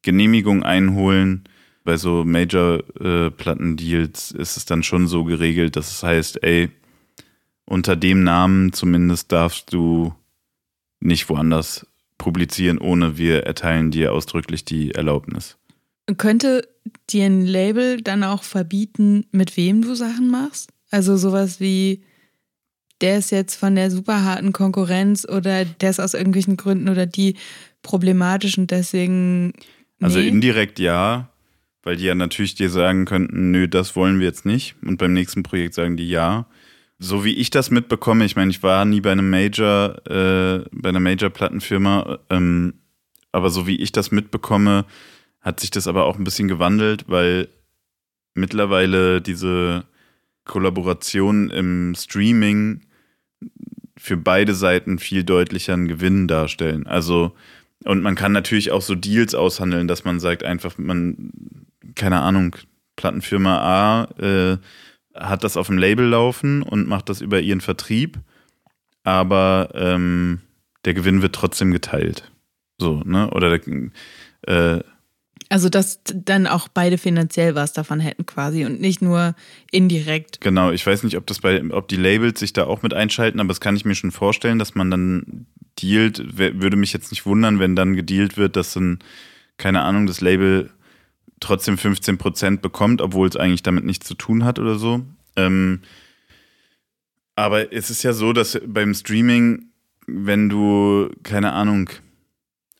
Genehmigung 0.00 0.62
einholen. 0.62 1.44
Bei 1.84 1.98
so 1.98 2.24
Major-Plattendeals 2.24 4.32
äh, 4.32 4.40
ist 4.40 4.56
es 4.56 4.64
dann 4.64 4.82
schon 4.82 5.08
so 5.08 5.24
geregelt, 5.24 5.76
dass 5.76 5.90
es 5.90 6.02
heißt, 6.02 6.42
ey, 6.42 6.70
unter 7.66 7.96
dem 7.96 8.22
Namen 8.22 8.72
zumindest 8.72 9.30
darfst 9.30 9.74
du 9.74 10.14
nicht 11.00 11.28
woanders 11.28 11.86
publizieren, 12.18 12.78
ohne 12.78 13.18
wir 13.18 13.44
erteilen 13.44 13.90
dir 13.90 14.12
ausdrücklich 14.12 14.64
die 14.64 14.92
Erlaubnis. 14.92 15.56
Könnte 16.18 16.68
dir 17.10 17.26
ein 17.26 17.46
Label 17.46 18.02
dann 18.02 18.24
auch 18.24 18.42
verbieten, 18.42 19.26
mit 19.32 19.56
wem 19.56 19.82
du 19.82 19.94
Sachen 19.94 20.30
machst? 20.30 20.70
Also 20.90 21.16
sowas 21.16 21.60
wie, 21.60 22.04
der 23.00 23.18
ist 23.18 23.30
jetzt 23.30 23.54
von 23.54 23.74
der 23.74 23.90
super 23.90 24.22
harten 24.22 24.52
Konkurrenz 24.52 25.26
oder 25.26 25.64
der 25.64 25.90
ist 25.90 26.00
aus 26.00 26.14
irgendwelchen 26.14 26.56
Gründen 26.56 26.88
oder 26.88 27.06
die 27.06 27.36
problematisch 27.82 28.58
und 28.58 28.70
deswegen. 28.70 29.52
Also 30.00 30.18
nee. 30.18 30.24
Also 30.24 30.34
indirekt 30.34 30.78
ja, 30.78 31.30
weil 31.82 31.96
die 31.96 32.04
ja 32.04 32.14
natürlich 32.14 32.54
dir 32.54 32.70
sagen 32.70 33.04
könnten, 33.06 33.50
nö, 33.50 33.68
das 33.68 33.96
wollen 33.96 34.20
wir 34.20 34.26
jetzt 34.26 34.46
nicht. 34.46 34.76
Und 34.82 34.98
beim 34.98 35.12
nächsten 35.12 35.42
Projekt 35.42 35.74
sagen 35.74 35.96
die 35.96 36.08
ja. 36.08 36.46
So 36.98 37.24
wie 37.24 37.34
ich 37.34 37.50
das 37.50 37.70
mitbekomme, 37.70 38.24
ich 38.24 38.36
meine, 38.36 38.50
ich 38.50 38.62
war 38.62 38.84
nie 38.84 39.00
bei 39.00 39.12
einem 39.12 39.28
Major, 39.28 39.96
äh, 40.06 40.64
bei 40.70 40.88
einer 40.88 41.00
Major-Plattenfirma, 41.00 42.18
ähm, 42.30 42.74
aber 43.32 43.50
so 43.50 43.66
wie 43.66 43.76
ich 43.76 43.92
das 43.92 44.10
mitbekomme, 44.12 44.86
hat 45.40 45.60
sich 45.60 45.70
das 45.70 45.88
aber 45.88 46.04
auch 46.04 46.16
ein 46.16 46.24
bisschen 46.24 46.48
gewandelt, 46.48 47.04
weil 47.08 47.48
mittlerweile 48.34 49.20
diese 49.20 49.84
Kollaborationen 50.44 51.50
im 51.50 51.94
Streaming 51.94 52.82
für 53.96 54.16
beide 54.16 54.54
Seiten 54.54 54.98
viel 54.98 55.24
deutlicher 55.24 55.74
einen 55.74 55.88
Gewinn 55.88 56.28
darstellen. 56.28 56.86
Also, 56.86 57.34
und 57.84 58.02
man 58.02 58.14
kann 58.14 58.32
natürlich 58.32 58.70
auch 58.70 58.82
so 58.82 58.94
Deals 58.94 59.34
aushandeln, 59.34 59.88
dass 59.88 60.04
man 60.04 60.20
sagt, 60.20 60.44
einfach, 60.44 60.78
man, 60.78 61.30
keine 61.94 62.20
Ahnung, 62.20 62.56
Plattenfirma 62.96 63.58
A 63.58 64.04
äh, 64.22 64.58
hat 65.14 65.44
das 65.44 65.56
auf 65.56 65.68
dem 65.68 65.78
Label 65.78 66.06
laufen 66.06 66.62
und 66.62 66.88
macht 66.88 67.08
das 67.08 67.20
über 67.20 67.40
ihren 67.40 67.60
Vertrieb, 67.60 68.18
aber 69.04 69.70
ähm, 69.74 70.40
der 70.84 70.94
Gewinn 70.94 71.22
wird 71.22 71.34
trotzdem 71.34 71.70
geteilt. 71.70 72.30
So, 72.78 73.02
ne? 73.04 73.30
Oder 73.30 73.56
der, 73.56 73.90
äh, 74.46 74.82
also, 75.48 75.68
dass 75.68 76.00
dann 76.04 76.46
auch 76.46 76.68
beide 76.68 76.98
finanziell 76.98 77.54
was 77.54 77.72
davon 77.72 78.00
hätten 78.00 78.26
quasi 78.26 78.64
und 78.64 78.80
nicht 78.80 79.02
nur 79.02 79.34
indirekt. 79.70 80.40
Genau, 80.40 80.70
ich 80.70 80.86
weiß 80.86 81.02
nicht, 81.02 81.16
ob 81.16 81.26
das 81.26 81.40
bei, 81.40 81.62
ob 81.70 81.88
die 81.88 81.96
Labels 81.96 82.40
sich 82.40 82.52
da 82.52 82.64
auch 82.64 82.82
mit 82.82 82.94
einschalten, 82.94 83.40
aber 83.40 83.48
das 83.48 83.60
kann 83.60 83.76
ich 83.76 83.84
mir 83.84 83.94
schon 83.94 84.10
vorstellen, 84.10 84.58
dass 84.58 84.74
man 84.74 84.90
dann 84.90 85.46
dealt. 85.80 86.38
Würde 86.38 86.76
mich 86.76 86.92
jetzt 86.92 87.10
nicht 87.10 87.26
wundern, 87.26 87.60
wenn 87.60 87.76
dann 87.76 87.94
gedealt 87.94 88.36
wird, 88.36 88.56
dass 88.56 88.72
dann, 88.72 88.98
keine 89.56 89.82
Ahnung, 89.82 90.06
das 90.06 90.20
Label 90.20 90.70
trotzdem 91.40 91.76
15% 91.76 92.58
bekommt, 92.58 93.00
obwohl 93.00 93.28
es 93.28 93.36
eigentlich 93.36 93.62
damit 93.62 93.84
nichts 93.84 94.06
zu 94.06 94.14
tun 94.14 94.44
hat 94.44 94.58
oder 94.58 94.76
so. 94.76 95.04
Ähm, 95.36 95.80
aber 97.36 97.72
es 97.72 97.90
ist 97.90 98.02
ja 98.02 98.12
so, 98.12 98.32
dass 98.32 98.60
beim 98.66 98.94
Streaming, 98.94 99.66
wenn 100.06 100.48
du, 100.48 101.10
keine 101.22 101.52
Ahnung, 101.52 101.90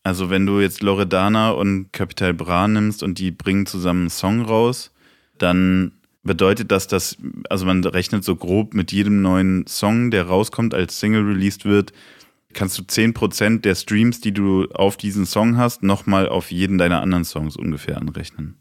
also 0.02 0.30
wenn 0.30 0.46
du 0.46 0.60
jetzt 0.60 0.82
Loredana 0.82 1.50
und 1.50 1.92
Capital 1.92 2.34
Bra 2.34 2.68
nimmst 2.68 3.02
und 3.02 3.18
die 3.18 3.30
bringen 3.30 3.66
zusammen 3.66 4.02
einen 4.02 4.10
Song 4.10 4.42
raus, 4.42 4.92
dann 5.38 5.92
bedeutet 6.22 6.70
das, 6.70 6.86
dass, 6.86 7.16
also 7.50 7.66
man 7.66 7.84
rechnet 7.84 8.24
so 8.24 8.36
grob 8.36 8.74
mit 8.74 8.92
jedem 8.92 9.22
neuen 9.22 9.66
Song, 9.66 10.10
der 10.10 10.26
rauskommt, 10.26 10.74
als 10.74 11.00
Single 11.00 11.24
released 11.24 11.64
wird, 11.64 11.92
kannst 12.54 12.78
du 12.78 12.82
10% 12.82 13.60
der 13.60 13.74
Streams, 13.74 14.20
die 14.20 14.32
du 14.32 14.66
auf 14.66 14.96
diesen 14.96 15.26
Song 15.26 15.56
hast, 15.56 15.82
nochmal 15.82 16.28
auf 16.28 16.50
jeden 16.50 16.78
deiner 16.78 17.02
anderen 17.02 17.24
Songs 17.24 17.56
ungefähr 17.56 17.98
anrechnen. 17.98 18.56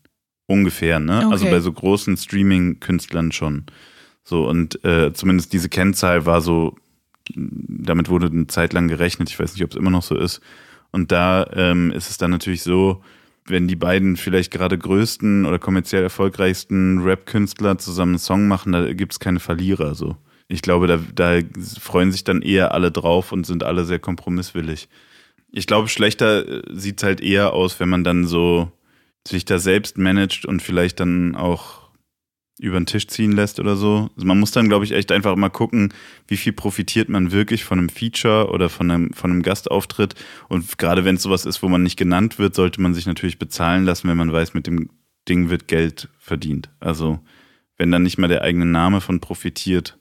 Ungefähr, 0.47 0.99
ne? 0.99 1.13
Also 1.13 1.25
okay. 1.25 1.33
Also 1.33 1.45
bei 1.45 1.59
so 1.61 1.71
großen 1.71 2.17
Streaming-Künstlern 2.17 3.31
schon. 3.31 3.65
So, 4.23 4.47
und 4.47 4.83
äh, 4.83 5.13
zumindest 5.13 5.53
diese 5.53 5.69
Kennzahl 5.69 6.25
war 6.25 6.41
so, 6.41 6.75
damit 7.35 8.09
wurde 8.09 8.27
eine 8.27 8.47
Zeit 8.47 8.73
lang 8.73 8.87
gerechnet, 8.87 9.29
ich 9.29 9.39
weiß 9.39 9.53
nicht, 9.53 9.63
ob 9.63 9.71
es 9.71 9.77
immer 9.77 9.91
noch 9.91 10.03
so 10.03 10.15
ist. 10.15 10.41
Und 10.91 11.11
da 11.11 11.47
ähm, 11.53 11.91
ist 11.91 12.09
es 12.09 12.17
dann 12.17 12.31
natürlich 12.31 12.61
so, 12.63 13.01
wenn 13.45 13.67
die 13.67 13.75
beiden 13.75 14.15
vielleicht 14.15 14.51
gerade 14.51 14.77
größten 14.77 15.45
oder 15.45 15.59
kommerziell 15.59 16.03
erfolgreichsten 16.03 16.99
Rap-Künstler 16.99 17.77
zusammen 17.77 18.13
einen 18.13 18.19
Song 18.19 18.47
machen, 18.47 18.71
da 18.71 18.93
gibt 18.93 19.13
es 19.13 19.19
keine 19.19 19.39
Verlierer. 19.39 19.95
So. 19.95 20.17
Ich 20.47 20.61
glaube, 20.61 20.87
da, 20.87 20.99
da 21.13 21.39
freuen 21.79 22.11
sich 22.11 22.23
dann 22.23 22.41
eher 22.41 22.73
alle 22.73 22.91
drauf 22.91 23.31
und 23.31 23.45
sind 23.45 23.63
alle 23.63 23.85
sehr 23.85 23.99
kompromisswillig. 23.99 24.87
Ich 25.51 25.67
glaube, 25.67 25.87
schlechter 25.87 26.47
äh, 26.47 26.61
sieht 26.71 26.97
es 26.97 27.03
halt 27.03 27.21
eher 27.21 27.53
aus, 27.53 27.79
wenn 27.79 27.89
man 27.89 28.03
dann 28.03 28.25
so 28.25 28.71
sich 29.27 29.45
da 29.45 29.59
selbst 29.59 29.97
managt 29.97 30.45
und 30.45 30.61
vielleicht 30.61 30.99
dann 30.99 31.35
auch 31.35 31.83
über 32.59 32.79
den 32.79 32.85
Tisch 32.85 33.07
ziehen 33.07 33.31
lässt 33.31 33.59
oder 33.59 33.75
so. 33.75 34.09
Also 34.15 34.27
man 34.27 34.39
muss 34.39 34.51
dann, 34.51 34.69
glaube 34.69 34.85
ich, 34.85 34.91
echt 34.91 35.11
einfach 35.11 35.35
mal 35.35 35.49
gucken, 35.49 35.93
wie 36.27 36.37
viel 36.37 36.53
profitiert 36.53 37.09
man 37.09 37.31
wirklich 37.31 37.63
von 37.63 37.79
einem 37.79 37.89
Feature 37.89 38.49
oder 38.51 38.69
von 38.69 38.91
einem, 38.91 39.13
von 39.13 39.31
einem 39.31 39.41
Gastauftritt. 39.41 40.15
Und 40.49 40.77
gerade 40.77 41.03
wenn 41.03 41.15
es 41.15 41.23
sowas 41.23 41.45
ist, 41.45 41.63
wo 41.63 41.67
man 41.67 41.83
nicht 41.83 41.97
genannt 41.97 42.37
wird, 42.37 42.53
sollte 42.53 42.81
man 42.81 42.93
sich 42.93 43.05
natürlich 43.05 43.39
bezahlen 43.39 43.85
lassen, 43.85 44.07
wenn 44.07 44.17
man 44.17 44.31
weiß, 44.31 44.53
mit 44.53 44.67
dem 44.67 44.89
Ding 45.27 45.49
wird 45.49 45.67
Geld 45.67 46.09
verdient. 46.19 46.69
Also 46.79 47.19
wenn 47.77 47.91
dann 47.91 48.03
nicht 48.03 48.17
mal 48.17 48.27
der 48.27 48.43
eigene 48.43 48.65
Name 48.65 49.01
von 49.01 49.19
profitiert. 49.19 49.97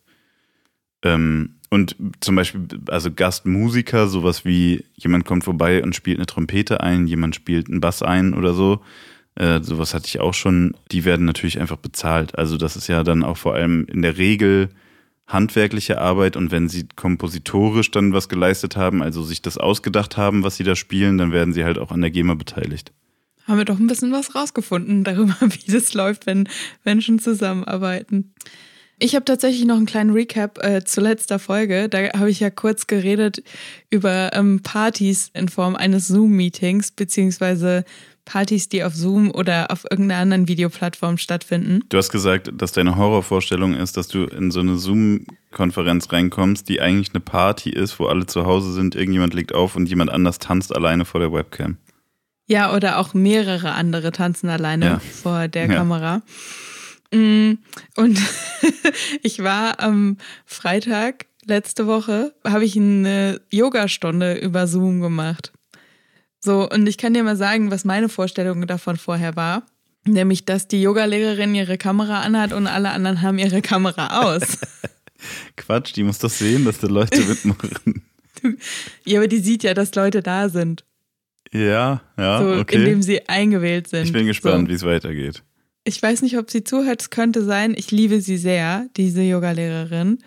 Ähm, 1.02 1.56
und 1.70 1.96
zum 2.20 2.36
Beispiel, 2.36 2.66
also 2.88 3.10
Gastmusiker, 3.10 4.06
sowas 4.06 4.44
wie 4.44 4.84
jemand 4.94 5.24
kommt 5.24 5.44
vorbei 5.44 5.82
und 5.82 5.96
spielt 5.96 6.18
eine 6.18 6.26
Trompete 6.26 6.82
ein, 6.82 7.06
jemand 7.06 7.34
spielt 7.34 7.68
einen 7.68 7.80
Bass 7.80 8.02
ein 8.02 8.34
oder 8.34 8.52
so 8.52 8.82
äh, 9.34 9.62
sowas 9.62 9.94
hatte 9.94 10.06
ich 10.06 10.20
auch 10.20 10.34
schon. 10.34 10.74
Die 10.90 11.04
werden 11.04 11.26
natürlich 11.26 11.60
einfach 11.60 11.76
bezahlt. 11.76 12.36
Also 12.38 12.56
das 12.56 12.76
ist 12.76 12.88
ja 12.88 13.02
dann 13.02 13.24
auch 13.24 13.36
vor 13.36 13.54
allem 13.54 13.86
in 13.86 14.02
der 14.02 14.18
Regel 14.18 14.68
handwerkliche 15.26 16.00
Arbeit 16.00 16.36
und 16.36 16.50
wenn 16.50 16.68
sie 16.68 16.86
kompositorisch 16.94 17.90
dann 17.90 18.12
was 18.12 18.28
geleistet 18.28 18.76
haben, 18.76 19.02
also 19.02 19.22
sich 19.22 19.40
das 19.40 19.56
ausgedacht 19.56 20.16
haben, 20.16 20.42
was 20.42 20.56
sie 20.56 20.64
da 20.64 20.76
spielen, 20.76 21.16
dann 21.16 21.32
werden 21.32 21.54
sie 21.54 21.64
halt 21.64 21.78
auch 21.78 21.90
an 21.90 22.02
der 22.02 22.10
GEMA 22.10 22.34
beteiligt. 22.34 22.92
Haben 23.46 23.58
wir 23.58 23.64
doch 23.64 23.78
ein 23.78 23.86
bisschen 23.86 24.12
was 24.12 24.34
rausgefunden 24.34 25.04
darüber, 25.04 25.36
wie 25.40 25.72
das 25.72 25.94
läuft, 25.94 26.26
wenn 26.26 26.48
Menschen 26.84 27.18
zusammenarbeiten. 27.18 28.34
Ich 29.02 29.16
habe 29.16 29.24
tatsächlich 29.24 29.64
noch 29.64 29.78
einen 29.78 29.86
kleinen 29.86 30.10
Recap 30.10 30.64
äh, 30.64 30.84
zu 30.84 31.00
letzter 31.00 31.40
Folge. 31.40 31.88
Da 31.88 32.12
habe 32.12 32.30
ich 32.30 32.38
ja 32.38 32.50
kurz 32.50 32.86
geredet 32.86 33.42
über 33.90 34.30
ähm, 34.32 34.60
Partys 34.62 35.28
in 35.34 35.48
Form 35.48 35.74
eines 35.74 36.06
Zoom-Meetings, 36.06 36.92
beziehungsweise 36.92 37.84
Partys, 38.24 38.68
die 38.68 38.84
auf 38.84 38.94
Zoom 38.94 39.32
oder 39.32 39.72
auf 39.72 39.84
irgendeiner 39.90 40.20
anderen 40.20 40.46
Videoplattform 40.46 41.18
stattfinden. 41.18 41.80
Du 41.88 41.98
hast 41.98 42.10
gesagt, 42.10 42.52
dass 42.54 42.70
deine 42.70 42.94
Horrorvorstellung 42.94 43.74
ist, 43.74 43.96
dass 43.96 44.06
du 44.06 44.22
in 44.22 44.52
so 44.52 44.60
eine 44.60 44.76
Zoom-Konferenz 44.76 46.12
reinkommst, 46.12 46.68
die 46.68 46.80
eigentlich 46.80 47.12
eine 47.12 47.20
Party 47.20 47.70
ist, 47.70 47.98
wo 47.98 48.06
alle 48.06 48.26
zu 48.26 48.46
Hause 48.46 48.72
sind, 48.72 48.94
irgendjemand 48.94 49.34
legt 49.34 49.52
auf 49.52 49.74
und 49.74 49.88
jemand 49.88 50.10
anders 50.10 50.38
tanzt 50.38 50.72
alleine 50.72 51.04
vor 51.06 51.18
der 51.18 51.32
Webcam. 51.32 51.76
Ja, 52.46 52.72
oder 52.72 52.98
auch 52.98 53.14
mehrere 53.14 53.72
andere 53.72 54.12
tanzen 54.12 54.48
alleine 54.48 54.84
ja. 54.86 54.98
vor 55.00 55.48
der 55.48 55.66
ja. 55.66 55.74
Kamera. 55.74 56.18
Mm, 56.18 56.22
und 57.12 57.58
ich 59.22 59.42
war 59.42 59.80
am 59.80 60.16
Freitag 60.46 61.26
letzte 61.44 61.86
Woche, 61.86 62.34
habe 62.44 62.64
ich 62.64 62.76
eine 62.76 63.40
Yogastunde 63.50 64.34
über 64.34 64.66
Zoom 64.66 65.00
gemacht. 65.00 65.52
So, 66.40 66.68
und 66.68 66.86
ich 66.86 66.98
kann 66.98 67.14
dir 67.14 67.22
mal 67.22 67.36
sagen, 67.36 67.70
was 67.70 67.84
meine 67.84 68.08
Vorstellung 68.08 68.66
davon 68.66 68.96
vorher 68.96 69.36
war. 69.36 69.66
Nämlich, 70.04 70.44
dass 70.44 70.66
die 70.66 70.82
Yogalehrerin 70.82 71.54
ihre 71.54 71.78
Kamera 71.78 72.22
anhat 72.22 72.52
und 72.52 72.66
alle 72.66 72.90
anderen 72.90 73.22
haben 73.22 73.38
ihre 73.38 73.62
Kamera 73.62 74.22
aus. 74.24 74.58
Quatsch, 75.56 75.94
die 75.94 76.02
muss 76.02 76.18
doch 76.18 76.30
sehen, 76.30 76.64
dass 76.64 76.80
da 76.80 76.88
Leute 76.88 77.20
mitmachen. 77.28 78.02
ja, 79.04 79.20
aber 79.20 79.28
die 79.28 79.38
sieht 79.38 79.62
ja, 79.62 79.74
dass 79.74 79.94
Leute 79.94 80.20
da 80.20 80.48
sind. 80.48 80.84
Ja, 81.52 82.02
ja, 82.16 82.38
so, 82.38 82.60
okay. 82.60 82.76
Indem 82.76 83.02
sie 83.02 83.28
eingewählt 83.28 83.86
sind. 83.86 84.04
Ich 84.04 84.12
bin 84.12 84.26
gespannt, 84.26 84.66
so. 84.66 84.70
wie 84.70 84.74
es 84.74 84.82
weitergeht. 84.82 85.44
Ich 85.84 86.00
weiß 86.00 86.22
nicht, 86.22 86.38
ob 86.38 86.50
sie 86.50 86.64
zuhört, 86.64 87.02
es 87.02 87.10
könnte 87.10 87.44
sein. 87.44 87.74
Ich 87.76 87.90
liebe 87.90 88.20
sie 88.20 88.36
sehr, 88.36 88.88
diese 88.96 89.22
Yogalehrerin. 89.22 90.18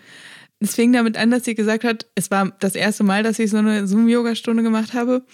Es 0.60 0.74
fing 0.74 0.92
damit 0.92 1.16
an, 1.16 1.30
dass 1.30 1.44
sie 1.44 1.54
gesagt 1.54 1.84
hat, 1.84 2.06
es 2.14 2.30
war 2.30 2.52
das 2.60 2.74
erste 2.74 3.04
Mal, 3.04 3.22
dass 3.22 3.38
ich 3.38 3.50
so 3.50 3.58
eine 3.58 3.86
Zoom-Yoga-Stunde 3.86 4.62
gemacht 4.62 4.94
habe. 4.94 5.24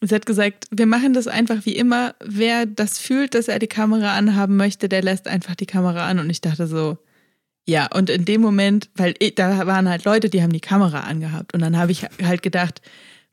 Sie 0.00 0.14
hat 0.14 0.26
gesagt, 0.26 0.66
wir 0.70 0.86
machen 0.86 1.12
das 1.12 1.26
einfach 1.26 1.66
wie 1.66 1.74
immer. 1.74 2.14
Wer 2.24 2.66
das 2.66 2.98
fühlt, 2.98 3.34
dass 3.34 3.48
er 3.48 3.58
die 3.58 3.66
Kamera 3.66 4.16
anhaben 4.16 4.56
möchte, 4.56 4.88
der 4.88 5.02
lässt 5.02 5.26
einfach 5.26 5.56
die 5.56 5.66
Kamera 5.66 6.06
an. 6.06 6.20
Und 6.20 6.30
ich 6.30 6.40
dachte 6.40 6.66
so, 6.68 6.98
ja, 7.66 7.88
und 7.92 8.08
in 8.08 8.24
dem 8.24 8.40
Moment, 8.40 8.90
weil 8.94 9.14
da 9.34 9.66
waren 9.66 9.88
halt 9.88 10.04
Leute, 10.04 10.30
die 10.30 10.42
haben 10.42 10.52
die 10.52 10.60
Kamera 10.60 11.00
angehabt. 11.00 11.52
Und 11.52 11.60
dann 11.60 11.76
habe 11.76 11.92
ich 11.92 12.06
halt 12.22 12.42
gedacht, 12.42 12.80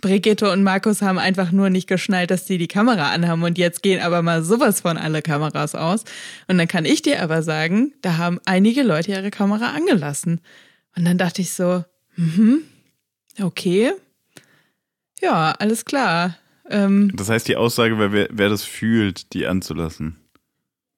Brigitte 0.01 0.51
und 0.51 0.63
Markus 0.63 1.01
haben 1.01 1.17
einfach 1.17 1.51
nur 1.51 1.69
nicht 1.69 1.87
geschnallt, 1.87 2.29
dass 2.29 2.47
sie 2.47 2.57
die 2.57 2.67
Kamera 2.67 3.11
anhaben 3.11 3.43
und 3.43 3.57
jetzt 3.57 3.81
gehen 3.81 4.01
aber 4.01 4.21
mal 4.21 4.43
sowas 4.43 4.81
von 4.81 4.97
alle 4.97 5.21
Kameras 5.21 5.73
aus. 5.73 6.03
Und 6.47 6.57
dann 6.57 6.67
kann 6.67 6.85
ich 6.85 7.01
dir 7.01 7.21
aber 7.21 7.41
sagen, 7.41 7.93
da 8.01 8.17
haben 8.17 8.39
einige 8.45 8.83
Leute 8.83 9.11
ihre 9.11 9.31
Kamera 9.31 9.71
angelassen. 9.71 10.41
Und 10.95 11.05
dann 11.05 11.17
dachte 11.17 11.41
ich 11.41 11.53
so, 11.53 11.83
mhm, 12.15 12.61
okay, 13.41 13.93
ja, 15.21 15.55
alles 15.57 15.85
klar. 15.85 16.37
Ähm, 16.69 17.11
das 17.15 17.29
heißt, 17.29 17.47
die 17.47 17.55
Aussage 17.55 17.97
wer, 17.97 18.27
wer 18.31 18.49
das 18.49 18.63
fühlt, 18.63 19.33
die 19.33 19.47
anzulassen. 19.47 20.17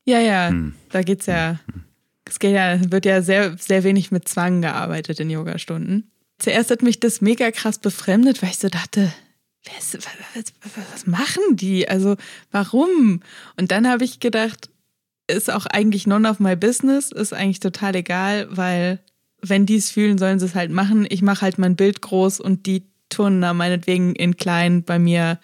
Ja, 0.06 0.20
ja, 0.20 0.50
hm. 0.50 0.74
da 0.90 1.02
geht's 1.02 1.26
ja. 1.26 1.60
Hm. 1.72 1.84
Es 2.26 2.40
geht 2.40 2.54
ja, 2.54 2.92
wird 2.92 3.06
ja 3.06 3.22
sehr, 3.22 3.58
sehr 3.58 3.84
wenig 3.84 4.12
mit 4.12 4.28
Zwang 4.28 4.62
gearbeitet 4.62 5.20
in 5.20 5.30
Yogastunden. 5.30 6.12
Zuerst 6.40 6.72
hat 6.72 6.82
mich 6.82 7.00
das 7.00 7.22
mega 7.22 7.52
krass 7.52 7.80
befremdet, 7.80 8.42
weil 8.42 8.50
ich 8.50 8.60
so 8.60 8.70
dachte, 8.70 9.12
was, 9.66 9.98
was, 10.34 10.54
was 10.94 11.08
machen 11.08 11.44
die? 11.52 11.90
Also 11.90 12.16
warum? 12.52 13.22
Und 13.58 13.72
dann 13.72 13.88
habe 13.88 14.04
ich 14.04 14.20
gedacht, 14.20 14.70
ist 15.28 15.52
auch 15.52 15.66
eigentlich 15.66 16.08
none 16.08 16.30
of 16.30 16.40
my 16.40 16.56
business, 16.56 17.12
ist 17.12 17.34
eigentlich 17.34 17.60
total 17.60 17.96
egal, 17.96 18.48
weil 18.50 19.00
wenn 19.42 19.66
die 19.66 19.76
es 19.76 19.92
fühlen, 19.92 20.18
sollen 20.18 20.40
sie 20.40 20.46
es 20.46 20.56
halt 20.56 20.72
machen. 20.72 21.06
Ich 21.10 21.22
mache 21.22 21.42
halt 21.42 21.58
mein 21.58 21.76
Bild 21.76 22.02
groß 22.02 22.40
und 22.40 22.66
die 22.66 22.84
turnen 23.10 23.42
da 23.42 23.54
meinetwegen 23.54 24.16
in 24.16 24.38
klein 24.38 24.84
bei 24.84 25.00
mir 25.00 25.40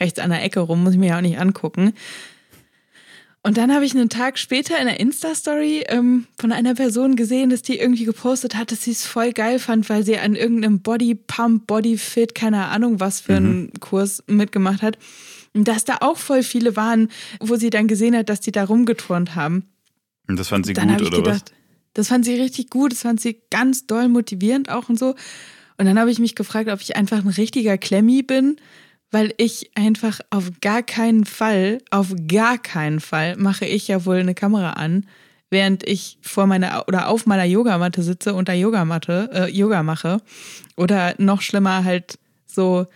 rechts 0.00 0.18
an 0.18 0.30
der 0.30 0.42
Ecke 0.42 0.60
rum, 0.60 0.84
muss 0.84 0.94
ich 0.94 0.98
mir 0.98 1.10
ja 1.10 1.16
auch 1.18 1.22
nicht 1.22 1.38
angucken. 1.38 1.94
Und 3.44 3.56
dann 3.56 3.74
habe 3.74 3.84
ich 3.84 3.92
einen 3.94 4.08
Tag 4.08 4.38
später 4.38 4.78
in 4.78 4.86
der 4.86 5.00
Insta-Story 5.00 5.84
ähm, 5.88 6.26
von 6.38 6.52
einer 6.52 6.74
Person 6.74 7.16
gesehen, 7.16 7.50
dass 7.50 7.62
die 7.62 7.76
irgendwie 7.76 8.04
gepostet 8.04 8.54
hat, 8.54 8.70
dass 8.70 8.82
sie 8.82 8.92
es 8.92 9.04
voll 9.04 9.32
geil 9.32 9.58
fand, 9.58 9.90
weil 9.90 10.04
sie 10.04 10.16
an 10.16 10.36
irgendeinem 10.36 10.80
Body 10.80 11.16
Pump, 11.16 11.66
Body 11.66 11.98
Fit, 11.98 12.36
keine 12.36 12.66
Ahnung 12.68 13.00
was 13.00 13.20
für 13.20 13.34
einen 13.34 13.62
mhm. 13.62 13.80
Kurs 13.80 14.22
mitgemacht 14.28 14.82
hat. 14.82 14.96
Und 15.54 15.66
dass 15.66 15.84
da 15.84 15.98
auch 16.00 16.18
voll 16.18 16.44
viele 16.44 16.76
waren, 16.76 17.08
wo 17.40 17.56
sie 17.56 17.70
dann 17.70 17.88
gesehen 17.88 18.16
hat, 18.16 18.28
dass 18.28 18.40
die 18.40 18.52
da 18.52 18.64
rumgeturnt 18.64 19.34
haben. 19.34 19.68
Und 20.28 20.38
das 20.38 20.48
fand 20.48 20.64
sie 20.64 20.72
dann 20.72 20.96
gut, 20.96 21.08
oder 21.08 21.16
gedacht, 21.16 21.52
was? 21.52 21.58
Das 21.94 22.08
fand 22.08 22.24
sie 22.24 22.40
richtig 22.40 22.70
gut, 22.70 22.92
das 22.92 23.02
fand 23.02 23.20
sie 23.20 23.42
ganz 23.50 23.86
doll 23.86 24.08
motivierend 24.08 24.70
auch 24.70 24.88
und 24.88 24.98
so. 24.98 25.16
Und 25.78 25.86
dann 25.86 25.98
habe 25.98 26.12
ich 26.12 26.20
mich 26.20 26.36
gefragt, 26.36 26.70
ob 26.70 26.80
ich 26.80 26.94
einfach 26.94 27.18
ein 27.18 27.28
richtiger 27.28 27.76
Klemmi 27.76 28.22
bin 28.22 28.56
weil 29.12 29.32
ich 29.36 29.70
einfach 29.76 30.20
auf 30.30 30.50
gar 30.60 30.82
keinen 30.82 31.24
Fall, 31.24 31.78
auf 31.90 32.12
gar 32.26 32.58
keinen 32.58 32.98
Fall 32.98 33.36
mache 33.36 33.66
ich 33.66 33.86
ja 33.86 34.04
wohl 34.04 34.16
eine 34.16 34.34
Kamera 34.34 34.70
an, 34.70 35.06
während 35.50 35.86
ich 35.86 36.18
vor 36.22 36.46
meiner 36.46 36.88
oder 36.88 37.08
auf 37.08 37.26
meiner 37.26 37.44
Yogamatte 37.44 38.02
sitze 38.02 38.34
und 38.34 38.48
da 38.48 38.54
Yogamatte, 38.54 39.30
äh, 39.32 39.50
Yoga 39.50 39.82
mache. 39.82 40.20
Oder 40.76 41.14
noch 41.18 41.42
schlimmer 41.42 41.84
halt 41.84 42.18
so 42.46 42.86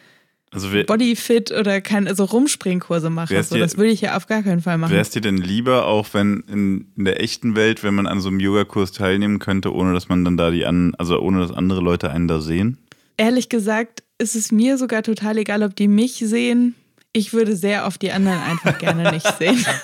also 0.51 0.69
Bodyfit 0.87 1.53
oder 1.53 1.83
kein, 1.83 2.09
also 2.09 2.25
Rumspringkurse 2.25 3.11
mache. 3.11 3.43
So, 3.43 3.59
das 3.59 3.77
würde 3.77 3.91
ich 3.91 4.01
ja 4.01 4.17
auf 4.17 4.27
gar 4.27 4.43
keinen 4.43 4.63
Fall 4.63 4.79
machen. 4.79 4.93
Wäre 4.93 5.03
es 5.03 5.11
dir 5.11 5.21
denn 5.21 5.37
lieber, 5.37 5.87
auch 5.87 6.09
wenn 6.13 6.45
in, 6.51 6.93
in, 6.97 7.05
der 7.05 7.21
echten 7.23 7.57
Welt, 7.57 7.83
wenn 7.83 7.95
man 7.95 8.07
an 8.07 8.21
so 8.21 8.29
einem 8.31 8.41
Yogakurs 8.41 8.93
teilnehmen 8.93 9.39
könnte, 9.39 9.75
ohne 9.75 9.93
dass 9.93 10.09
man 10.09 10.25
dann 10.25 10.39
da 10.39 10.51
die 10.51 10.65
an, 10.65 10.95
also 10.97 11.21
ohne 11.21 11.41
dass 11.41 11.53
andere 11.53 11.83
Leute 11.83 12.11
einen 12.11 12.27
da 12.27 12.41
sehen? 12.41 12.79
Ehrlich 13.19 13.51
gesagt, 13.51 14.03
ist 14.19 14.35
es 14.35 14.53
mir 14.53 14.79
sogar 14.79 15.03
total 15.03 15.39
egal, 15.39 15.63
ob 15.63 15.77
die 15.77 15.89
mich 15.89 16.15
sehen. 16.15 16.75
Ich 17.13 17.33
würde 17.33 17.57
sehr 17.57 17.87
auf 17.87 17.99
die 17.99 18.13
anderen 18.13 18.41
einfach 18.41 18.79
gerne 18.79 19.11
nicht 19.13 19.27
sehen. 19.39 19.65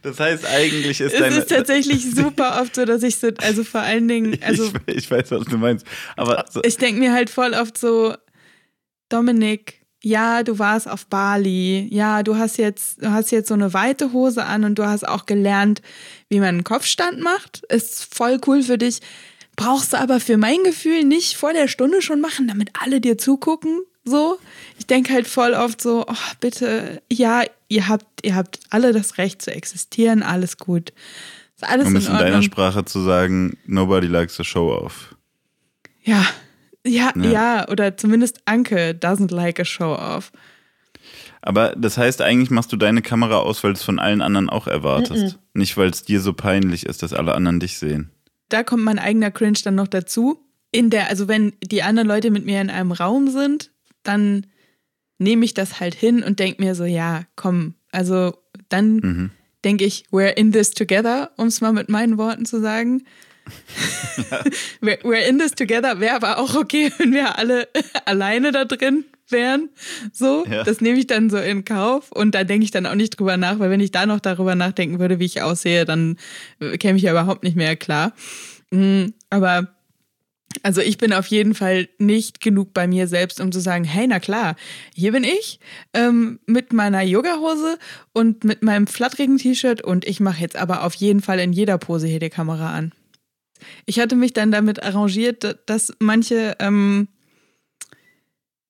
Das 0.00 0.20
heißt, 0.20 0.46
eigentlich 0.46 1.00
ist 1.00 1.12
es 1.12 1.18
deine. 1.18 1.34
Es 1.34 1.38
ist 1.38 1.50
tatsächlich 1.50 2.08
super 2.14 2.60
oft 2.62 2.76
so, 2.76 2.84
dass 2.84 3.02
ich 3.02 3.16
so, 3.16 3.30
also 3.38 3.64
vor 3.64 3.80
allen 3.80 4.06
Dingen, 4.06 4.38
also. 4.46 4.70
Ich, 4.86 4.96
ich 4.96 5.10
weiß, 5.10 5.32
was 5.32 5.44
du 5.44 5.58
meinst. 5.58 5.84
Aber 6.16 6.44
so. 6.48 6.62
ich 6.62 6.76
denke 6.76 7.00
mir 7.00 7.12
halt 7.12 7.30
voll 7.30 7.52
oft 7.52 7.76
so, 7.76 8.14
Dominik, 9.08 9.80
ja, 10.02 10.44
du 10.44 10.58
warst 10.58 10.88
auf 10.88 11.06
Bali, 11.06 11.88
ja, 11.90 12.22
du 12.22 12.36
hast 12.36 12.58
jetzt, 12.58 13.02
du 13.02 13.10
hast 13.10 13.32
jetzt 13.32 13.48
so 13.48 13.54
eine 13.54 13.74
weite 13.74 14.12
Hose 14.12 14.44
an 14.44 14.64
und 14.64 14.76
du 14.78 14.86
hast 14.86 15.06
auch 15.06 15.26
gelernt, 15.26 15.82
wie 16.28 16.38
man 16.38 16.50
einen 16.50 16.64
Kopfstand 16.64 17.20
macht. 17.20 17.64
Ist 17.68 18.14
voll 18.14 18.38
cool 18.46 18.62
für 18.62 18.78
dich 18.78 19.00
brauchst 19.58 19.92
du 19.92 19.98
aber 19.98 20.20
für 20.20 20.38
mein 20.38 20.62
Gefühl 20.64 21.04
nicht 21.04 21.36
vor 21.36 21.52
der 21.52 21.68
Stunde 21.68 22.00
schon 22.00 22.20
machen, 22.20 22.48
damit 22.48 22.70
alle 22.80 23.00
dir 23.00 23.18
zugucken. 23.18 23.80
So, 24.04 24.38
ich 24.78 24.86
denke 24.86 25.12
halt 25.12 25.26
voll 25.26 25.52
oft 25.52 25.82
so, 25.82 26.06
oh, 26.08 26.32
bitte, 26.40 27.02
ja, 27.12 27.42
ihr 27.68 27.88
habt, 27.88 28.06
ihr 28.24 28.36
habt 28.36 28.60
alle 28.70 28.92
das 28.92 29.18
Recht 29.18 29.42
zu 29.42 29.52
existieren, 29.52 30.22
alles 30.22 30.56
gut. 30.56 30.92
Ist 31.56 31.68
alles 31.68 31.88
um 31.88 31.96
es 31.96 32.06
in, 32.06 32.12
in 32.12 32.18
deiner 32.18 32.42
Sprache 32.42 32.84
zu 32.86 33.00
sagen, 33.00 33.58
nobody 33.66 34.06
likes 34.06 34.40
a 34.40 34.44
show 34.44 34.72
off. 34.72 35.14
Ja, 36.02 36.24
ja, 36.86 37.12
ja, 37.16 37.30
ja, 37.30 37.68
oder 37.68 37.96
zumindest 37.96 38.40
Anke 38.46 38.92
doesn't 38.98 39.34
like 39.34 39.60
a 39.60 39.64
show 39.64 39.92
off. 39.92 40.30
Aber 41.42 41.74
das 41.76 41.98
heißt, 41.98 42.22
eigentlich 42.22 42.50
machst 42.50 42.72
du 42.72 42.76
deine 42.76 43.02
Kamera 43.02 43.38
aus, 43.38 43.62
weil 43.62 43.72
du 43.72 43.78
es 43.78 43.84
von 43.84 43.98
allen 43.98 44.22
anderen 44.22 44.48
auch 44.48 44.68
erwartest. 44.68 45.22
Mm 45.22 45.26
-mm. 45.26 45.38
Nicht, 45.54 45.76
weil 45.76 45.90
es 45.90 46.04
dir 46.04 46.20
so 46.20 46.32
peinlich 46.32 46.86
ist, 46.86 47.02
dass 47.02 47.12
alle 47.12 47.34
anderen 47.34 47.60
dich 47.60 47.78
sehen 47.78 48.12
da 48.48 48.62
kommt 48.62 48.84
mein 48.84 48.98
eigener 48.98 49.30
Cringe 49.30 49.58
dann 49.62 49.74
noch 49.74 49.88
dazu. 49.88 50.44
In 50.70 50.90
der, 50.90 51.08
also 51.08 51.28
wenn 51.28 51.54
die 51.62 51.82
anderen 51.82 52.08
Leute 52.08 52.30
mit 52.30 52.44
mir 52.44 52.60
in 52.60 52.70
einem 52.70 52.92
Raum 52.92 53.28
sind, 53.28 53.70
dann 54.02 54.46
nehme 55.18 55.44
ich 55.44 55.54
das 55.54 55.80
halt 55.80 55.94
hin 55.94 56.22
und 56.22 56.38
denke 56.38 56.62
mir 56.62 56.74
so, 56.74 56.84
ja, 56.84 57.24
komm, 57.36 57.74
also 57.90 58.34
dann 58.68 58.96
mhm. 58.96 59.30
denke 59.64 59.84
ich, 59.84 60.04
we're 60.10 60.36
in 60.36 60.52
this 60.52 60.70
together, 60.70 61.30
um 61.36 61.48
es 61.48 61.60
mal 61.60 61.72
mit 61.72 61.88
meinen 61.88 62.18
Worten 62.18 62.46
zu 62.46 62.60
sagen. 62.60 63.04
Ja. 64.30 64.42
we're 64.82 65.26
in 65.26 65.38
this 65.38 65.52
together 65.52 66.00
wäre 66.00 66.16
aber 66.16 66.38
auch 66.38 66.54
okay, 66.54 66.92
wenn 66.98 67.12
wir 67.12 67.38
alle 67.38 67.68
alleine 68.04 68.52
da 68.52 68.66
drin 68.66 69.04
wären. 69.30 69.70
So, 70.12 70.44
ja. 70.50 70.64
das 70.64 70.80
nehme 70.80 70.98
ich 70.98 71.06
dann 71.06 71.30
so 71.30 71.38
in 71.38 71.64
Kauf 71.64 72.12
und 72.12 72.34
da 72.34 72.44
denke 72.44 72.64
ich 72.64 72.70
dann 72.70 72.86
auch 72.86 72.94
nicht 72.94 73.18
drüber 73.18 73.36
nach, 73.36 73.58
weil 73.58 73.70
wenn 73.70 73.80
ich 73.80 73.90
da 73.90 74.06
noch 74.06 74.20
darüber 74.20 74.54
nachdenken 74.54 74.98
würde, 74.98 75.18
wie 75.18 75.24
ich 75.24 75.42
aussehe, 75.42 75.84
dann 75.84 76.16
äh, 76.60 76.78
käme 76.78 76.96
ich 76.96 77.04
ja 77.04 77.10
überhaupt 77.10 77.42
nicht 77.44 77.56
mehr 77.56 77.76
klar. 77.76 78.12
Mhm, 78.70 79.14
aber 79.30 79.68
also 80.62 80.80
ich 80.80 80.98
bin 80.98 81.12
auf 81.12 81.26
jeden 81.26 81.54
Fall 81.54 81.88
nicht 81.98 82.40
genug 82.40 82.72
bei 82.72 82.86
mir 82.86 83.06
selbst, 83.06 83.40
um 83.40 83.52
zu 83.52 83.60
sagen, 83.60 83.84
hey, 83.84 84.06
na 84.06 84.18
klar, 84.18 84.56
hier 84.94 85.12
bin 85.12 85.24
ich 85.24 85.60
ähm, 85.92 86.40
mit 86.46 86.72
meiner 86.72 87.02
Yogahose 87.02 87.78
und 88.12 88.44
mit 88.44 88.62
meinem 88.62 88.86
flatterigen 88.86 89.38
T-Shirt 89.38 89.82
und 89.82 90.06
ich 90.06 90.20
mache 90.20 90.40
jetzt 90.40 90.56
aber 90.56 90.84
auf 90.84 90.94
jeden 90.94 91.20
Fall 91.20 91.38
in 91.38 91.52
jeder 91.52 91.78
Pose 91.78 92.06
hier 92.06 92.20
die 92.20 92.30
Kamera 92.30 92.74
an. 92.74 92.92
Ich 93.86 93.98
hatte 93.98 94.16
mich 94.16 94.32
dann 94.32 94.50
damit 94.50 94.82
arrangiert, 94.82 95.58
dass 95.66 95.92
manche 95.98 96.56
ähm, 96.60 97.08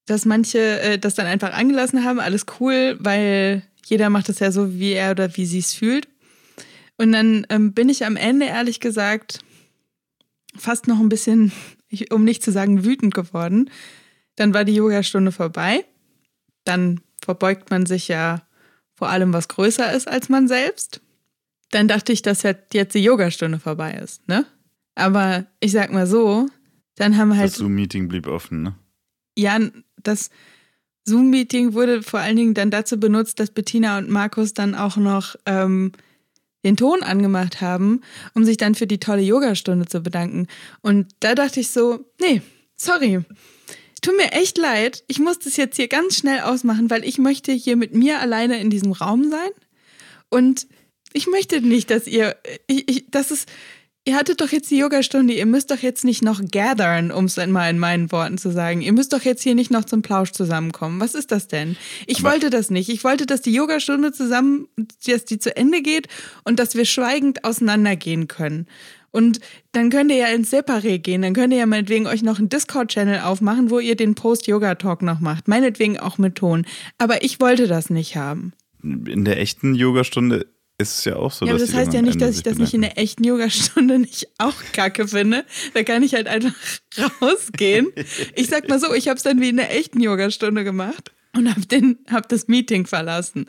dass 0.09 0.25
manche 0.25 0.81
äh, 0.81 0.99
das 0.99 1.15
dann 1.15 1.27
einfach 1.27 1.53
angelassen 1.53 2.05
haben, 2.05 2.19
alles 2.19 2.47
cool, 2.59 2.97
weil 2.99 3.63
jeder 3.85 4.11
macht 4.11 4.29
es 4.29 4.39
ja 4.39 4.51
so, 4.51 4.75
wie 4.75 4.93
er 4.93 5.11
oder 5.13 5.37
wie 5.37 5.47
sie 5.47 5.59
es 5.59 5.75
fühlt. 5.75 6.09
Und 6.97 7.13
dann 7.13 7.47
ähm, 7.51 7.73
bin 7.75 7.89
ich 7.89 8.05
am 8.05 8.17
Ende, 8.17 8.47
ehrlich 8.47 8.81
gesagt, 8.81 9.41
fast 10.57 10.89
noch 10.89 10.99
ein 10.99 11.09
bisschen, 11.09 11.53
um 12.11 12.25
nicht 12.25 12.43
zu 12.43 12.53
sagen, 12.53 12.85
wütend 12.85 13.15
geworden. 13.15 13.71
Dann 14.37 14.55
war 14.55 14.65
die 14.65 14.75
Yogastunde 14.75 15.31
vorbei. 15.31 15.85
Dann 16.65 17.01
verbeugt 17.23 17.71
man 17.71 17.87
sich 17.87 18.09
ja 18.09 18.43
vor 18.95 19.11
allem, 19.11 19.33
was 19.33 19.49
größer 19.49 19.93
ist 19.93 20.09
als 20.09 20.29
man 20.29 20.49
selbst. 20.49 21.01
Dann 21.71 21.87
dachte 21.87 22.13
ich, 22.13 22.23
dass 22.23 22.43
jetzt 22.43 22.95
die 22.95 23.03
Yogastunde 23.03 23.59
vorbei 23.59 23.93
ist, 23.93 24.27
ne? 24.27 24.47
Aber 24.95 25.47
ich 25.61 25.73
sag 25.73 25.93
mal 25.93 26.07
so, 26.07 26.49
dann 26.97 27.17
haben 27.17 27.37
halt. 27.37 27.51
Das 27.51 27.59
Zoom-Meeting 27.59 28.09
blieb 28.09 28.27
offen, 28.27 28.63
ne? 28.63 28.75
Ja, 29.37 29.61
das 30.09 30.31
Zoom-Meeting 31.05 31.75
wurde 31.75 32.03
vor 32.03 32.21
allen 32.21 32.37
Dingen 32.37 32.55
dann 32.55 32.71
dazu 32.71 32.99
benutzt, 32.99 33.41
dass 33.41 33.51
Bettina 33.51 33.99
und 33.99 34.11
Markus 34.11 34.55
dann 34.55 34.75
auch 34.75 34.97
noch 34.97 35.37
ähm, 35.47 35.93
den 36.65 36.77
Ton 36.77 37.03
angemacht 37.03 37.61
haben, 37.61 38.03
um 38.35 38.45
sich 38.45 38.57
dann 38.57 38.75
für 38.75 38.87
die 38.87 38.99
tolle 38.99 39.23
Yogastunde 39.23 39.87
zu 39.87 40.01
bedanken. 40.01 40.47
Und 40.83 41.09
da 41.21 41.35
dachte 41.35 41.61
ich 41.61 41.71
so, 41.71 42.05
nee, 42.21 42.43
sorry. 42.77 43.21
Tut 44.01 44.17
mir 44.17 44.33
echt 44.33 44.59
leid. 44.59 45.03
Ich 45.09 45.19
muss 45.19 45.39
das 45.39 45.57
jetzt 45.57 45.77
hier 45.77 45.89
ganz 45.89 46.17
schnell 46.17 46.41
ausmachen, 46.41 46.89
weil 46.91 47.05
ich 47.05 47.19
möchte 47.19 47.53
hier 47.53 47.77
mit 47.77 47.95
mir 47.95 48.21
alleine 48.21 48.61
in 48.61 48.71
diesem 48.71 48.93
Raum 48.93 49.29
sein. 49.31 49.51
Und 50.29 50.67
ich 51.13 51.27
möchte 51.27 51.61
nicht, 51.61 51.91
dass 51.91 52.07
ihr, 52.07 52.37
ich, 52.67 52.89
ich, 52.89 53.05
das 53.11 53.31
ist, 53.31 53.49
ihr 54.09 54.17
hattet 54.17 54.41
doch 54.41 54.51
jetzt 54.51 54.71
die 54.71 54.79
Yogastunde, 54.79 55.35
ihr 55.35 55.45
müsst 55.45 55.71
doch 55.71 55.81
jetzt 55.81 56.03
nicht 56.03 56.23
noch 56.23 56.41
gathern, 56.51 57.13
um 57.13 57.27
es 57.27 57.37
mal 57.37 57.69
in 57.69 57.79
meinen 57.79 58.11
Worten 58.11 58.39
zu 58.39 58.51
sagen. 58.51 58.81
Ihr 58.81 58.95
müsst 58.95 59.13
doch 59.13 59.21
jetzt 59.21 59.43
hier 59.43 59.55
nicht 59.55 59.71
noch 59.71 59.85
zum 59.85 60.01
Plausch 60.01 60.33
zusammenkommen. 60.33 60.99
Was 60.99 61.15
ist 61.15 61.31
das 61.31 61.47
denn? 61.47 61.77
Ich 62.07 62.21
Aber 62.21 62.31
wollte 62.31 62.49
das 62.49 62.71
nicht. 62.71 62.89
Ich 62.89 63.05
wollte, 63.05 63.27
dass 63.27 63.43
die 63.43 63.53
Yogastunde 63.53 64.13
zusammen, 64.13 64.67
dass 65.07 65.27
die 65.27 65.39
zu 65.39 65.55
Ende 65.55 65.83
geht 65.83 66.09
und 66.45 66.59
dass 66.59 66.75
wir 66.75 66.87
schweigend 66.87 67.45
auseinandergehen 67.45 68.29
können. 68.29 68.67
Und 69.11 69.41
dann 69.73 69.91
könnt 69.91 70.11
ihr 70.11 70.17
ja 70.17 70.29
ins 70.29 70.53
Separé 70.53 70.99
gehen. 70.99 71.21
Dann 71.21 71.35
könnt 71.35 71.53
ihr 71.53 71.59
ja 71.59 71.67
meinetwegen 71.67 72.07
euch 72.07 72.23
noch 72.23 72.39
einen 72.39 72.49
Discord-Channel 72.49 73.21
aufmachen, 73.21 73.69
wo 73.69 73.79
ihr 73.79 73.95
den 73.95 74.15
Post-Yoga-Talk 74.15 75.03
noch 75.03 75.21
macht. 75.21 75.49
Meinetwegen 75.49 75.99
auch 75.99 76.17
mit 76.17 76.37
Ton. 76.37 76.65
Aber 76.97 77.23
ich 77.25 77.41
wollte 77.41 77.67
das 77.67 77.91
nicht 77.91 78.17
haben. 78.17 78.55
In 78.83 79.27
der 79.27 79.39
echten 79.39 79.75
Yogastunde 79.75 80.47
ist 80.81 80.99
es 80.99 81.05
ja 81.05 81.17
auch 81.17 81.33
so. 81.33 81.45
Ja, 81.45 81.53
aber 81.53 81.61
das 81.61 81.75
heißt 81.75 81.93
ja 81.93 82.03
nicht, 82.03 82.21
dass 82.21 82.37
ich 82.37 82.45
das 82.45 82.57
nicht 82.57 82.73
in 82.73 82.83
der 82.83 82.99
echten 82.99 83.25
Yogastunde 83.25 83.99
nicht 83.99 84.29
auch 84.39 84.55
kacke 84.73 85.09
finde. 85.09 85.45
Da 85.75 85.83
kann 85.83 86.05
ich 86.05 86.15
halt 86.15 86.29
einfach 86.29 86.55
rausgehen. 87.21 87.89
Ich 88.37 88.47
sag 88.47 88.69
mal 88.69 88.79
so, 88.79 88.95
ich 88.95 89.09
habe 89.09 89.17
es 89.17 89.25
dann 89.25 89.41
wie 89.41 89.49
in 89.49 89.57
der 89.57 89.77
echten 89.77 90.01
Yogastunde 90.01 90.63
gemacht. 90.63 91.13
und 91.37 91.49
habe 91.49 91.97
hab 92.11 92.29
das 92.29 92.47
Meeting 92.47 92.87
verlassen. 92.87 93.47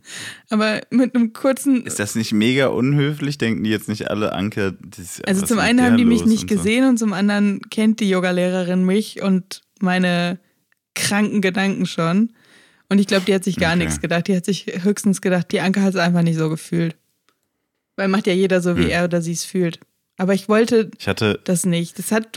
Aber 0.49 0.81
mit 0.89 1.15
einem 1.15 1.31
kurzen. 1.31 1.85
Ist 1.85 1.99
das 1.99 2.15
nicht 2.15 2.33
mega 2.33 2.67
unhöflich? 2.67 3.37
Denken 3.37 3.63
die 3.63 3.69
jetzt 3.69 3.89
nicht 3.89 4.09
alle, 4.09 4.33
Anke? 4.33 4.75
Das, 4.81 5.21
also 5.21 5.45
zum 5.45 5.59
einen 5.59 5.83
haben 5.83 5.97
die 5.97 6.05
mich 6.05 6.25
nicht 6.25 6.43
und 6.43 6.47
gesehen 6.49 6.83
so. 6.83 6.89
und 6.89 6.97
zum 6.97 7.13
anderen 7.13 7.61
kennt 7.69 7.99
die 7.99 8.09
Yogalehrerin 8.09 8.83
mich 8.83 9.21
und 9.21 9.61
meine 9.79 10.39
kranken 10.95 11.41
Gedanken 11.41 11.85
schon. 11.85 12.33
Und 12.89 12.97
ich 12.97 13.05
glaube, 13.05 13.25
die 13.25 13.35
hat 13.35 13.43
sich 13.43 13.57
gar 13.57 13.75
okay. 13.75 13.83
nichts 13.83 14.01
gedacht. 14.01 14.27
Die 14.27 14.35
hat 14.35 14.45
sich 14.45 14.65
höchstens 14.81 15.21
gedacht, 15.21 15.51
die 15.51 15.61
Anke 15.61 15.83
hat 15.83 15.93
es 15.93 15.99
einfach 15.99 16.23
nicht 16.23 16.39
so 16.39 16.49
gefühlt. 16.49 16.95
Weil 17.99 18.07
macht 18.07 18.27
ja 18.27 18.33
jeder 18.33 18.61
so, 18.61 18.77
wie 18.77 18.83
hm. 18.83 18.91
er 18.91 19.03
oder 19.03 19.21
sie 19.21 19.33
es 19.33 19.43
fühlt. 19.43 19.81
Aber 20.15 20.33
ich 20.33 20.47
wollte 20.47 20.89
ich 20.97 21.09
hatte 21.09 21.37
das 21.43 21.65
nicht. 21.65 21.99
Das 21.99 22.13
hat, 22.13 22.29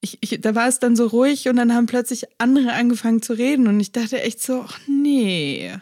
ich, 0.00 0.18
ich, 0.20 0.40
da 0.40 0.56
war 0.56 0.66
es 0.66 0.80
dann 0.80 0.96
so 0.96 1.06
ruhig 1.06 1.48
und 1.48 1.54
dann 1.54 1.72
haben 1.72 1.86
plötzlich 1.86 2.24
andere 2.38 2.72
angefangen 2.72 3.22
zu 3.22 3.34
reden 3.34 3.68
und 3.68 3.78
ich 3.78 3.92
dachte 3.92 4.20
echt 4.20 4.42
so, 4.42 4.64
ach 4.66 4.80
nee. 4.88 5.72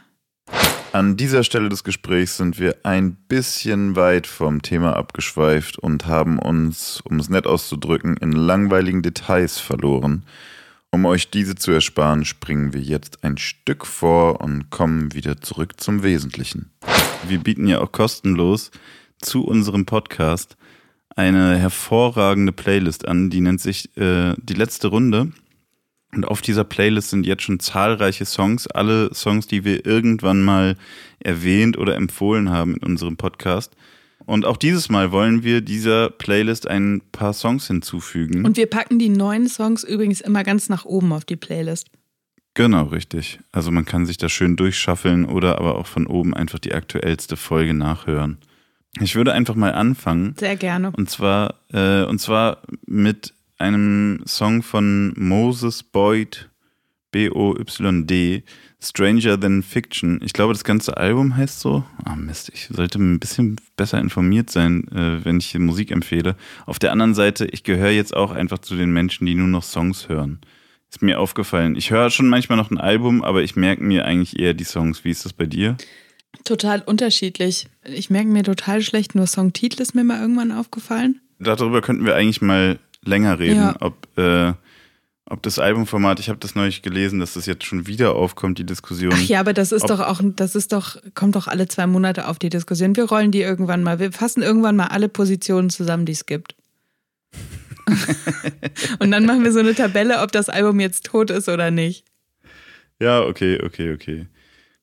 An 0.93 1.17
dieser 1.17 1.43
Stelle 1.43 1.71
des 1.71 1.85
Gesprächs 1.85 2.37
sind 2.37 2.59
wir 2.59 2.77
ein 2.83 3.15
bisschen 3.15 3.97
weit 3.97 4.27
vom 4.27 4.61
Thema 4.61 4.95
abgeschweift 4.95 5.79
und 5.79 6.05
haben 6.05 6.39
uns, 6.39 7.01
um 7.09 7.19
es 7.19 7.31
nett 7.31 7.47
auszudrücken, 7.47 8.19
in 8.19 8.33
langweiligen 8.33 9.01
Details 9.01 9.59
verloren. 9.59 10.27
Um 10.91 11.07
euch 11.07 11.31
diese 11.31 11.55
zu 11.55 11.71
ersparen, 11.71 12.27
springen 12.27 12.75
wir 12.75 12.83
jetzt 12.83 13.25
ein 13.25 13.39
Stück 13.39 13.87
vor 13.87 14.43
und 14.43 14.69
kommen 14.69 15.15
wieder 15.15 15.41
zurück 15.41 15.81
zum 15.81 16.03
Wesentlichen. 16.03 16.73
Wir 17.27 17.39
bieten 17.39 17.67
ja 17.67 17.81
auch 17.81 17.93
kostenlos 17.93 18.71
zu 19.21 19.45
unserem 19.45 19.87
Podcast 19.87 20.57
eine 21.19 21.57
hervorragende 21.59 22.53
Playlist 22.53 23.09
an, 23.09 23.29
die 23.29 23.41
nennt 23.41 23.61
sich 23.61 23.97
äh, 23.97 24.35
Die 24.39 24.55
letzte 24.55 24.89
Runde. 24.89 25.33
Und 26.15 26.27
auf 26.27 26.41
dieser 26.41 26.65
Playlist 26.65 27.11
sind 27.11 27.27
jetzt 27.27 27.43
schon 27.43 27.61
zahlreiche 27.61 28.25
Songs, 28.25 28.67
alle 28.69 29.13
Songs, 29.13 29.47
die 29.47 29.65
wir 29.65 29.85
irgendwann 29.85 30.43
mal 30.43 30.77
erwähnt 31.19 31.77
oder 31.77 31.97
empfohlen 31.97 32.51
haben 32.51 32.77
in 32.77 32.83
unserem 32.83 33.17
Podcast. 33.17 33.77
Und 34.25 34.45
auch 34.45 34.57
dieses 34.57 34.89
Mal 34.89 35.11
wollen 35.11 35.43
wir 35.43 35.61
dieser 35.61 36.11
Playlist 36.11 36.69
ein 36.69 37.03
paar 37.13 37.33
Songs 37.33 37.67
hinzufügen. 37.67 38.45
Und 38.45 38.57
wir 38.57 38.67
packen 38.67 38.99
die 38.99 39.09
neuen 39.09 39.49
Songs 39.49 39.85
übrigens 39.85 40.21
immer 40.21 40.45
ganz 40.45 40.69
nach 40.69 40.85
oben 40.85 41.13
auf 41.13 41.25
die 41.25 41.37
Playlist. 41.37 41.89
Genau, 42.55 42.85
richtig. 42.85 43.39
Also 43.53 43.71
man 43.71 43.85
kann 43.85 44.07
sich 44.07 44.19
da 44.19 44.29
schön 44.29 44.57
durchschaffeln 44.57 45.25
oder 45.25 45.59
aber 45.59 45.77
auch 45.77 45.87
von 45.87 46.07
oben 46.07 46.35
einfach 46.35 46.59
die 46.59 46.75
aktuellste 46.75 47.37
Folge 47.37 47.75
nachhören. 47.75 48.39
Ich 49.01 49.15
würde 49.15 49.33
einfach 49.33 49.55
mal 49.55 49.73
anfangen. 49.73 50.35
Sehr 50.39 50.57
gerne. 50.57 50.93
Und 50.97 51.11
zwar, 51.11 51.55
äh, 51.73 52.05
und 52.05 52.21
zwar 52.21 52.63
mit 52.87 53.35
einem 53.59 54.23
Song 54.27 54.63
von 54.63 55.13
Moses 55.17 55.83
Boyd, 55.83 56.49
B-O-Y-D, 57.11 58.45
Stranger 58.81 59.41
Than 59.41 59.63
Fiction. 59.63 60.21
Ich 60.23 60.33
glaube, 60.33 60.53
das 60.53 60.63
ganze 60.63 60.97
Album 60.97 61.37
heißt 61.37 61.59
so. 61.61 61.85
Ah, 62.05 62.15
Mist, 62.15 62.51
ich 62.55 62.69
sollte 62.69 62.99
ein 62.99 63.19
bisschen 63.19 63.57
besser 63.77 63.99
informiert 63.99 64.51
sein, 64.51 64.87
äh, 64.89 65.25
wenn 65.25 65.39
ich 65.39 65.47
hier 65.49 65.61
Musik 65.61 65.91
empfehle. 65.91 66.37
Auf 66.67 66.79
der 66.79 66.93
anderen 66.93 67.15
Seite, 67.15 67.47
ich 67.47 67.65
gehöre 67.65 67.91
jetzt 67.91 68.15
auch 68.15 68.31
einfach 68.31 68.59
zu 68.59 68.77
den 68.77 68.93
Menschen, 68.93 69.27
die 69.27 69.35
nur 69.35 69.49
noch 69.49 69.65
Songs 69.65 70.09
hören. 70.09 70.41
Ist 70.91 71.03
mir 71.03 71.19
aufgefallen. 71.19 71.75
Ich 71.77 71.91
höre 71.91 72.11
schon 72.11 72.29
manchmal 72.29 72.57
noch 72.57 72.71
ein 72.71 72.79
Album, 72.79 73.23
aber 73.23 73.43
ich 73.43 73.57
merke 73.57 73.83
mir 73.83 74.05
eigentlich 74.05 74.39
eher 74.39 74.55
die 74.55 74.65
Songs. 74.65 75.05
Wie 75.05 75.11
ist 75.11 75.25
das 75.25 75.33
bei 75.33 75.45
dir? 75.45 75.77
Total 76.49 76.81
unterschiedlich. 76.81 77.69
Ich 77.85 78.09
merke 78.09 78.31
mir 78.31 78.43
total 78.43 78.81
schlecht, 78.81 79.15
nur 79.15 79.27
Songtitel 79.27 79.83
ist 79.83 79.95
mir 79.95 80.03
mal 80.03 80.19
irgendwann 80.19 80.51
aufgefallen. 80.51 81.21
Darüber 81.39 81.83
könnten 81.83 82.07
wir 82.07 82.17
eigentlich 82.17 82.41
mal 82.41 82.79
länger 83.05 83.39
reden, 83.39 83.57
ja. 83.57 83.77
ob, 83.81 84.09
äh, 84.17 84.55
ob 85.27 85.43
das 85.43 85.59
Albumformat, 85.59 86.21
ich 86.21 86.31
habe 86.31 86.39
das 86.39 86.55
neulich 86.55 86.81
gelesen, 86.81 87.21
dass 87.21 87.35
das 87.35 87.45
jetzt 87.45 87.67
schon 87.67 87.87
wieder 87.87 88.15
aufkommt, 88.15 88.59
die 88.59 88.65
Diskussion. 88.65 89.13
Ach 89.15 89.21
ja, 89.21 89.41
aber 89.41 89.53
das 89.53 89.73
ist 89.73 89.91
doch 89.91 90.01
auch, 90.01 90.23
das 90.25 90.55
ist 90.55 90.73
doch, 90.73 90.97
kommt 91.15 91.37
doch 91.37 91.49
alle 91.49 91.69
zwei 91.69 91.87
Monate 91.87 92.27
auf 92.27 92.39
die 92.39 92.49
Diskussion. 92.49 92.97
Wir 92.97 93.05
rollen 93.05 93.31
die 93.31 93.43
irgendwann 93.43 93.83
mal, 93.83 93.99
wir 93.99 94.11
fassen 94.13 94.43
irgendwann 94.43 94.75
mal 94.75 94.87
alle 94.87 95.11
Positionen 95.11 95.69
zusammen, 95.69 96.07
die 96.07 96.13
es 96.13 96.25
gibt. 96.25 96.55
Und 99.01 99.11
dann 99.11 99.27
machen 99.27 99.45
wir 99.45 99.53
so 99.53 99.59
eine 99.59 99.75
Tabelle, 99.75 100.23
ob 100.23 100.33
das 100.33 100.49
Album 100.49 100.81
jetzt 100.81 101.05
tot 101.05 101.31
ist 101.31 101.51
oder 101.51 101.71
nicht. 101.71 102.07
Ja, 103.01 103.21
okay, 103.21 103.61
okay, 103.63 103.93
okay. 103.93 104.27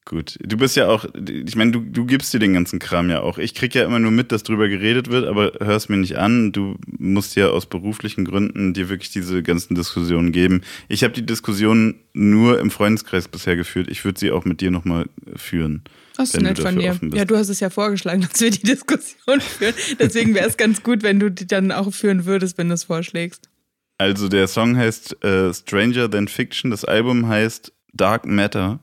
Gut. 0.08 0.38
Du 0.40 0.56
bist 0.56 0.76
ja 0.76 0.88
auch, 0.88 1.08
ich 1.16 1.56
meine, 1.56 1.72
du, 1.72 1.80
du 1.80 2.06
gibst 2.06 2.32
dir 2.32 2.38
den 2.38 2.54
ganzen 2.54 2.78
Kram 2.78 3.10
ja 3.10 3.22
auch. 3.22 3.40
Ich 3.40 3.56
krieg 3.56 3.74
ja 3.74 3.84
immer 3.84 3.98
nur 3.98 4.12
mit, 4.12 4.32
dass 4.32 4.44
drüber 4.44 4.68
geredet 4.68 5.10
wird, 5.10 5.26
aber 5.26 5.54
hörst 5.60 5.90
mir 5.90 5.98
nicht 5.98 6.16
an. 6.16 6.52
Du 6.52 6.76
musst 7.00 7.36
ja 7.36 7.48
aus 7.48 7.66
beruflichen 7.66 8.24
Gründen 8.24 8.76
dir 8.76 8.88
wirklich 8.88 9.10
diese 9.10 9.42
ganzen 9.42 9.74
Diskussionen 9.74 10.32
geben. 10.32 10.62
Ich 10.90 11.04
habe 11.04 11.14
die 11.14 11.26
Diskussion 11.26 11.96
nur 12.14 12.60
im 12.60 12.70
Freundeskreis 12.70 13.28
bisher 13.28 13.56
geführt. 13.56 13.88
Ich 13.90 14.06
würde 14.06 14.20
sie 14.20 14.30
auch 14.30 14.46
mit 14.46 14.62
dir 14.62 14.70
nochmal 14.70 15.08
führen. 15.36 15.82
Das 16.18 16.36
ist 16.36 16.40
nett 16.40 16.60
von 16.60 16.78
dir. 16.78 17.00
Ja, 17.12 17.26
du 17.26 17.36
hast 17.36 17.50
es 17.50 17.60
ja 17.60 17.72
vorgeschlagen, 17.72 18.22
dass 18.32 18.40
wir 18.40 18.52
die 18.52 18.62
Diskussion 18.62 19.42
führen. 19.42 19.74
Deswegen 19.98 20.36
wäre 20.36 20.48
es 20.48 20.56
ganz 20.56 20.84
gut, 20.84 21.02
wenn 21.02 21.20
du 21.20 21.32
die 21.32 21.48
dann 21.48 21.72
auch 21.72 21.92
führen 21.92 22.26
würdest, 22.26 22.60
wenn 22.60 22.68
du 22.68 22.76
es 22.76 22.84
vorschlägst. 22.84 23.50
Also 23.98 24.30
der 24.30 24.48
Song 24.48 24.78
heißt 24.78 25.24
äh, 25.24 25.52
Stranger 25.52 26.12
Than 26.12 26.28
Fiction, 26.28 26.70
das 26.70 26.86
Album 26.86 27.28
heißt 27.28 27.74
Dark 27.94 28.28
Matter 28.28 28.80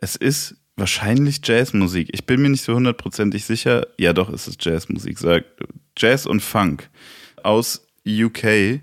es 0.00 0.16
ist 0.16 0.56
wahrscheinlich 0.76 1.40
Jazzmusik. 1.44 2.08
Ich 2.12 2.24
bin 2.26 2.40
mir 2.42 2.48
nicht 2.48 2.64
so 2.64 2.74
hundertprozentig 2.74 3.44
sicher. 3.44 3.86
Ja, 3.98 4.12
doch, 4.12 4.30
es 4.30 4.48
ist 4.48 4.64
Jazzmusik. 4.64 5.18
Jazz 5.96 6.26
und 6.26 6.40
Funk 6.40 6.88
aus 7.42 7.86
UK. 8.06 8.80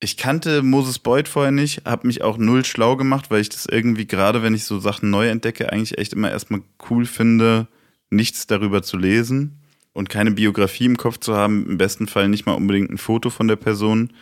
Ich 0.00 0.16
kannte 0.16 0.62
Moses 0.62 0.98
Boyd 1.00 1.26
vorher 1.26 1.50
nicht, 1.50 1.84
habe 1.84 2.06
mich 2.06 2.22
auch 2.22 2.38
null 2.38 2.64
schlau 2.64 2.96
gemacht, 2.96 3.30
weil 3.30 3.40
ich 3.40 3.48
das 3.48 3.66
irgendwie 3.66 4.06
gerade, 4.06 4.42
wenn 4.42 4.54
ich 4.54 4.64
so 4.64 4.78
Sachen 4.78 5.10
neu 5.10 5.28
entdecke, 5.28 5.72
eigentlich 5.72 5.98
echt 5.98 6.12
immer 6.12 6.30
erstmal 6.30 6.62
cool 6.88 7.04
finde, 7.04 7.66
nichts 8.10 8.46
darüber 8.46 8.82
zu 8.82 8.96
lesen 8.96 9.60
und 9.94 10.08
keine 10.08 10.30
Biografie 10.30 10.84
im 10.84 10.96
Kopf 10.96 11.18
zu 11.18 11.34
haben. 11.34 11.66
Im 11.66 11.78
besten 11.78 12.06
Fall 12.06 12.28
nicht 12.28 12.46
mal 12.46 12.52
unbedingt 12.52 12.90
ein 12.90 12.98
Foto 12.98 13.30
von 13.30 13.48
der 13.48 13.56
Person. 13.56 14.12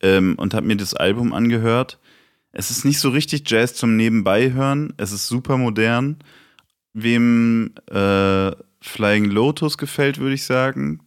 Ähm, 0.00 0.36
und 0.36 0.54
habe 0.54 0.66
mir 0.66 0.76
das 0.76 0.94
Album 0.94 1.32
angehört 1.32 1.98
es 2.52 2.70
ist 2.70 2.84
nicht 2.84 2.98
so 2.98 3.10
richtig 3.10 3.48
Jazz 3.48 3.74
zum 3.74 3.96
Nebenbeihören. 3.96 4.94
Es 4.96 5.12
ist 5.12 5.28
super 5.28 5.56
modern. 5.56 6.16
Wem 6.94 7.74
äh, 7.90 8.52
Flying 8.80 9.26
Lotus 9.26 9.78
gefällt, 9.78 10.18
würde 10.18 10.34
ich 10.34 10.44
sagen. 10.44 11.00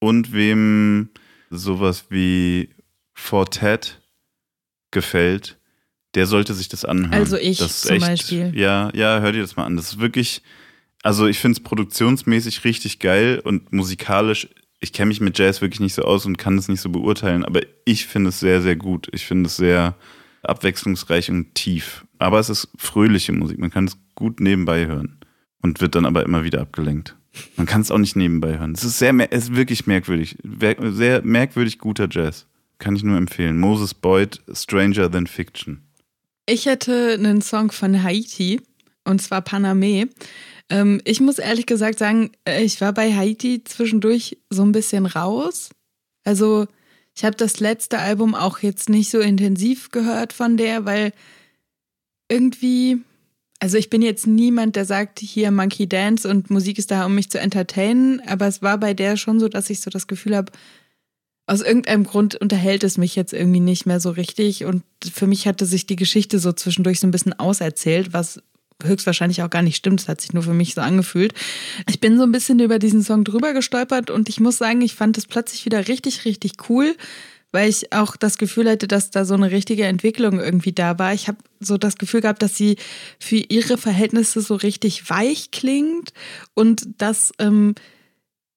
Und 0.00 0.32
wem 0.32 1.10
sowas 1.50 2.06
wie 2.08 2.70
Fortet 3.12 4.00
gefällt, 4.90 5.58
der 6.14 6.26
sollte 6.26 6.54
sich 6.54 6.68
das 6.68 6.84
anhören. 6.84 7.12
Also 7.12 7.36
ich 7.36 7.58
zum 7.58 7.96
echt, 7.96 8.06
Beispiel. 8.06 8.52
Ja, 8.54 8.90
ja, 8.94 9.20
hör 9.20 9.32
dir 9.32 9.42
das 9.42 9.56
mal 9.56 9.64
an. 9.64 9.76
Das 9.76 9.92
ist 9.92 10.00
wirklich, 10.00 10.42
also 11.02 11.26
ich 11.26 11.38
finde 11.38 11.58
es 11.58 11.62
produktionsmäßig 11.62 12.64
richtig 12.64 12.98
geil 12.98 13.40
und 13.44 13.72
musikalisch. 13.72 14.48
Ich 14.80 14.92
kenne 14.92 15.08
mich 15.08 15.20
mit 15.20 15.38
Jazz 15.38 15.60
wirklich 15.60 15.80
nicht 15.80 15.94
so 15.94 16.02
aus 16.02 16.26
und 16.26 16.38
kann 16.38 16.58
es 16.58 16.68
nicht 16.68 16.80
so 16.80 16.88
beurteilen, 16.88 17.44
aber 17.44 17.60
ich 17.84 18.06
finde 18.06 18.30
es 18.30 18.40
sehr, 18.40 18.60
sehr 18.60 18.76
gut. 18.76 19.08
Ich 19.12 19.24
finde 19.24 19.46
es 19.46 19.56
sehr, 19.56 19.96
abwechslungsreich 20.42 21.30
und 21.30 21.54
tief. 21.54 22.04
Aber 22.18 22.38
es 22.38 22.50
ist 22.50 22.68
fröhliche 22.76 23.32
Musik. 23.32 23.58
Man 23.58 23.70
kann 23.70 23.86
es 23.86 23.96
gut 24.14 24.40
nebenbei 24.40 24.86
hören 24.86 25.18
und 25.62 25.80
wird 25.80 25.94
dann 25.94 26.06
aber 26.06 26.24
immer 26.24 26.44
wieder 26.44 26.60
abgelenkt. 26.60 27.16
Man 27.56 27.66
kann 27.66 27.80
es 27.80 27.90
auch 27.90 27.98
nicht 27.98 28.16
nebenbei 28.16 28.58
hören. 28.58 28.72
Es 28.72 28.84
ist 28.84 28.98
sehr, 28.98 29.14
es 29.30 29.44
ist 29.44 29.56
wirklich 29.56 29.86
merkwürdig. 29.86 30.36
Sehr 30.42 31.22
merkwürdig 31.22 31.78
guter 31.78 32.08
Jazz. 32.10 32.46
Kann 32.78 32.96
ich 32.96 33.04
nur 33.04 33.16
empfehlen. 33.16 33.58
Moses 33.58 33.94
Boyd, 33.94 34.42
Stranger 34.52 35.10
Than 35.10 35.26
Fiction. 35.26 35.82
Ich 36.46 36.66
hätte 36.66 37.14
einen 37.14 37.40
Song 37.40 37.70
von 37.70 38.02
Haiti 38.02 38.60
und 39.04 39.22
zwar 39.22 39.40
Paname. 39.40 40.08
Ähm, 40.68 41.00
ich 41.04 41.20
muss 41.20 41.38
ehrlich 41.38 41.66
gesagt 41.66 41.98
sagen, 41.98 42.32
äh, 42.44 42.62
ich 42.62 42.80
war 42.80 42.92
bei 42.92 43.14
Haiti 43.14 43.62
zwischendurch 43.64 44.38
so 44.50 44.62
ein 44.62 44.72
bisschen 44.72 45.06
raus. 45.06 45.70
Also 46.24 46.66
ich 47.14 47.24
habe 47.24 47.36
das 47.36 47.60
letzte 47.60 47.98
Album 47.98 48.34
auch 48.34 48.60
jetzt 48.60 48.88
nicht 48.88 49.10
so 49.10 49.20
intensiv 49.20 49.90
gehört 49.90 50.32
von 50.32 50.56
der, 50.56 50.86
weil 50.86 51.12
irgendwie, 52.30 52.98
also 53.60 53.76
ich 53.76 53.90
bin 53.90 54.00
jetzt 54.00 54.26
niemand, 54.26 54.76
der 54.76 54.86
sagt, 54.86 55.18
hier 55.18 55.50
Monkey 55.50 55.86
Dance 55.86 56.28
und 56.28 56.50
Musik 56.50 56.78
ist 56.78 56.90
da, 56.90 57.04
um 57.04 57.14
mich 57.14 57.30
zu 57.30 57.38
entertainen, 57.38 58.20
aber 58.26 58.46
es 58.46 58.62
war 58.62 58.78
bei 58.78 58.94
der 58.94 59.16
schon 59.16 59.40
so, 59.40 59.48
dass 59.48 59.70
ich 59.70 59.80
so 59.80 59.90
das 59.90 60.06
Gefühl 60.06 60.36
habe, 60.36 60.52
aus 61.46 61.60
irgendeinem 61.60 62.04
Grund 62.04 62.36
unterhält 62.36 62.84
es 62.84 62.96
mich 62.98 63.16
jetzt 63.16 63.32
irgendwie 63.32 63.60
nicht 63.60 63.84
mehr 63.84 64.00
so 64.00 64.10
richtig 64.10 64.64
und 64.64 64.84
für 65.12 65.26
mich 65.26 65.46
hatte 65.46 65.66
sich 65.66 65.86
die 65.86 65.96
Geschichte 65.96 66.38
so 66.38 66.52
zwischendurch 66.52 67.00
so 67.00 67.06
ein 67.06 67.10
bisschen 67.10 67.38
auserzählt, 67.38 68.12
was 68.12 68.40
höchstwahrscheinlich 68.84 69.42
auch 69.42 69.50
gar 69.50 69.62
nicht 69.62 69.76
stimmt. 69.76 70.00
Das 70.00 70.08
hat 70.08 70.20
sich 70.20 70.32
nur 70.32 70.42
für 70.42 70.54
mich 70.54 70.74
so 70.74 70.80
angefühlt. 70.80 71.34
Ich 71.88 72.00
bin 72.00 72.16
so 72.16 72.24
ein 72.24 72.32
bisschen 72.32 72.58
über 72.60 72.78
diesen 72.78 73.02
Song 73.02 73.24
drüber 73.24 73.52
gestolpert 73.52 74.10
und 74.10 74.28
ich 74.28 74.40
muss 74.40 74.58
sagen, 74.58 74.80
ich 74.82 74.94
fand 74.94 75.18
es 75.18 75.26
plötzlich 75.26 75.64
wieder 75.64 75.88
richtig, 75.88 76.24
richtig 76.24 76.52
cool, 76.68 76.94
weil 77.52 77.68
ich 77.68 77.92
auch 77.92 78.16
das 78.16 78.38
Gefühl 78.38 78.68
hatte, 78.68 78.88
dass 78.88 79.10
da 79.10 79.24
so 79.24 79.34
eine 79.34 79.50
richtige 79.50 79.84
Entwicklung 79.84 80.40
irgendwie 80.40 80.72
da 80.72 80.98
war. 80.98 81.12
Ich 81.12 81.28
habe 81.28 81.38
so 81.60 81.76
das 81.76 81.96
Gefühl 81.96 82.22
gehabt, 82.22 82.42
dass 82.42 82.56
sie 82.56 82.76
für 83.18 83.36
ihre 83.36 83.76
Verhältnisse 83.78 84.40
so 84.40 84.54
richtig 84.54 85.10
weich 85.10 85.50
klingt 85.50 86.12
und 86.54 86.88
dass 86.98 87.32
ähm, 87.38 87.74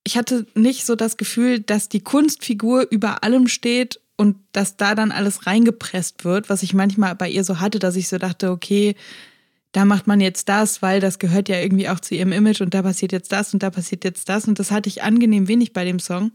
ich 0.05 0.17
hatte 0.17 0.45
nicht 0.53 0.85
so 0.85 0.95
das 0.95 1.17
Gefühl, 1.17 1.59
dass 1.59 1.89
die 1.89 2.01
Kunstfigur 2.01 2.87
über 2.91 3.23
allem 3.23 3.47
steht 3.47 3.99
und 4.17 4.37
dass 4.51 4.77
da 4.77 4.95
dann 4.95 5.11
alles 5.11 5.45
reingepresst 5.45 6.23
wird, 6.23 6.49
was 6.49 6.63
ich 6.63 6.73
manchmal 6.73 7.15
bei 7.15 7.29
ihr 7.29 7.43
so 7.43 7.59
hatte, 7.59 7.79
dass 7.79 7.95
ich 7.95 8.07
so 8.07 8.17
dachte, 8.17 8.51
okay, 8.51 8.95
da 9.75 9.83
macht 9.83 10.07
man 10.07 10.21
jetzt 10.21 10.47
das, 10.47 10.81
weil 10.81 11.01
das 11.01 11.19
gehört 11.19 11.49
ja 11.49 11.59
irgendwie 11.59 11.89
auch 11.89 11.99
zu 11.99 12.15
ihrem 12.15 12.31
Image 12.31 12.61
und 12.61 12.73
da 12.73 12.81
passiert 12.81 13.11
jetzt 13.11 13.33
das 13.33 13.53
und 13.53 13.61
da 13.61 13.69
passiert 13.69 14.05
jetzt 14.05 14.29
das 14.29 14.47
und 14.47 14.57
das 14.57 14.71
hatte 14.71 14.87
ich 14.87 15.03
angenehm 15.03 15.49
wenig 15.49 15.73
bei 15.73 15.83
dem 15.83 15.99
Song. 15.99 16.31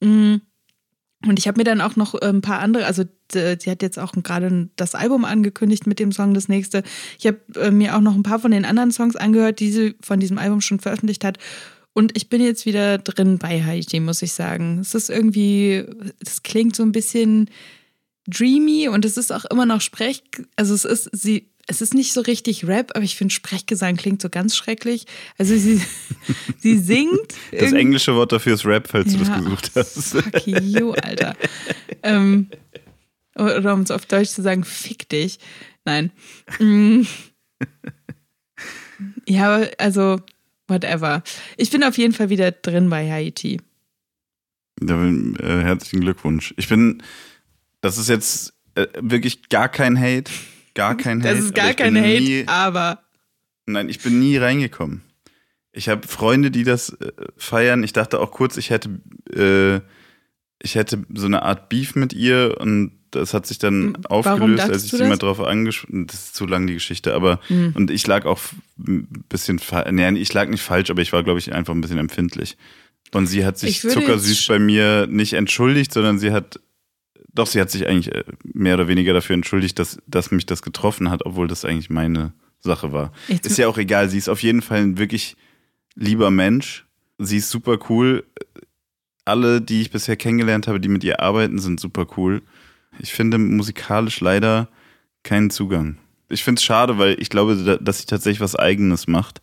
Mm. 0.00 0.36
Und 1.26 1.38
ich 1.38 1.48
habe 1.48 1.56
mir 1.56 1.64
dann 1.64 1.80
auch 1.80 1.96
noch 1.96 2.14
äh, 2.14 2.26
ein 2.26 2.42
paar 2.42 2.58
andere, 2.58 2.84
also 2.84 3.04
sie 3.32 3.70
hat 3.70 3.80
jetzt 3.80 3.98
auch 3.98 4.12
gerade 4.12 4.68
das 4.76 4.94
Album 4.94 5.24
angekündigt 5.24 5.86
mit 5.86 5.98
dem 5.98 6.12
Song 6.12 6.34
das 6.34 6.48
nächste. 6.48 6.82
Ich 7.18 7.26
habe 7.26 7.38
äh, 7.56 7.70
mir 7.70 7.96
auch 7.96 8.02
noch 8.02 8.14
ein 8.14 8.22
paar 8.22 8.38
von 8.38 8.50
den 8.50 8.66
anderen 8.66 8.92
Songs 8.92 9.16
angehört, 9.16 9.60
die 9.60 9.72
sie 9.72 9.94
von 10.02 10.20
diesem 10.20 10.36
Album 10.36 10.60
schon 10.60 10.78
veröffentlicht 10.78 11.24
hat. 11.24 11.38
Und 11.94 12.14
ich 12.14 12.28
bin 12.28 12.42
jetzt 12.42 12.66
wieder 12.66 12.98
drin 12.98 13.38
bei 13.38 13.64
Heidi, 13.64 14.00
muss 14.00 14.20
ich 14.20 14.34
sagen. 14.34 14.80
Es 14.80 14.94
ist 14.94 15.08
irgendwie, 15.08 15.86
es 16.20 16.42
klingt 16.42 16.76
so 16.76 16.82
ein 16.82 16.92
bisschen 16.92 17.48
dreamy 18.26 18.88
und 18.88 19.06
es 19.06 19.16
ist 19.16 19.32
auch 19.32 19.46
immer 19.46 19.64
noch 19.64 19.80
Sprech, 19.80 20.22
also 20.56 20.74
es 20.74 20.84
ist, 20.84 21.08
sie, 21.12 21.53
es 21.66 21.80
ist 21.80 21.94
nicht 21.94 22.12
so 22.12 22.20
richtig 22.20 22.66
Rap, 22.66 22.92
aber 22.94 23.04
ich 23.04 23.16
finde 23.16 23.32
Sprechgesang 23.32 23.96
klingt 23.96 24.20
so 24.20 24.28
ganz 24.28 24.56
schrecklich. 24.56 25.06
Also 25.38 25.56
sie, 25.56 25.80
sie 26.58 26.78
singt. 26.78 27.34
Das 27.52 27.72
englische 27.72 28.14
Wort 28.14 28.32
dafür 28.32 28.54
ist 28.54 28.66
Rap, 28.66 28.88
falls 28.88 29.12
ja, 29.12 29.18
du 29.18 29.24
das 29.24 29.36
gesucht 29.36 29.70
hast. 29.74 30.08
Fuck 30.10 30.46
you, 30.46 30.92
Alter. 30.92 31.36
ähm, 32.02 32.48
oder 33.34 33.74
um 33.74 33.80
es 33.80 33.90
auf 33.90 34.06
Deutsch 34.06 34.30
zu 34.30 34.42
sagen, 34.42 34.64
fick 34.64 35.08
dich. 35.08 35.38
Nein. 35.84 36.10
Mm. 36.58 37.02
ja, 39.26 39.66
also 39.78 40.20
whatever. 40.68 41.22
Ich 41.56 41.70
bin 41.70 41.82
auf 41.82 41.98
jeden 41.98 42.14
Fall 42.14 42.30
wieder 42.30 42.52
drin 42.52 42.90
bei 42.90 43.10
Haiti. 43.10 43.60
Ja, 44.82 45.02
äh, 45.04 45.62
herzlichen 45.62 46.00
Glückwunsch. 46.00 46.54
Ich 46.56 46.68
bin, 46.68 47.02
das 47.80 47.98
ist 47.98 48.08
jetzt 48.08 48.54
äh, 48.74 48.86
wirklich 49.00 49.48
gar 49.48 49.68
kein 49.68 49.98
Hate. 49.98 50.30
Gar 50.74 50.96
kein 50.96 51.22
Hate. 51.22 51.34
Das 51.34 51.44
ist 51.44 51.54
gar 51.54 51.74
kein 51.74 51.96
Hate, 51.96 52.20
nie, 52.20 52.44
aber. 52.46 53.00
Nein, 53.66 53.88
ich 53.88 54.00
bin 54.00 54.18
nie 54.18 54.36
reingekommen. 54.36 55.02
Ich 55.72 55.88
habe 55.88 56.06
Freunde, 56.06 56.50
die 56.50 56.64
das 56.64 56.90
äh, 56.90 57.12
feiern. 57.36 57.82
Ich 57.82 57.92
dachte 57.92 58.20
auch 58.20 58.30
kurz, 58.30 58.56
ich 58.56 58.70
hätte, 58.70 59.00
äh, 59.34 59.80
ich 60.62 60.74
hätte 60.74 61.04
so 61.12 61.26
eine 61.26 61.42
Art 61.42 61.68
Beef 61.68 61.94
mit 61.94 62.12
ihr 62.12 62.56
und 62.60 62.92
das 63.10 63.34
hat 63.34 63.46
sich 63.46 63.58
dann 63.58 64.04
aufgelöst, 64.06 64.70
als 64.70 64.84
ich 64.84 64.90
sie 64.90 65.04
mal 65.04 65.16
drauf 65.16 65.40
angesprochen 65.40 66.06
Das 66.06 66.16
ist 66.16 66.34
zu 66.34 66.46
lang 66.46 66.66
die 66.66 66.74
Geschichte, 66.74 67.14
aber 67.14 67.40
mhm. 67.48 67.72
und 67.74 67.90
ich 67.90 68.06
lag 68.06 68.24
auch 68.26 68.40
ein 68.78 69.24
bisschen 69.28 69.60
nee, 69.90 70.08
ich 70.18 70.32
lag 70.32 70.48
nicht 70.48 70.62
falsch, 70.62 70.90
aber 70.90 71.02
ich 71.02 71.12
war, 71.12 71.22
glaube 71.22 71.38
ich, 71.38 71.52
einfach 71.52 71.74
ein 71.74 71.80
bisschen 71.80 71.98
empfindlich. 71.98 72.56
Und 73.12 73.26
sie 73.26 73.44
hat 73.44 73.58
sich 73.58 73.80
zuckersüß 73.80 74.46
bei 74.48 74.58
mir 74.58 75.06
nicht 75.08 75.34
entschuldigt, 75.34 75.92
sondern 75.92 76.18
sie 76.18 76.32
hat 76.32 76.58
doch, 77.34 77.46
sie 77.46 77.60
hat 77.60 77.70
sich 77.70 77.86
eigentlich 77.86 78.14
äh, 78.14 78.24
mehr 78.44 78.74
oder 78.74 78.88
weniger 78.88 79.12
dafür 79.12 79.34
entschuldigt, 79.34 79.78
dass, 79.78 79.98
dass 80.06 80.30
mich 80.30 80.46
das 80.46 80.62
getroffen 80.62 81.10
hat, 81.10 81.26
obwohl 81.26 81.48
das 81.48 81.64
eigentlich 81.64 81.90
meine 81.90 82.32
Sache 82.60 82.92
war. 82.92 83.12
Ist 83.28 83.58
ja 83.58 83.68
auch 83.68 83.78
egal, 83.78 84.08
sie 84.08 84.18
ist 84.18 84.28
auf 84.28 84.42
jeden 84.42 84.62
Fall 84.62 84.78
ein 84.78 84.98
wirklich 84.98 85.36
lieber 85.94 86.30
Mensch. 86.30 86.86
Sie 87.18 87.38
ist 87.38 87.50
super 87.50 87.78
cool. 87.88 88.24
Alle, 89.24 89.60
die 89.60 89.82
ich 89.82 89.90
bisher 89.90 90.16
kennengelernt 90.16 90.66
habe, 90.66 90.80
die 90.80 90.88
mit 90.88 91.04
ihr 91.04 91.20
arbeiten, 91.20 91.58
sind 91.58 91.80
super 91.80 92.06
cool. 92.16 92.42
Ich 92.98 93.12
finde 93.12 93.38
musikalisch 93.38 94.20
leider 94.20 94.68
keinen 95.22 95.50
Zugang. 95.50 95.98
Ich 96.28 96.44
finde 96.44 96.58
es 96.58 96.64
schade, 96.64 96.98
weil 96.98 97.20
ich 97.20 97.30
glaube, 97.30 97.78
dass 97.80 97.98
sie 97.98 98.06
tatsächlich 98.06 98.40
was 98.40 98.56
Eigenes 98.56 99.06
macht, 99.06 99.42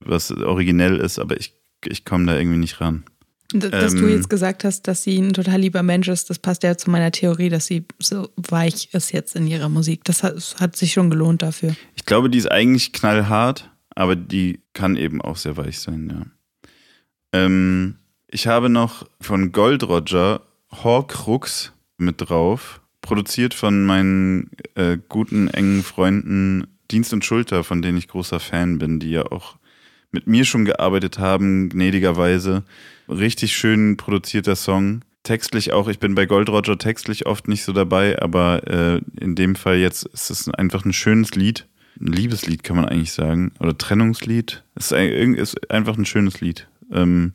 was 0.00 0.30
originell 0.30 0.96
ist, 0.96 1.18
aber 1.18 1.38
ich, 1.38 1.54
ich 1.84 2.04
komme 2.04 2.26
da 2.26 2.36
irgendwie 2.36 2.58
nicht 2.58 2.80
ran. 2.80 3.04
Dass 3.52 3.94
ähm, 3.94 4.00
du 4.00 4.08
jetzt 4.08 4.28
gesagt 4.28 4.64
hast, 4.64 4.88
dass 4.88 5.02
sie 5.02 5.18
ein 5.18 5.32
total 5.32 5.60
lieber 5.60 5.82
Mensch 5.82 6.08
ist, 6.08 6.30
das 6.30 6.38
passt 6.38 6.62
ja 6.62 6.76
zu 6.76 6.90
meiner 6.90 7.12
Theorie, 7.12 7.48
dass 7.48 7.66
sie 7.66 7.84
so 7.98 8.28
weich 8.36 8.88
ist 8.92 9.12
jetzt 9.12 9.36
in 9.36 9.46
ihrer 9.46 9.68
Musik. 9.68 10.04
Das 10.04 10.22
hat, 10.22 10.56
hat 10.58 10.76
sich 10.76 10.92
schon 10.92 11.10
gelohnt 11.10 11.42
dafür. 11.42 11.76
Ich 11.94 12.04
glaube, 12.04 12.28
die 12.28 12.38
ist 12.38 12.50
eigentlich 12.50 12.92
knallhart, 12.92 13.70
aber 13.94 14.16
die 14.16 14.60
kann 14.72 14.96
eben 14.96 15.20
auch 15.22 15.36
sehr 15.36 15.56
weich 15.56 15.78
sein, 15.78 16.10
ja. 16.12 16.26
Ähm, 17.32 17.96
ich 18.28 18.46
habe 18.46 18.68
noch 18.68 19.06
von 19.20 19.52
Gold 19.52 19.84
Roger 19.84 20.42
Horcrux 20.70 21.72
mit 21.96 22.16
drauf, 22.18 22.80
produziert 23.00 23.54
von 23.54 23.84
meinen 23.84 24.50
äh, 24.74 24.98
guten, 25.08 25.48
engen 25.48 25.82
Freunden 25.82 26.66
Dienst 26.90 27.12
und 27.12 27.24
Schulter, 27.24 27.64
von 27.64 27.82
denen 27.82 27.98
ich 27.98 28.08
großer 28.08 28.40
Fan 28.40 28.78
bin, 28.78 29.00
die 29.00 29.10
ja 29.10 29.30
auch 29.30 29.56
mit 30.16 30.26
mir 30.26 30.44
schon 30.46 30.64
gearbeitet 30.64 31.18
haben, 31.18 31.68
gnädigerweise. 31.68 32.64
Richtig 33.08 33.54
schön 33.54 33.96
produzierter 33.98 34.56
Song. 34.56 35.02
Textlich 35.22 35.72
auch, 35.72 35.88
ich 35.88 35.98
bin 35.98 36.14
bei 36.14 36.24
Gold 36.24 36.48
Roger 36.48 36.78
textlich 36.78 37.26
oft 37.26 37.48
nicht 37.48 37.64
so 37.64 37.72
dabei, 37.72 38.20
aber 38.22 38.66
äh, 38.66 39.00
in 39.20 39.34
dem 39.34 39.56
Fall 39.56 39.76
jetzt 39.76 40.06
ist 40.06 40.30
es 40.30 40.48
einfach 40.48 40.84
ein 40.84 40.92
schönes 40.92 41.34
Lied. 41.34 41.66
Ein 42.00 42.12
Liebeslied 42.12 42.62
kann 42.62 42.76
man 42.76 42.86
eigentlich 42.86 43.12
sagen. 43.12 43.52
Oder 43.60 43.76
Trennungslied. 43.76 44.64
Es 44.74 44.90
ist, 44.90 45.38
ist 45.38 45.70
einfach 45.70 45.98
ein 45.98 46.06
schönes 46.06 46.40
Lied. 46.40 46.66
Ähm, 46.90 47.32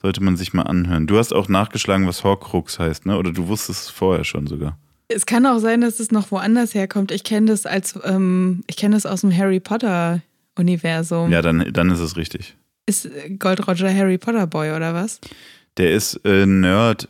sollte 0.00 0.22
man 0.22 0.36
sich 0.36 0.52
mal 0.52 0.62
anhören. 0.62 1.06
Du 1.06 1.18
hast 1.18 1.32
auch 1.32 1.48
nachgeschlagen, 1.48 2.06
was 2.06 2.24
Horcrux 2.24 2.78
heißt, 2.78 3.06
ne? 3.06 3.16
Oder 3.18 3.32
du 3.32 3.48
wusstest 3.48 3.82
es 3.84 3.90
vorher 3.90 4.24
schon 4.24 4.46
sogar. 4.46 4.76
Es 5.08 5.26
kann 5.26 5.46
auch 5.46 5.58
sein, 5.58 5.80
dass 5.80 6.00
es 6.00 6.10
noch 6.10 6.30
woanders 6.30 6.74
herkommt. 6.74 7.12
Ich 7.12 7.24
kenne 7.24 7.46
das 7.46 7.66
als, 7.66 7.98
ähm, 8.04 8.62
ich 8.66 8.76
kenne 8.76 8.94
das 8.94 9.06
aus 9.06 9.22
dem 9.22 9.36
Harry 9.36 9.60
Potter 9.60 10.20
Universum. 10.58 11.30
Ja, 11.30 11.42
dann, 11.42 11.72
dann 11.72 11.90
ist 11.90 12.00
es 12.00 12.16
richtig. 12.16 12.56
Ist 12.86 13.08
Gold 13.38 13.66
Roger 13.66 13.92
Harry 13.92 14.18
Potter 14.18 14.46
Boy 14.46 14.72
oder 14.72 14.94
was? 14.94 15.20
Der 15.76 15.92
ist 15.92 16.20
äh, 16.24 16.46
Nerd, 16.46 17.08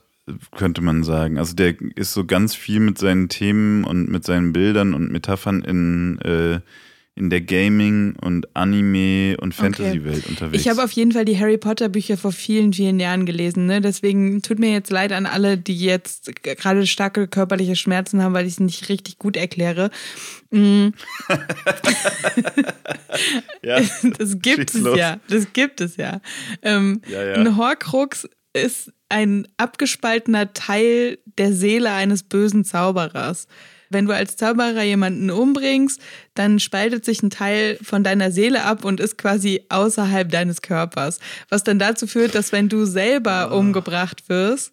könnte 0.56 0.82
man 0.82 1.04
sagen. 1.04 1.38
Also 1.38 1.54
der 1.54 1.74
ist 1.94 2.12
so 2.12 2.24
ganz 2.24 2.54
viel 2.54 2.80
mit 2.80 2.98
seinen 2.98 3.28
Themen 3.28 3.84
und 3.84 4.08
mit 4.08 4.24
seinen 4.24 4.52
Bildern 4.52 4.94
und 4.94 5.10
Metaphern 5.10 5.62
in 5.62 6.18
äh, 6.20 6.60
in 7.18 7.30
der 7.30 7.40
Gaming- 7.40 8.14
und 8.20 8.54
Anime- 8.54 9.36
und 9.40 9.52
Fantasy-Welt 9.52 10.22
okay. 10.24 10.28
unterwegs. 10.28 10.62
Ich 10.62 10.68
habe 10.68 10.84
auf 10.84 10.92
jeden 10.92 11.10
Fall 11.10 11.24
die 11.24 11.38
Harry 11.38 11.58
Potter-Bücher 11.58 12.16
vor 12.16 12.30
vielen, 12.30 12.72
vielen 12.72 13.00
Jahren 13.00 13.26
gelesen. 13.26 13.66
Ne? 13.66 13.80
Deswegen 13.80 14.40
tut 14.40 14.60
mir 14.60 14.70
jetzt 14.70 14.90
leid 14.90 15.10
an 15.10 15.26
alle, 15.26 15.58
die 15.58 15.76
jetzt 15.78 16.30
gerade 16.42 16.86
starke 16.86 17.26
körperliche 17.26 17.74
Schmerzen 17.74 18.22
haben, 18.22 18.34
weil 18.34 18.46
ich 18.46 18.54
es 18.54 18.60
nicht 18.60 18.88
richtig 18.88 19.18
gut 19.18 19.36
erkläre. 19.36 19.90
Mm. 20.50 20.88
ja, 23.64 23.80
das 24.18 24.38
gibt 24.38 24.74
es 24.74 24.80
los. 24.80 24.96
ja. 24.96 25.18
Das 25.28 25.52
gibt 25.52 25.80
es 25.80 25.96
ja. 25.96 26.20
Ähm, 26.62 27.02
ja, 27.08 27.24
ja. 27.24 27.34
Ein 27.34 27.56
Horcrux 27.56 28.28
ist 28.52 28.92
ein 29.08 29.48
abgespaltener 29.56 30.52
Teil 30.52 31.18
der 31.36 31.52
Seele 31.52 31.90
eines 31.90 32.22
bösen 32.22 32.64
Zauberers. 32.64 33.48
Wenn 33.90 34.06
du 34.06 34.14
als 34.14 34.36
Zauberer 34.36 34.82
jemanden 34.82 35.30
umbringst, 35.30 36.00
dann 36.34 36.60
spaltet 36.60 37.04
sich 37.04 37.22
ein 37.22 37.30
Teil 37.30 37.78
von 37.82 38.04
deiner 38.04 38.30
Seele 38.30 38.64
ab 38.64 38.84
und 38.84 39.00
ist 39.00 39.18
quasi 39.18 39.64
außerhalb 39.68 40.30
deines 40.30 40.62
Körpers. 40.62 41.20
Was 41.48 41.64
dann 41.64 41.78
dazu 41.78 42.06
führt, 42.06 42.34
dass 42.34 42.52
wenn 42.52 42.68
du 42.68 42.84
selber 42.84 43.50
oh. 43.52 43.58
umgebracht 43.58 44.28
wirst, 44.28 44.72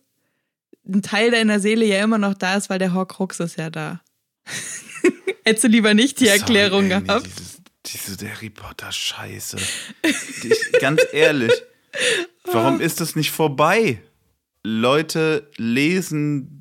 ein 0.87 1.01
Teil 1.01 1.31
deiner 1.31 1.59
Seele 1.59 1.85
ja 1.85 2.03
immer 2.03 2.17
noch 2.17 2.33
da 2.33 2.55
ist, 2.55 2.69
weil 2.69 2.79
der 2.79 2.93
Horcrux 2.93 3.39
ist 3.39 3.57
ja 3.57 3.69
da. 3.69 4.01
Hättest 5.43 5.63
du 5.63 5.67
lieber 5.67 5.93
nicht 5.93 6.19
die 6.19 6.27
Erklärung 6.27 6.89
Sorry, 6.89 7.03
gehabt? 7.03 7.27
Dieses, 7.85 8.15
diese 8.15 8.31
Harry 8.31 8.49
Potter 8.49 8.91
Scheiße. 8.91 9.57
ganz 10.79 11.01
ehrlich, 11.11 11.51
warum 12.45 12.81
ist 12.81 13.01
das 13.01 13.15
nicht 13.15 13.31
vorbei? 13.31 14.01
Leute 14.63 15.51
lesen 15.57 16.54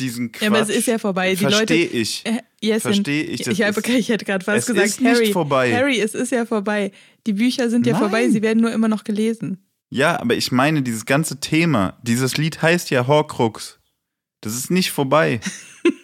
diesen 0.00 0.32
Quatsch. 0.32 0.42
Ja, 0.42 0.48
aber 0.48 0.60
es 0.60 0.68
ist 0.68 0.86
ja 0.86 0.98
vorbei. 0.98 1.36
Verstehe 1.36 1.86
ich. 1.86 2.24
Äh, 2.26 2.40
yes, 2.60 2.82
Verstehe 2.82 3.22
ich. 3.24 3.46
Ich, 3.46 3.62
habe, 3.62 3.80
ich 3.86 4.08
hätte 4.08 4.24
gerade 4.24 4.44
fast 4.44 4.66
gesagt, 4.66 4.86
ist 4.86 5.04
Harry, 5.04 5.20
nicht 5.20 5.32
vorbei. 5.32 5.72
Harry, 5.72 6.00
es 6.00 6.14
ist 6.14 6.32
ja 6.32 6.46
vorbei. 6.46 6.92
Die 7.26 7.34
Bücher 7.34 7.70
sind 7.70 7.86
ja 7.86 7.92
Nein. 7.92 8.00
vorbei, 8.00 8.28
sie 8.28 8.42
werden 8.42 8.60
nur 8.60 8.72
immer 8.72 8.88
noch 8.88 9.04
gelesen. 9.04 9.58
Ja, 9.90 10.20
aber 10.20 10.34
ich 10.36 10.52
meine, 10.52 10.82
dieses 10.82 11.04
ganze 11.04 11.40
Thema, 11.40 11.98
dieses 12.02 12.36
Lied 12.36 12.62
heißt 12.62 12.90
ja 12.90 13.06
Horcrux. 13.06 13.80
Das 14.40 14.54
ist 14.54 14.70
nicht 14.70 14.90
vorbei. 14.90 15.40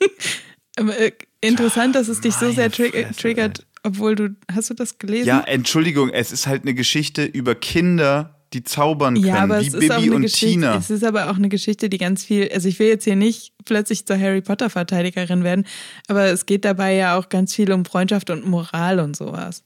aber, 0.77 0.99
äh, 0.99 1.13
interessant, 1.41 1.95
dass 1.95 2.09
es 2.09 2.21
dich 2.21 2.35
so 2.35 2.51
sehr 2.53 2.71
tri 2.71 2.91
Fresse, 2.91 3.15
triggert, 3.15 3.67
obwohl 3.83 4.17
du, 4.17 4.37
hast 4.53 4.71
du 4.71 4.75
das 4.75 4.99
gelesen? 4.99 5.29
Ja, 5.29 5.41
Entschuldigung, 5.41 6.11
es 6.11 6.33
ist 6.33 6.47
halt 6.47 6.63
eine 6.63 6.75
Geschichte 6.75 7.25
über 7.25 7.55
Kinder, 7.55 8.36
die 8.57 8.65
zaubern 8.65 9.15
können, 9.15 9.27
ja, 9.27 9.37
aber 9.37 9.61
wie 9.61 9.71
Bibi 9.71 10.11
und 10.11 10.23
Geschichte, 10.23 10.47
Tina. 10.47 10.77
Es 10.77 10.89
ist 10.91 11.05
aber 11.05 11.31
auch 11.31 11.37
eine 11.37 11.51
Geschichte, 11.51 11.91
die 11.91 11.99
ganz 11.99 12.25
viel, 12.25 12.49
also 12.53 12.69
ich 12.69 12.79
will 12.79 12.89
jetzt 12.89 13.05
hier 13.05 13.17
nicht 13.17 13.53
plötzlich 13.67 14.07
zur 14.07 14.19
Harry 14.19 14.41
Potter 14.41 14.71
Verteidigerin 14.71 15.45
werden, 15.45 15.67
aber 16.09 16.25
es 16.27 16.47
geht 16.47 16.65
dabei 16.65 16.95
ja 16.95 17.19
auch 17.19 17.29
ganz 17.29 17.55
viel 17.55 17.71
um 17.73 17.85
Freundschaft 17.85 18.31
und 18.31 18.47
Moral 18.47 18.99
und 18.99 19.15
sowas. 19.15 19.63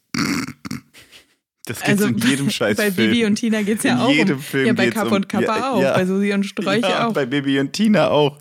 Das 1.66 1.78
gibt 1.78 1.88
also 1.88 2.06
in 2.06 2.18
jedem 2.18 2.50
Scheiß 2.50 2.76
Bei 2.76 2.90
Bibi 2.90 3.24
und 3.26 3.36
Tina 3.36 3.62
geht 3.62 3.78
es 3.78 3.84
ja 3.84 3.92
in 3.92 3.98
auch 4.00 4.10
jedem 4.10 4.36
um. 4.38 4.42
Film 4.42 4.66
ja, 4.66 4.72
bei 4.72 4.90
Kapp 4.90 5.06
um, 5.06 5.12
und 5.12 5.28
Kappa 5.28 5.56
ja, 5.56 5.70
auch, 5.70 5.82
ja, 5.82 5.94
bei 5.94 6.04
Susi 6.04 6.32
und 6.32 6.44
Sträuche 6.44 6.80
ja, 6.80 7.06
auch. 7.06 7.12
bei 7.12 7.26
Bibi 7.26 7.60
und 7.60 7.72
Tina 7.72 8.08
auch. 8.08 8.38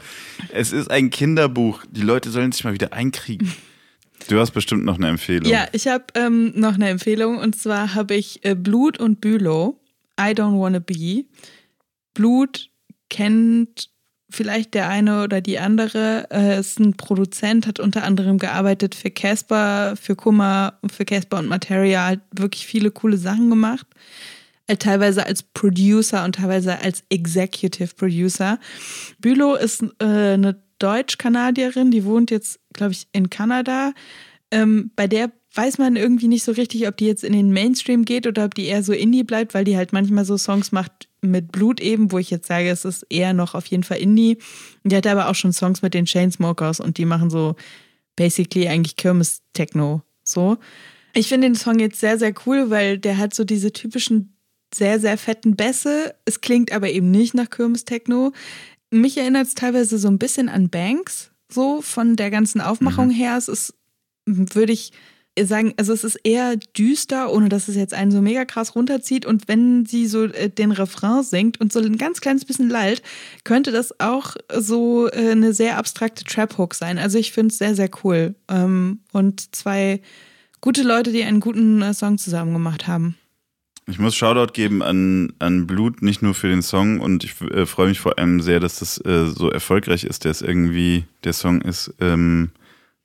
Es 0.51 0.71
ist 0.71 0.89
ein 0.89 1.11
Kinderbuch. 1.11 1.83
Die 1.91 2.01
Leute 2.01 2.31
sollen 2.31 2.51
sich 2.51 2.63
mal 2.63 2.73
wieder 2.73 2.91
einkriegen. 2.91 3.53
Du 4.29 4.39
hast 4.39 4.51
bestimmt 4.51 4.83
noch 4.83 4.95
eine 4.95 5.09
Empfehlung. 5.09 5.49
Ja, 5.49 5.67
ich 5.73 5.87
habe 5.87 6.05
ähm, 6.15 6.53
noch 6.55 6.73
eine 6.73 6.89
Empfehlung 6.89 7.37
und 7.37 7.55
zwar 7.55 7.93
habe 7.93 8.15
ich 8.15 8.43
äh, 8.45 8.55
Blut 8.55 8.99
und 8.99 9.21
Bülow 9.21 9.78
I 10.19 10.33
Don't 10.33 10.59
Wanna 10.59 10.79
Be. 10.79 11.25
Blut 12.13 12.69
kennt 13.09 13.89
vielleicht 14.29 14.73
der 14.73 14.89
eine 14.89 15.23
oder 15.23 15.41
die 15.41 15.59
andere. 15.59 16.27
Äh, 16.31 16.59
ist 16.59 16.79
ein 16.79 16.95
Produzent, 16.95 17.65
hat 17.65 17.79
unter 17.79 18.03
anderem 18.03 18.37
gearbeitet 18.37 18.95
für 18.95 19.09
Casper, 19.09 19.95
für 19.95 20.15
Kummer, 20.15 20.79
für 20.91 21.05
Casper 21.05 21.39
und 21.39 21.47
Materia, 21.47 22.07
hat 22.07 22.21
wirklich 22.31 22.65
viele 22.65 22.91
coole 22.91 23.17
Sachen 23.17 23.49
gemacht. 23.49 23.87
Äh, 24.67 24.77
teilweise 24.77 25.25
als 25.25 25.41
Producer 25.41 26.23
und 26.23 26.35
teilweise 26.35 26.79
als 26.79 27.03
Executive 27.09 27.95
Producer. 27.95 28.59
Bülow 29.19 29.55
ist 29.55 29.83
äh, 29.99 30.05
eine 30.05 30.61
Deutsch-Kanadierin, 30.77 31.91
die 31.91 32.05
wohnt 32.05 32.31
jetzt, 32.31 32.59
glaube 32.73 32.93
ich, 32.93 33.07
in 33.11 33.29
Kanada. 33.29 33.93
Ähm, 34.51 34.91
bei 34.95 35.07
der 35.07 35.31
weiß 35.53 35.79
man 35.79 35.95
irgendwie 35.95 36.27
nicht 36.27 36.43
so 36.43 36.51
richtig, 36.51 36.87
ob 36.87 36.97
die 36.97 37.07
jetzt 37.07 37.23
in 37.23 37.33
den 37.33 37.51
Mainstream 37.51 38.05
geht 38.05 38.27
oder 38.27 38.45
ob 38.45 38.53
die 38.53 38.65
eher 38.65 38.83
so 38.83 38.93
Indie 38.93 39.23
bleibt, 39.23 39.53
weil 39.53 39.63
die 39.63 39.77
halt 39.77 39.93
manchmal 39.93 40.25
so 40.25 40.37
Songs 40.37 40.71
macht 40.71 41.09
mit 41.21 41.51
Blut 41.51 41.79
eben, 41.79 42.11
wo 42.11 42.19
ich 42.19 42.29
jetzt 42.29 42.47
sage, 42.47 42.69
es 42.69 42.85
ist 42.85 43.05
eher 43.09 43.33
noch 43.33 43.55
auf 43.55 43.65
jeden 43.65 43.83
Fall 43.83 43.97
Indie. 43.97 44.37
Die 44.83 44.95
hat 44.95 45.07
aber 45.07 45.27
auch 45.27 45.35
schon 45.35 45.51
Songs 45.51 45.81
mit 45.81 45.93
den 45.93 46.05
Chainsmokers 46.05 46.79
und 46.79 46.97
die 46.97 47.05
machen 47.05 47.29
so 47.29 47.55
basically 48.15 48.67
eigentlich 48.67 48.95
Kirmes-Techno. 48.95 50.01
So. 50.23 50.57
Ich 51.13 51.27
finde 51.27 51.47
den 51.47 51.55
Song 51.55 51.79
jetzt 51.79 51.99
sehr, 51.99 52.19
sehr 52.19 52.33
cool, 52.45 52.69
weil 52.69 52.99
der 52.99 53.17
hat 53.17 53.33
so 53.33 53.43
diese 53.43 53.73
typischen 53.73 54.35
sehr, 54.73 54.99
sehr 54.99 55.17
fetten 55.17 55.55
Bässe. 55.55 56.15
Es 56.25 56.41
klingt 56.41 56.71
aber 56.71 56.89
eben 56.89 57.09
nicht 57.09 57.33
nach 57.33 57.49
Kirmes-Techno. 57.49 58.33
Mich 58.91 59.17
erinnert 59.17 59.47
es 59.47 59.55
teilweise 59.55 59.97
so 59.97 60.07
ein 60.07 60.19
bisschen 60.19 60.47
an 60.47 60.69
Banks, 60.69 61.31
so 61.51 61.81
von 61.81 62.15
der 62.15 62.29
ganzen 62.29 62.61
Aufmachung 62.61 63.07
mhm. 63.07 63.13
her. 63.13 63.37
Es 63.37 63.47
ist, 63.47 63.73
würde 64.25 64.73
ich 64.73 64.91
sagen, 65.45 65.73
also 65.77 65.93
es 65.93 66.03
ist 66.03 66.15
eher 66.23 66.55
düster, 66.77 67.31
ohne 67.31 67.49
dass 67.49 67.67
es 67.67 67.75
jetzt 67.75 67.93
einen 67.93 68.11
so 68.11 68.21
mega 68.21 68.45
krass 68.45 68.75
runterzieht. 68.75 69.25
Und 69.25 69.47
wenn 69.47 69.85
sie 69.85 70.07
so 70.07 70.25
äh, 70.25 70.49
den 70.49 70.71
Refrain 70.71 71.23
singt 71.23 71.59
und 71.59 71.73
so 71.73 71.79
ein 71.79 71.97
ganz 71.97 72.21
kleines 72.21 72.45
bisschen 72.45 72.69
lallt, 72.69 73.01
könnte 73.43 73.71
das 73.71 73.99
auch 73.99 74.35
so 74.55 75.07
äh, 75.09 75.31
eine 75.31 75.53
sehr 75.53 75.77
abstrakte 75.77 76.23
Trap-Hook 76.23 76.73
sein. 76.73 76.97
Also 76.97 77.17
ich 77.17 77.31
finde 77.31 77.51
es 77.51 77.57
sehr, 77.57 77.75
sehr 77.75 77.89
cool. 78.03 78.35
Ähm, 78.47 78.99
und 79.11 79.55
zwei 79.55 80.01
gute 80.61 80.83
Leute, 80.83 81.11
die 81.11 81.23
einen 81.23 81.39
guten 81.39 81.81
äh, 81.81 81.93
Song 81.93 82.17
zusammen 82.17 82.53
gemacht 82.53 82.87
haben. 82.87 83.15
Ich 83.89 83.97
muss 83.97 84.15
Shoutout 84.15 84.53
geben 84.53 84.83
an, 84.83 85.33
an 85.39 85.65
Blut, 85.65 86.03
nicht 86.03 86.21
nur 86.21 86.35
für 86.35 86.47
den 86.47 86.61
Song 86.61 86.99
und 86.99 87.23
ich 87.23 87.41
äh, 87.41 87.65
freue 87.65 87.87
mich 87.87 87.99
vor 87.99 88.19
allem 88.19 88.39
sehr, 88.39 88.59
dass 88.59 88.79
das 88.79 89.03
äh, 89.03 89.25
so 89.25 89.49
erfolgreich 89.49 90.03
ist. 90.03 90.25
Der 90.25 90.31
ist 90.31 90.43
irgendwie, 90.43 91.05
der 91.23 91.33
Song 91.33 91.61
ist 91.61 91.91
ähm, 91.99 92.51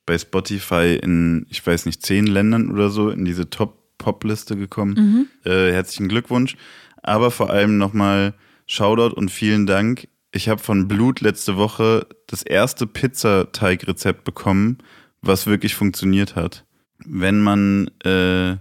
bei 0.06 0.18
Spotify 0.18 0.98
in, 1.02 1.46
ich 1.48 1.66
weiß 1.66 1.86
nicht, 1.86 2.04
zehn 2.04 2.26
Ländern 2.26 2.70
oder 2.70 2.90
so 2.90 3.10
in 3.10 3.24
diese 3.24 3.50
Top-Pop-Liste 3.50 4.56
gekommen. 4.56 5.28
Mhm. 5.44 5.50
Äh, 5.50 5.72
herzlichen 5.72 6.08
Glückwunsch. 6.08 6.56
Aber 7.02 7.30
vor 7.30 7.50
allem 7.50 7.78
nochmal 7.78 8.34
Shoutout 8.66 9.14
und 9.14 9.30
vielen 9.30 9.66
Dank. 9.66 10.08
Ich 10.32 10.48
habe 10.48 10.60
von 10.60 10.88
Blut 10.88 11.20
letzte 11.20 11.56
Woche 11.56 12.06
das 12.26 12.42
erste 12.42 12.86
Pizzateigrezept 12.86 14.24
bekommen, 14.24 14.78
was 15.20 15.46
wirklich 15.46 15.74
funktioniert 15.74 16.34
hat. 16.34 16.64
Wenn 17.04 17.40
man 17.40 17.90
äh, 18.04 18.56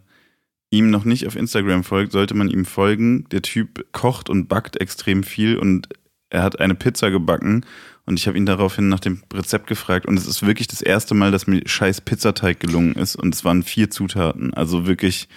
ihm 0.70 0.90
noch 0.90 1.06
nicht 1.06 1.26
auf 1.28 1.36
Instagram 1.36 1.84
folgt, 1.84 2.12
sollte 2.12 2.36
man 2.36 2.50
ihm 2.50 2.66
folgen. 2.66 3.26
Der 3.32 3.42
Typ 3.42 3.86
kocht 3.92 4.30
und 4.30 4.48
backt 4.48 4.80
extrem 4.80 5.24
viel 5.24 5.58
und 5.58 5.88
er 6.30 6.44
hat 6.44 6.60
eine 6.60 6.76
Pizza 6.76 7.12
gebacken 7.12 7.66
und 8.06 8.20
ich 8.20 8.28
habe 8.28 8.38
ihn 8.38 8.46
daraufhin 8.46 8.90
nach 8.90 9.00
dem 9.00 9.24
Rezept 9.34 9.68
gefragt. 9.68 10.06
Und 10.06 10.18
es 10.18 10.28
ist 10.28 10.46
wirklich 10.46 10.68
das 10.68 10.82
erste 10.82 11.14
Mal, 11.14 11.32
dass 11.32 11.48
mir 11.48 11.62
scheiß 11.66 12.02
Pizzateig 12.02 12.60
gelungen 12.60 12.96
ist. 12.96 13.16
Und 13.16 13.34
es 13.34 13.46
waren 13.46 13.64
vier 13.64 13.90
Zutaten. 13.90 14.54
Also 14.54 14.86
wirklich, 14.86 15.30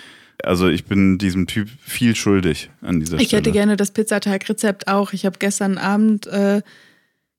also 0.43 0.69
ich 0.69 0.85
bin 0.85 1.19
diesem 1.19 1.47
Typ 1.47 1.69
viel 1.81 2.17
schuldig 2.17 2.71
an 2.81 2.99
dieser 2.99 3.19
ich 3.19 3.29
Stelle. 3.29 3.41
Ich 3.41 3.47
hätte 3.47 3.53
gerne 3.53 3.77
das 3.77 3.93
Pizzateigrezept 3.93 4.89
auch. 4.89 5.13
Ich 5.13 5.25
habe 5.25 5.39
gestern 5.39 5.79
Abend 5.79 6.27
äh, 6.27 6.63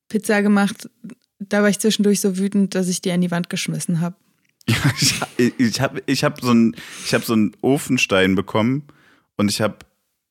Pizza 0.08 0.42
gemacht. 0.42 0.90
Da 1.40 1.62
war 1.62 1.70
ich 1.70 1.80
zwischendurch 1.80 2.22
so 2.22 2.38
wütend, 2.38 2.74
dass 2.74 2.88
ich 2.88 3.02
die 3.02 3.12
an 3.12 3.20
die 3.20 3.32
Wand 3.32 3.50
geschmissen 3.50 4.00
habe. 4.00 4.16
Ja, 4.70 4.76
ich, 5.38 5.54
ich 5.58 5.82
habe 5.82 6.02
ich 6.06 6.24
hab 6.24 6.40
so 6.40 6.52
einen 6.52 6.76
hab 7.12 7.24
so 7.26 7.34
einen 7.34 7.52
Ofenstein 7.62 8.36
bekommen 8.36 8.84
und 9.36 9.50
ich 9.50 9.60
habe 9.60 9.78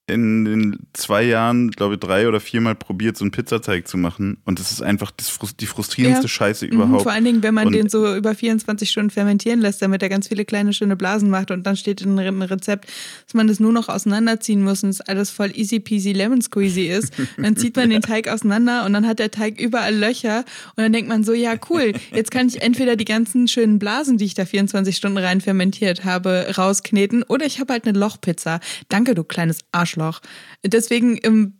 in 0.08 0.44
den 0.44 0.78
zwei 0.92 1.24
Jahren, 1.24 1.72
glaube 1.72 1.94
ich, 1.94 2.00
drei 2.00 2.28
oder 2.28 2.38
viermal 2.38 2.76
probiert, 2.76 3.16
so 3.16 3.24
einen 3.24 3.32
Pizzateig 3.32 3.88
zu 3.88 3.98
machen. 3.98 4.38
Und 4.44 4.60
das 4.60 4.70
ist 4.70 4.80
einfach 4.80 5.10
die 5.10 5.66
frustrierendste 5.66 6.26
ja. 6.26 6.28
Scheiße 6.28 6.66
mhm, 6.66 6.72
überhaupt. 6.72 7.02
Vor 7.02 7.12
allen 7.12 7.24
Dingen, 7.24 7.42
wenn 7.42 7.54
man 7.54 7.66
und 7.66 7.72
den 7.72 7.88
so 7.88 8.14
über 8.14 8.34
24 8.34 8.88
Stunden 8.88 9.10
fermentieren 9.10 9.60
lässt, 9.60 9.82
damit 9.82 10.02
er 10.04 10.08
ganz 10.08 10.28
viele 10.28 10.44
kleine, 10.44 10.72
schöne 10.72 10.94
Blasen 10.94 11.28
macht. 11.28 11.50
Und 11.50 11.66
dann 11.66 11.76
steht 11.76 12.02
in 12.02 12.16
einem 12.20 12.40
Rezept, 12.40 12.88
dass 13.24 13.34
man 13.34 13.48
das 13.48 13.58
nur 13.58 13.72
noch 13.72 13.88
auseinanderziehen 13.88 14.62
muss 14.62 14.84
und 14.84 14.90
es 14.90 15.00
alles 15.00 15.30
voll 15.30 15.50
easy 15.56 15.80
peasy 15.80 16.12
lemon 16.12 16.40
squeezy 16.40 16.82
ist. 16.82 17.12
dann 17.36 17.56
zieht 17.56 17.74
man 17.74 17.90
den 17.90 18.02
Teig 18.02 18.28
auseinander 18.28 18.84
und 18.84 18.92
dann 18.92 19.08
hat 19.08 19.18
der 19.18 19.32
Teig 19.32 19.60
überall 19.60 19.94
Löcher. 19.94 20.44
Und 20.76 20.84
dann 20.84 20.92
denkt 20.92 21.08
man 21.08 21.24
so, 21.24 21.32
ja, 21.32 21.54
cool, 21.68 21.94
jetzt 22.14 22.30
kann 22.30 22.46
ich 22.46 22.62
entweder 22.62 22.94
die 22.94 23.04
ganzen 23.04 23.48
schönen 23.48 23.80
Blasen, 23.80 24.18
die 24.18 24.26
ich 24.26 24.34
da 24.34 24.44
24 24.44 24.96
Stunden 24.96 25.18
rein 25.18 25.40
fermentiert 25.40 26.04
habe, 26.04 26.54
rauskneten 26.56 27.24
oder 27.24 27.44
ich 27.44 27.58
habe 27.58 27.72
halt 27.72 27.88
eine 27.88 27.98
Lochpizza. 27.98 28.60
Danke, 28.88 29.16
du 29.16 29.24
kleines 29.24 29.58
Arsch. 29.72 29.95
Arschloch. 29.96 30.20
Deswegen 30.64 31.18
ähm, 31.22 31.54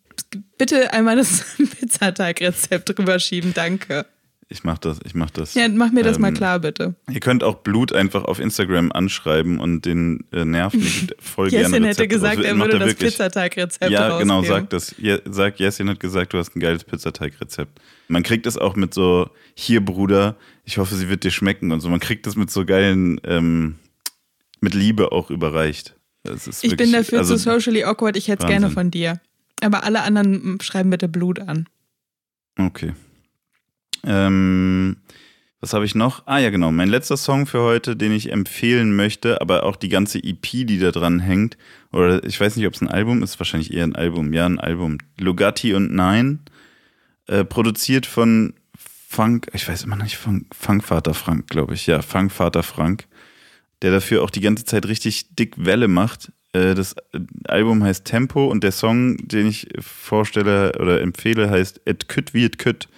bitte 0.59 0.93
einmal 0.93 1.17
das 1.17 1.57
Pizzateig-Rezept 1.81 2.99
rüberschieben, 2.99 3.55
danke. 3.55 4.07
Ich 4.49 4.63
mach 4.63 4.79
das, 4.79 5.01
ich 5.05 5.17
mach 5.17 5.31
das. 5.31 5.55
Ja, 5.55 5.69
mach 5.69 5.91
mir 5.91 6.05
das 6.05 6.17
ähm, 6.17 6.23
mal 6.23 6.33
klar, 6.33 6.61
bitte. 6.61 6.95
Ihr 7.11 7.19
könnt 7.19 7.43
auch 7.43 7.57
Blut 7.57 7.93
einfach 7.93 8.25
auf 8.25 8.39
Instagram 8.39 8.93
anschreiben 8.93 9.59
und 9.59 9.85
den 9.85 10.25
äh, 10.31 10.45
nerven 10.45 10.81
voll 11.19 11.51
gerne 11.51 11.65
Jessin 11.65 11.85
hätte 11.85 12.07
gesagt, 12.07 12.41
er 12.45 12.57
würde 12.57 12.79
das 12.79 12.95
Pizzateig-Rezept 12.95 13.91
Ja, 13.91 14.19
genau, 14.19 14.45
sag 14.45 14.71
das. 14.71 14.95
Je, 14.99 15.19
sag, 15.25 15.59
Jessin 15.59 15.89
hat 15.89 15.99
gesagt, 15.99 16.33
du 16.33 16.39
hast 16.39 16.55
ein 16.55 16.61
geiles 16.61 16.85
Pizzateig-Rezept. 16.85 17.81
Man 18.07 18.23
kriegt 18.23 18.47
das 18.47 18.57
auch 18.57 18.77
mit 18.77 18.95
so, 18.95 19.29
hier 19.55 19.85
Bruder, 19.85 20.37
ich 20.65 20.79
hoffe, 20.79 20.95
sie 20.95 21.09
wird 21.09 21.25
dir 21.25 21.33
schmecken 21.33 21.73
und 21.73 21.81
so. 21.81 21.89
Man 21.89 21.99
kriegt 21.99 22.25
das 22.25 22.37
mit 22.37 22.49
so 22.49 22.65
geilen, 22.65 23.21
ähm, 23.25 23.81
mit 24.61 24.75
Liebe 24.75 25.11
auch 25.11 25.31
überreicht 25.31 25.96
ich 26.35 26.63
wirklich, 26.63 26.77
bin 26.77 26.93
dafür 26.93 27.19
also, 27.19 27.37
zu 27.37 27.43
socially 27.43 27.85
awkward, 27.85 28.17
ich 28.17 28.29
hätte 28.29 28.45
es 28.45 28.49
gerne 28.49 28.71
von 28.71 28.91
dir. 28.91 29.21
Aber 29.63 29.85
alle 29.85 30.03
anderen 30.03 30.59
schreiben 30.61 30.91
bitte 30.91 31.09
Blut 31.09 31.41
an. 31.41 31.67
Okay. 32.59 32.93
Ähm, 34.05 34.97
was 35.61 35.73
habe 35.73 35.85
ich 35.85 35.95
noch? 35.95 36.27
Ah 36.27 36.39
ja, 36.39 36.51
genau. 36.51 36.71
Mein 36.71 36.89
letzter 36.89 37.17
Song 37.17 37.47
für 37.47 37.63
heute, 37.63 37.97
den 37.97 38.13
ich 38.13 38.31
empfehlen 38.31 38.95
möchte, 38.95 39.41
aber 39.41 39.65
auch 39.65 39.77
die 39.77 39.89
ganze 39.89 40.19
EP, 40.19 40.43
die 40.43 40.79
da 40.79 40.91
dran 40.91 41.21
hängt. 41.21 41.57
Oder 41.93 42.23
ich 42.25 42.39
weiß 42.39 42.57
nicht, 42.57 42.67
ob 42.67 42.75
es 42.75 42.83
ein 42.83 42.89
Album 42.89 43.23
ist, 43.23 43.41
wahrscheinlich 43.41 43.73
eher 43.73 43.85
ein 43.85 43.97
Album. 43.97 44.33
Ja, 44.33 44.47
ein 44.47 44.61
Album. 44.61 44.99
Lugatti 45.19 45.75
und 45.75 45.93
Nein. 45.93 46.41
Äh, 47.27 47.45
produziert 47.45 48.07
von 48.07 48.55
Funk, 49.09 49.49
ich 49.55 49.67
weiß 49.67 49.85
immer 49.85 49.97
nicht, 49.97 50.17
von 50.17 50.47
Funkvater 50.53 51.15
Frank, 51.15 51.49
glaube 51.49 51.75
ich. 51.75 51.87
Ja, 51.87 52.03
Funkvater 52.03 52.63
Frank 52.63 53.07
der 53.83 53.91
dafür 53.91 54.23
auch 54.23 54.31
die 54.31 54.41
ganze 54.41 54.65
Zeit 54.65 54.87
richtig 54.87 55.35
dick 55.37 55.55
Welle 55.57 55.89
macht. 55.89 56.33
Äh, 56.53 56.75
das 56.75 56.95
Album 57.47 57.83
heißt 57.85 58.05
Tempo 58.05 58.47
und 58.47 58.65
der 58.65 58.73
Song, 58.73 59.17
den 59.19 59.47
ich 59.47 59.69
vorstelle 59.81 60.73
oder 60.79 61.01
empfehle, 61.01 61.51
heißt 61.51 61.83
Et 61.85 62.09
kütt 62.09 62.35
wie 62.35 62.45
et 62.45 62.59
kütt. 62.59 62.89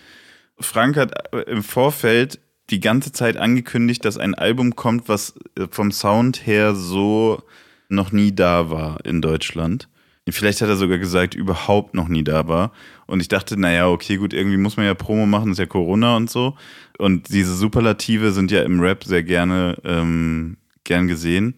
Frank 0.61 0.97
hat 0.97 1.33
im 1.47 1.63
Vorfeld 1.63 2.41
die 2.71 2.81
ganze 2.81 3.13
Zeit 3.13 3.37
angekündigt, 3.37 4.05
dass 4.05 4.19
ein 4.19 4.35
Album 4.35 4.77
kommt, 4.77 5.09
was 5.09 5.35
vom 5.71 5.93
Sound 5.93 6.47
her 6.47 6.75
so 6.75 7.43
noch 7.89 8.13
nie 8.13 8.35
da 8.35 8.71
war 8.71 9.05
in 9.05 9.23
Deutschland. 9.23 9.89
Vielleicht 10.31 10.61
hat 10.61 10.69
er 10.69 10.77
sogar 10.77 10.99
gesagt, 10.99 11.35
überhaupt 11.35 11.95
noch 11.95 12.09
nie 12.09 12.23
da 12.23 12.49
war. 12.49 12.73
Und 13.07 13.21
ich 13.21 13.29
dachte, 13.29 13.59
naja, 13.59 13.89
okay, 13.89 14.17
gut, 14.17 14.35
irgendwie 14.35 14.59
muss 14.59 14.77
man 14.77 14.85
ja 14.85 14.93
Promo 14.93 15.25
machen, 15.25 15.53
ist 15.53 15.59
ja 15.59 15.67
Corona 15.67 16.17
und 16.17 16.29
so. 16.29 16.55
Und 16.99 17.31
diese 17.31 17.55
Superlative 17.55 18.33
sind 18.33 18.51
ja 18.51 18.63
im 18.63 18.81
Rap 18.81 19.05
sehr 19.05 19.23
gerne 19.23 19.79
ähm, 19.85 20.59
gern 20.89 21.07
gesehen. 21.07 21.55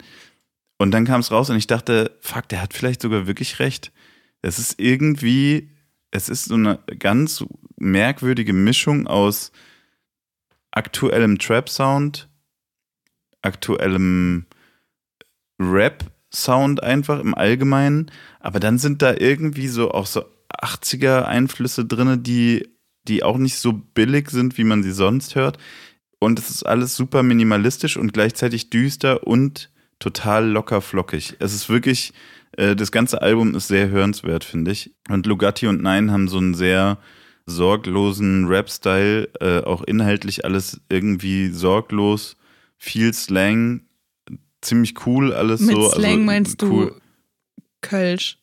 Und 0.77 0.91
dann 0.91 1.05
kam 1.05 1.21
es 1.21 1.31
raus 1.31 1.49
und 1.49 1.57
ich 1.57 1.67
dachte, 1.67 2.17
fuck, 2.21 2.47
der 2.49 2.61
hat 2.61 2.73
vielleicht 2.73 3.01
sogar 3.01 3.27
wirklich 3.27 3.59
recht. 3.59 3.91
Es 4.41 4.59
ist 4.59 4.79
irgendwie, 4.79 5.71
es 6.11 6.29
ist 6.29 6.45
so 6.45 6.55
eine 6.55 6.79
ganz 6.99 7.43
merkwürdige 7.77 8.53
Mischung 8.53 9.07
aus 9.07 9.51
aktuellem 10.71 11.37
Trap-Sound, 11.37 12.29
aktuellem 13.41 14.45
Rap-Sound 15.59 16.81
einfach 16.83 17.19
im 17.19 17.35
Allgemeinen, 17.35 18.09
aber 18.39 18.59
dann 18.59 18.77
sind 18.77 19.01
da 19.01 19.13
irgendwie 19.13 19.67
so 19.67 19.91
auch 19.91 20.05
so 20.05 20.25
80er-Einflüsse 20.61 21.85
drin, 21.85 22.23
die, 22.23 22.67
die 23.07 23.23
auch 23.23 23.37
nicht 23.37 23.57
so 23.57 23.73
billig 23.73 24.29
sind, 24.29 24.57
wie 24.57 24.63
man 24.63 24.83
sie 24.83 24.91
sonst 24.91 25.35
hört. 25.35 25.57
Und 26.23 26.37
es 26.37 26.51
ist 26.51 26.63
alles 26.63 26.95
super 26.95 27.23
minimalistisch 27.23 27.97
und 27.97 28.13
gleichzeitig 28.13 28.69
düster 28.69 29.25
und 29.25 29.71
total 29.97 30.47
locker 30.47 30.79
flockig. 30.79 31.35
Es 31.39 31.51
ist 31.51 31.67
wirklich, 31.67 32.13
äh, 32.57 32.75
das 32.75 32.91
ganze 32.91 33.23
Album 33.23 33.55
ist 33.55 33.69
sehr 33.69 33.89
hörenswert, 33.89 34.43
finde 34.43 34.69
ich. 34.69 34.93
Und 35.09 35.25
Lugatti 35.25 35.65
und 35.65 35.81
Nein 35.81 36.11
haben 36.11 36.27
so 36.27 36.37
einen 36.37 36.53
sehr 36.53 36.99
sorglosen 37.47 38.45
Rap-Style, 38.45 39.29
äh, 39.39 39.63
auch 39.63 39.81
inhaltlich 39.83 40.45
alles 40.45 40.79
irgendwie 40.89 41.49
sorglos, 41.49 42.37
viel 42.77 43.15
Slang, 43.15 43.81
ziemlich 44.61 45.07
cool 45.07 45.33
alles 45.33 45.61
Mit 45.61 45.75
so. 45.75 45.89
Slang 45.89 46.05
also, 46.05 46.23
meinst 46.23 46.63
cool. 46.63 46.87
du 46.89 47.01
Kölsch? 47.81 48.37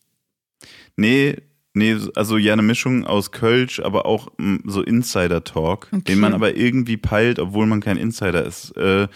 Nee, 0.96 1.36
Nee, 1.78 1.96
also 2.14 2.36
ja, 2.36 2.52
eine 2.52 2.62
Mischung 2.62 3.04
aus 3.06 3.30
Kölsch, 3.30 3.80
aber 3.80 4.04
auch 4.06 4.28
mm, 4.38 4.56
so 4.66 4.82
Insider-Talk, 4.82 5.88
Okay. 5.92 6.02
den 6.08 6.20
man 6.20 6.34
aber 6.34 6.56
irgendwie 6.56 6.96
peilt, 6.96 7.38
obwohl 7.38 7.66
man 7.66 7.80
kein 7.80 7.96
Insider 7.96 8.44
ist. 8.44 8.76
Äh, 8.76 9.08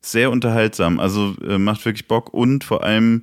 sehr 0.00 0.30
unterhaltsam, 0.30 0.98
also 1.00 1.34
äh, 1.46 1.58
macht 1.58 1.84
wirklich 1.84 2.08
Bock 2.08 2.32
und 2.32 2.64
vor 2.64 2.84
allem 2.84 3.22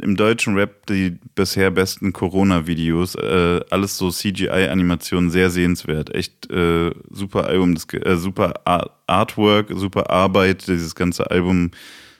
im 0.00 0.16
deutschen 0.16 0.54
Rap 0.54 0.86
die 0.86 1.18
bisher 1.34 1.70
besten 1.70 2.12
Corona-Videos, 2.12 3.16
äh, 3.16 3.60
alles 3.70 3.98
so 3.98 4.10
CGI-Animationen, 4.10 5.30
sehr 5.30 5.50
sehenswert. 5.50 6.14
Echt 6.14 6.50
äh, 6.50 6.90
super 7.10 7.46
Album, 7.46 7.74
das, 7.74 7.86
äh, 7.92 8.16
super 8.16 8.54
Ar 8.64 8.90
Artwork, 9.06 9.72
super 9.74 10.08
Arbeit, 10.10 10.66
dieses 10.68 10.94
ganze 10.94 11.30
Album 11.30 11.72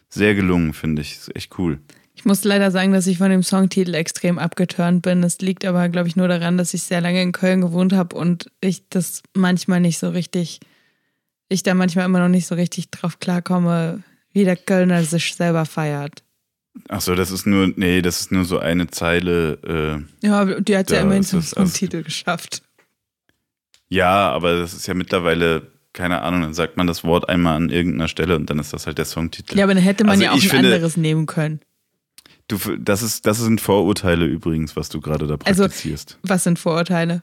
sehr 0.08 0.34
gelungen, 0.34 0.74
finde 0.74 1.02
ich. 1.02 1.12
Ist 1.12 1.34
echt 1.36 1.56
cool. 1.58 1.78
Ich 2.20 2.26
muss 2.26 2.44
leider 2.44 2.70
sagen, 2.70 2.92
dass 2.92 3.06
ich 3.06 3.16
von 3.16 3.30
dem 3.30 3.42
Songtitel 3.42 3.94
extrem 3.94 4.38
abgeturnt 4.38 5.00
bin. 5.00 5.22
Das 5.22 5.38
liegt 5.38 5.64
aber, 5.64 5.88
glaube 5.88 6.06
ich, 6.06 6.16
nur 6.16 6.28
daran, 6.28 6.58
dass 6.58 6.74
ich 6.74 6.82
sehr 6.82 7.00
lange 7.00 7.22
in 7.22 7.32
Köln 7.32 7.62
gewohnt 7.62 7.94
habe 7.94 8.14
und 8.14 8.50
ich 8.60 8.86
das 8.90 9.22
manchmal 9.32 9.80
nicht 9.80 9.98
so 9.98 10.10
richtig, 10.10 10.60
ich 11.48 11.62
da 11.62 11.72
manchmal 11.72 12.04
immer 12.04 12.18
noch 12.18 12.28
nicht 12.28 12.46
so 12.46 12.56
richtig 12.56 12.90
drauf 12.90 13.20
klarkomme, 13.20 14.02
wie 14.34 14.44
der 14.44 14.56
Kölner 14.56 15.02
sich 15.02 15.34
selber 15.34 15.64
feiert. 15.64 16.22
Ach 16.90 17.00
so, 17.00 17.14
das 17.14 17.30
ist 17.30 17.46
nur, 17.46 17.72
nee, 17.76 18.02
das 18.02 18.20
ist 18.20 18.32
nur 18.32 18.44
so 18.44 18.58
eine 18.58 18.88
Zeile. 18.88 20.04
Äh, 20.22 20.26
Ja, 20.26 20.40
aber 20.42 20.60
die 20.60 20.76
hat 20.76 20.90
ja 20.90 21.00
immerhin 21.00 21.22
zum 21.24 21.38
alles- 21.38 21.52
Songtitel 21.52 22.02
geschafft. 22.02 22.60
ja, 23.88 24.28
aber 24.30 24.58
das 24.58 24.74
ist 24.74 24.86
ja 24.86 24.92
mittlerweile, 24.92 25.68
keine 25.94 26.20
Ahnung, 26.20 26.42
dann 26.42 26.52
sagt 26.54 26.76
man 26.76 26.86
das 26.86 27.02
Wort 27.02 27.30
einmal 27.30 27.56
an 27.56 27.70
irgendeiner 27.70 28.08
Stelle 28.08 28.36
und 28.36 28.50
dann 28.50 28.58
ist 28.58 28.74
das 28.74 28.86
halt 28.86 28.98
der 28.98 29.06
Songtitel. 29.06 29.56
Ja, 29.56 29.64
aber 29.64 29.72
dann 29.72 29.82
hätte 29.82 30.04
man 30.04 30.10
Also 30.12 30.24
ja 30.24 30.30
auch 30.32 30.34
ein 30.34 30.40
finde- 30.42 30.74
anderes 30.74 30.98
nehmen 30.98 31.24
können. 31.24 31.60
Du, 32.50 32.58
das, 32.76 33.02
ist, 33.02 33.26
das 33.26 33.38
sind 33.38 33.60
Vorurteile 33.60 34.26
übrigens, 34.26 34.74
was 34.76 34.88
du 34.88 35.00
gerade 35.00 35.26
da 35.26 35.36
Also- 35.44 35.62
praktizierst. 35.64 36.18
Was 36.22 36.44
sind 36.44 36.58
Vorurteile? 36.58 37.22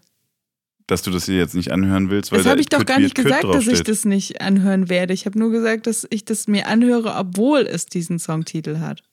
dass 0.90 1.02
du 1.02 1.12
das 1.12 1.26
hier 1.26 1.36
jetzt 1.36 1.54
nicht 1.54 1.74
anhören 1.74 2.10
willst, 2.10 2.32
weil 2.32 2.38
Das 2.40 2.46
da 2.46 2.52
habe 2.52 2.62
ich 2.62 2.70
doch 2.70 2.86
gar 2.86 2.98
nicht 3.02 3.14
gesagt, 3.14 3.44
dass 3.44 3.68
ich 3.68 3.84
das 3.84 4.06
nicht 4.06 4.40
anhören 4.40 4.88
werde. 4.88 5.14
Ich 5.14 5.26
habe 5.26 5.38
nur 5.38 5.52
gesagt, 5.52 5.86
dass 5.86 6.08
ich 6.10 6.24
das 6.24 6.48
mir 6.48 6.66
anhöre, 6.68 7.14
obwohl 7.16 7.64
es 7.68 7.88
diesen 7.88 8.20
Songtitel 8.20 8.80
hat. 8.80 9.04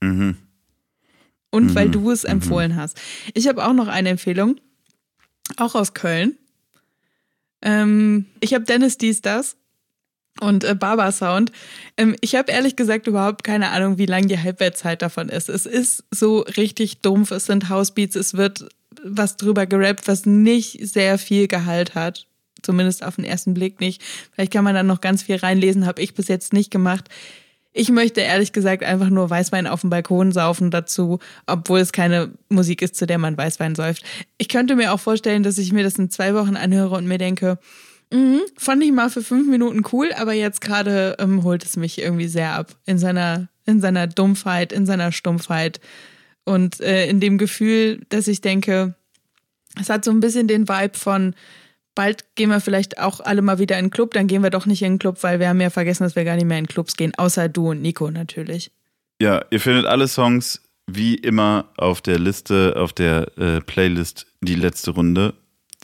Mhm. 0.00 0.36
Und 1.50 1.64
Mhm, 1.70 1.74
weil 1.74 1.88
du 1.90 2.12
es 2.12 2.22
mhm. 2.22 2.30
empfohlen 2.30 2.76
hast. 2.76 3.00
Ich 3.34 3.48
habe 3.48 3.66
auch 3.66 3.72
noch 3.72 3.88
eine 3.88 4.10
Empfehlung, 4.10 4.60
auch 5.56 5.74
aus 5.74 5.92
Köln. 5.92 6.38
Ähm, 7.62 8.26
ich 8.38 8.54
habe 8.54 8.64
Dennis 8.64 8.96
Dies 8.96 9.20
das 9.20 9.56
und 10.40 10.64
äh, 10.64 10.74
Baba 10.74 11.12
Sound. 11.12 11.52
Ähm, 11.96 12.16
ich 12.20 12.34
habe 12.34 12.52
ehrlich 12.52 12.76
gesagt 12.76 13.06
überhaupt 13.06 13.44
keine 13.44 13.70
Ahnung, 13.70 13.98
wie 13.98 14.06
lang 14.06 14.28
die 14.28 14.38
Halbwertszeit 14.38 15.02
davon 15.02 15.28
ist. 15.28 15.48
Es 15.48 15.66
ist 15.66 16.04
so 16.10 16.40
richtig 16.40 17.00
dumpf, 17.00 17.30
es 17.30 17.46
sind 17.46 17.68
Housebeats, 17.68 18.16
es 18.16 18.34
wird 18.34 18.68
was 19.02 19.36
drüber 19.36 19.66
gerappt, 19.66 20.08
was 20.08 20.26
nicht 20.26 20.86
sehr 20.86 21.18
viel 21.18 21.48
Gehalt 21.48 21.94
hat. 21.94 22.26
Zumindest 22.62 23.04
auf 23.04 23.16
den 23.16 23.24
ersten 23.24 23.54
Blick 23.54 23.80
nicht. 23.80 24.02
Vielleicht 24.32 24.52
kann 24.52 24.64
man 24.64 24.74
dann 24.74 24.86
noch 24.86 25.00
ganz 25.00 25.22
viel 25.22 25.36
reinlesen, 25.36 25.86
habe 25.86 26.02
ich 26.02 26.14
bis 26.14 26.26
jetzt 26.26 26.52
nicht 26.52 26.70
gemacht. 26.70 27.08
Ich 27.72 27.90
möchte 27.90 28.20
ehrlich 28.20 28.52
gesagt 28.52 28.82
einfach 28.82 29.08
nur 29.10 29.30
Weißwein 29.30 29.68
auf 29.68 29.82
dem 29.82 29.90
Balkon 29.90 30.32
saufen 30.32 30.72
dazu, 30.72 31.20
obwohl 31.46 31.78
es 31.78 31.92
keine 31.92 32.32
Musik 32.48 32.82
ist, 32.82 32.96
zu 32.96 33.06
der 33.06 33.18
man 33.18 33.38
Weißwein 33.38 33.76
säuft. 33.76 34.02
Ich 34.38 34.48
könnte 34.48 34.74
mir 34.74 34.92
auch 34.92 34.98
vorstellen, 34.98 35.44
dass 35.44 35.58
ich 35.58 35.72
mir 35.72 35.84
das 35.84 35.96
in 35.96 36.10
zwei 36.10 36.34
Wochen 36.34 36.56
anhöre 36.56 36.96
und 36.96 37.06
mir 37.06 37.18
denke, 37.18 37.58
mhm, 38.12 38.40
fand 38.56 38.82
ich 38.82 38.92
mal 38.92 39.10
für 39.10 39.22
fünf 39.22 39.48
Minuten 39.48 39.82
cool, 39.92 40.10
aber 40.16 40.32
jetzt 40.32 40.60
gerade 40.60 41.16
ähm, 41.18 41.42
holt 41.42 41.64
es 41.64 41.76
mich 41.76 42.00
irgendwie 42.00 42.28
sehr 42.28 42.52
ab. 42.52 42.74
In 42.86 42.98
seiner, 42.98 43.48
in 43.66 43.80
seiner 43.80 44.06
Dumpfheit, 44.06 44.72
in 44.72 44.86
seiner 44.86 45.12
Stumpfheit 45.12 45.80
und 46.44 46.80
äh, 46.80 47.06
in 47.08 47.20
dem 47.20 47.38
Gefühl, 47.38 48.00
dass 48.08 48.28
ich 48.28 48.40
denke, 48.40 48.94
es 49.80 49.90
hat 49.90 50.04
so 50.04 50.10
ein 50.10 50.20
bisschen 50.20 50.48
den 50.48 50.68
Vibe 50.68 50.96
von, 50.96 51.34
bald 51.94 52.24
gehen 52.34 52.50
wir 52.50 52.60
vielleicht 52.60 52.98
auch 52.98 53.20
alle 53.20 53.42
mal 53.42 53.58
wieder 53.58 53.78
in 53.78 53.86
den 53.86 53.90
Club, 53.90 54.14
dann 54.14 54.26
gehen 54.26 54.42
wir 54.42 54.50
doch 54.50 54.66
nicht 54.66 54.82
in 54.82 54.94
den 54.94 54.98
Club, 54.98 55.22
weil 55.22 55.40
wir 55.40 55.48
haben 55.48 55.60
ja 55.60 55.70
vergessen, 55.70 56.04
dass 56.04 56.16
wir 56.16 56.24
gar 56.24 56.36
nicht 56.36 56.46
mehr 56.46 56.58
in 56.58 56.66
Clubs 56.66 56.96
gehen, 56.96 57.14
außer 57.16 57.48
du 57.48 57.70
und 57.70 57.82
Nico 57.82 58.10
natürlich. 58.10 58.70
Ja, 59.20 59.44
ihr 59.50 59.60
findet 59.60 59.86
alle 59.86 60.08
Songs 60.08 60.62
wie 60.86 61.14
immer 61.14 61.70
auf 61.76 62.00
der 62.00 62.18
Liste, 62.18 62.74
auf 62.76 62.92
der 62.92 63.36
äh, 63.36 63.60
Playlist 63.60 64.26
Die 64.40 64.54
letzte 64.54 64.92
Runde. 64.92 65.34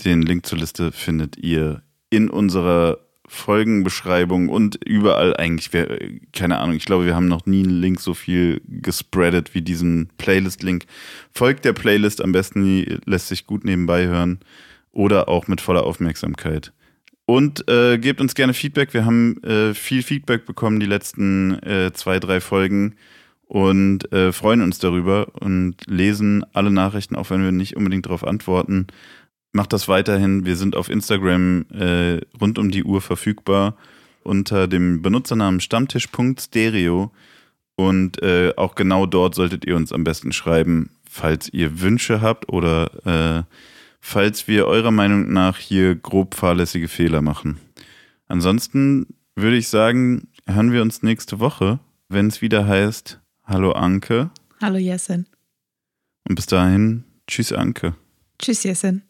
Den 0.04 0.22
Link 0.22 0.46
zur 0.46 0.58
Liste 0.58 0.92
findet 0.92 1.36
ihr 1.36 1.82
in 2.14 2.30
unserer 2.30 2.98
Folgenbeschreibung 3.26 4.48
und 4.48 4.78
überall 4.84 5.36
eigentlich. 5.36 5.72
Wir, 5.72 5.98
keine 6.32 6.58
Ahnung, 6.58 6.76
ich 6.76 6.84
glaube, 6.84 7.06
wir 7.06 7.14
haben 7.14 7.28
noch 7.28 7.46
nie 7.46 7.64
einen 7.64 7.80
Link 7.80 8.00
so 8.00 8.14
viel 8.14 8.60
gespreadet 8.66 9.54
wie 9.54 9.62
diesen 9.62 10.10
Playlist-Link. 10.18 10.84
Folgt 11.32 11.64
der 11.64 11.72
Playlist 11.72 12.22
am 12.22 12.32
besten, 12.32 12.64
die 12.64 12.98
lässt 13.06 13.28
sich 13.28 13.46
gut 13.46 13.64
nebenbei 13.64 14.06
hören 14.06 14.40
oder 14.92 15.28
auch 15.28 15.48
mit 15.48 15.60
voller 15.60 15.84
Aufmerksamkeit. 15.84 16.72
Und 17.26 17.68
äh, 17.68 17.96
gebt 17.98 18.20
uns 18.20 18.34
gerne 18.34 18.52
Feedback. 18.52 18.92
Wir 18.92 19.06
haben 19.06 19.42
äh, 19.42 19.72
viel 19.72 20.02
Feedback 20.02 20.44
bekommen 20.44 20.78
die 20.78 20.86
letzten 20.86 21.58
äh, 21.62 21.92
zwei, 21.94 22.20
drei 22.20 22.40
Folgen 22.40 22.96
und 23.46 24.12
äh, 24.12 24.32
freuen 24.32 24.60
uns 24.60 24.78
darüber 24.78 25.28
und 25.40 25.76
lesen 25.86 26.44
alle 26.52 26.70
Nachrichten, 26.70 27.16
auch 27.16 27.30
wenn 27.30 27.42
wir 27.42 27.52
nicht 27.52 27.76
unbedingt 27.76 28.06
darauf 28.06 28.24
antworten. 28.24 28.88
Macht 29.56 29.72
das 29.72 29.86
weiterhin. 29.86 30.44
Wir 30.44 30.56
sind 30.56 30.74
auf 30.74 30.88
Instagram 30.88 31.66
äh, 31.70 32.20
rund 32.40 32.58
um 32.58 32.72
die 32.72 32.82
Uhr 32.82 33.00
verfügbar 33.00 33.76
unter 34.24 34.66
dem 34.66 35.00
Benutzernamen 35.00 35.60
stammtisch.stereo. 35.60 37.12
Und 37.76 38.20
äh, 38.20 38.52
auch 38.56 38.74
genau 38.74 39.06
dort 39.06 39.36
solltet 39.36 39.64
ihr 39.64 39.76
uns 39.76 39.92
am 39.92 40.02
besten 40.02 40.32
schreiben, 40.32 40.90
falls 41.08 41.48
ihr 41.52 41.80
Wünsche 41.80 42.20
habt 42.20 42.48
oder 42.48 42.90
äh, 43.06 43.44
falls 44.00 44.48
wir 44.48 44.66
eurer 44.66 44.90
Meinung 44.90 45.32
nach 45.32 45.58
hier 45.58 45.94
grob 45.94 46.34
fahrlässige 46.34 46.88
Fehler 46.88 47.22
machen. 47.22 47.60
Ansonsten 48.26 49.06
würde 49.36 49.56
ich 49.56 49.68
sagen, 49.68 50.26
hören 50.48 50.72
wir 50.72 50.82
uns 50.82 51.04
nächste 51.04 51.38
Woche, 51.38 51.78
wenn 52.08 52.26
es 52.26 52.42
wieder 52.42 52.66
heißt 52.66 53.20
Hallo 53.44 53.70
Anke. 53.70 54.30
Hallo 54.60 54.78
Jessen. 54.78 55.28
Und 56.28 56.34
bis 56.34 56.46
dahin, 56.46 57.04
tschüss 57.28 57.52
Anke. 57.52 57.94
Tschüss 58.40 58.64
Jessen. 58.64 59.04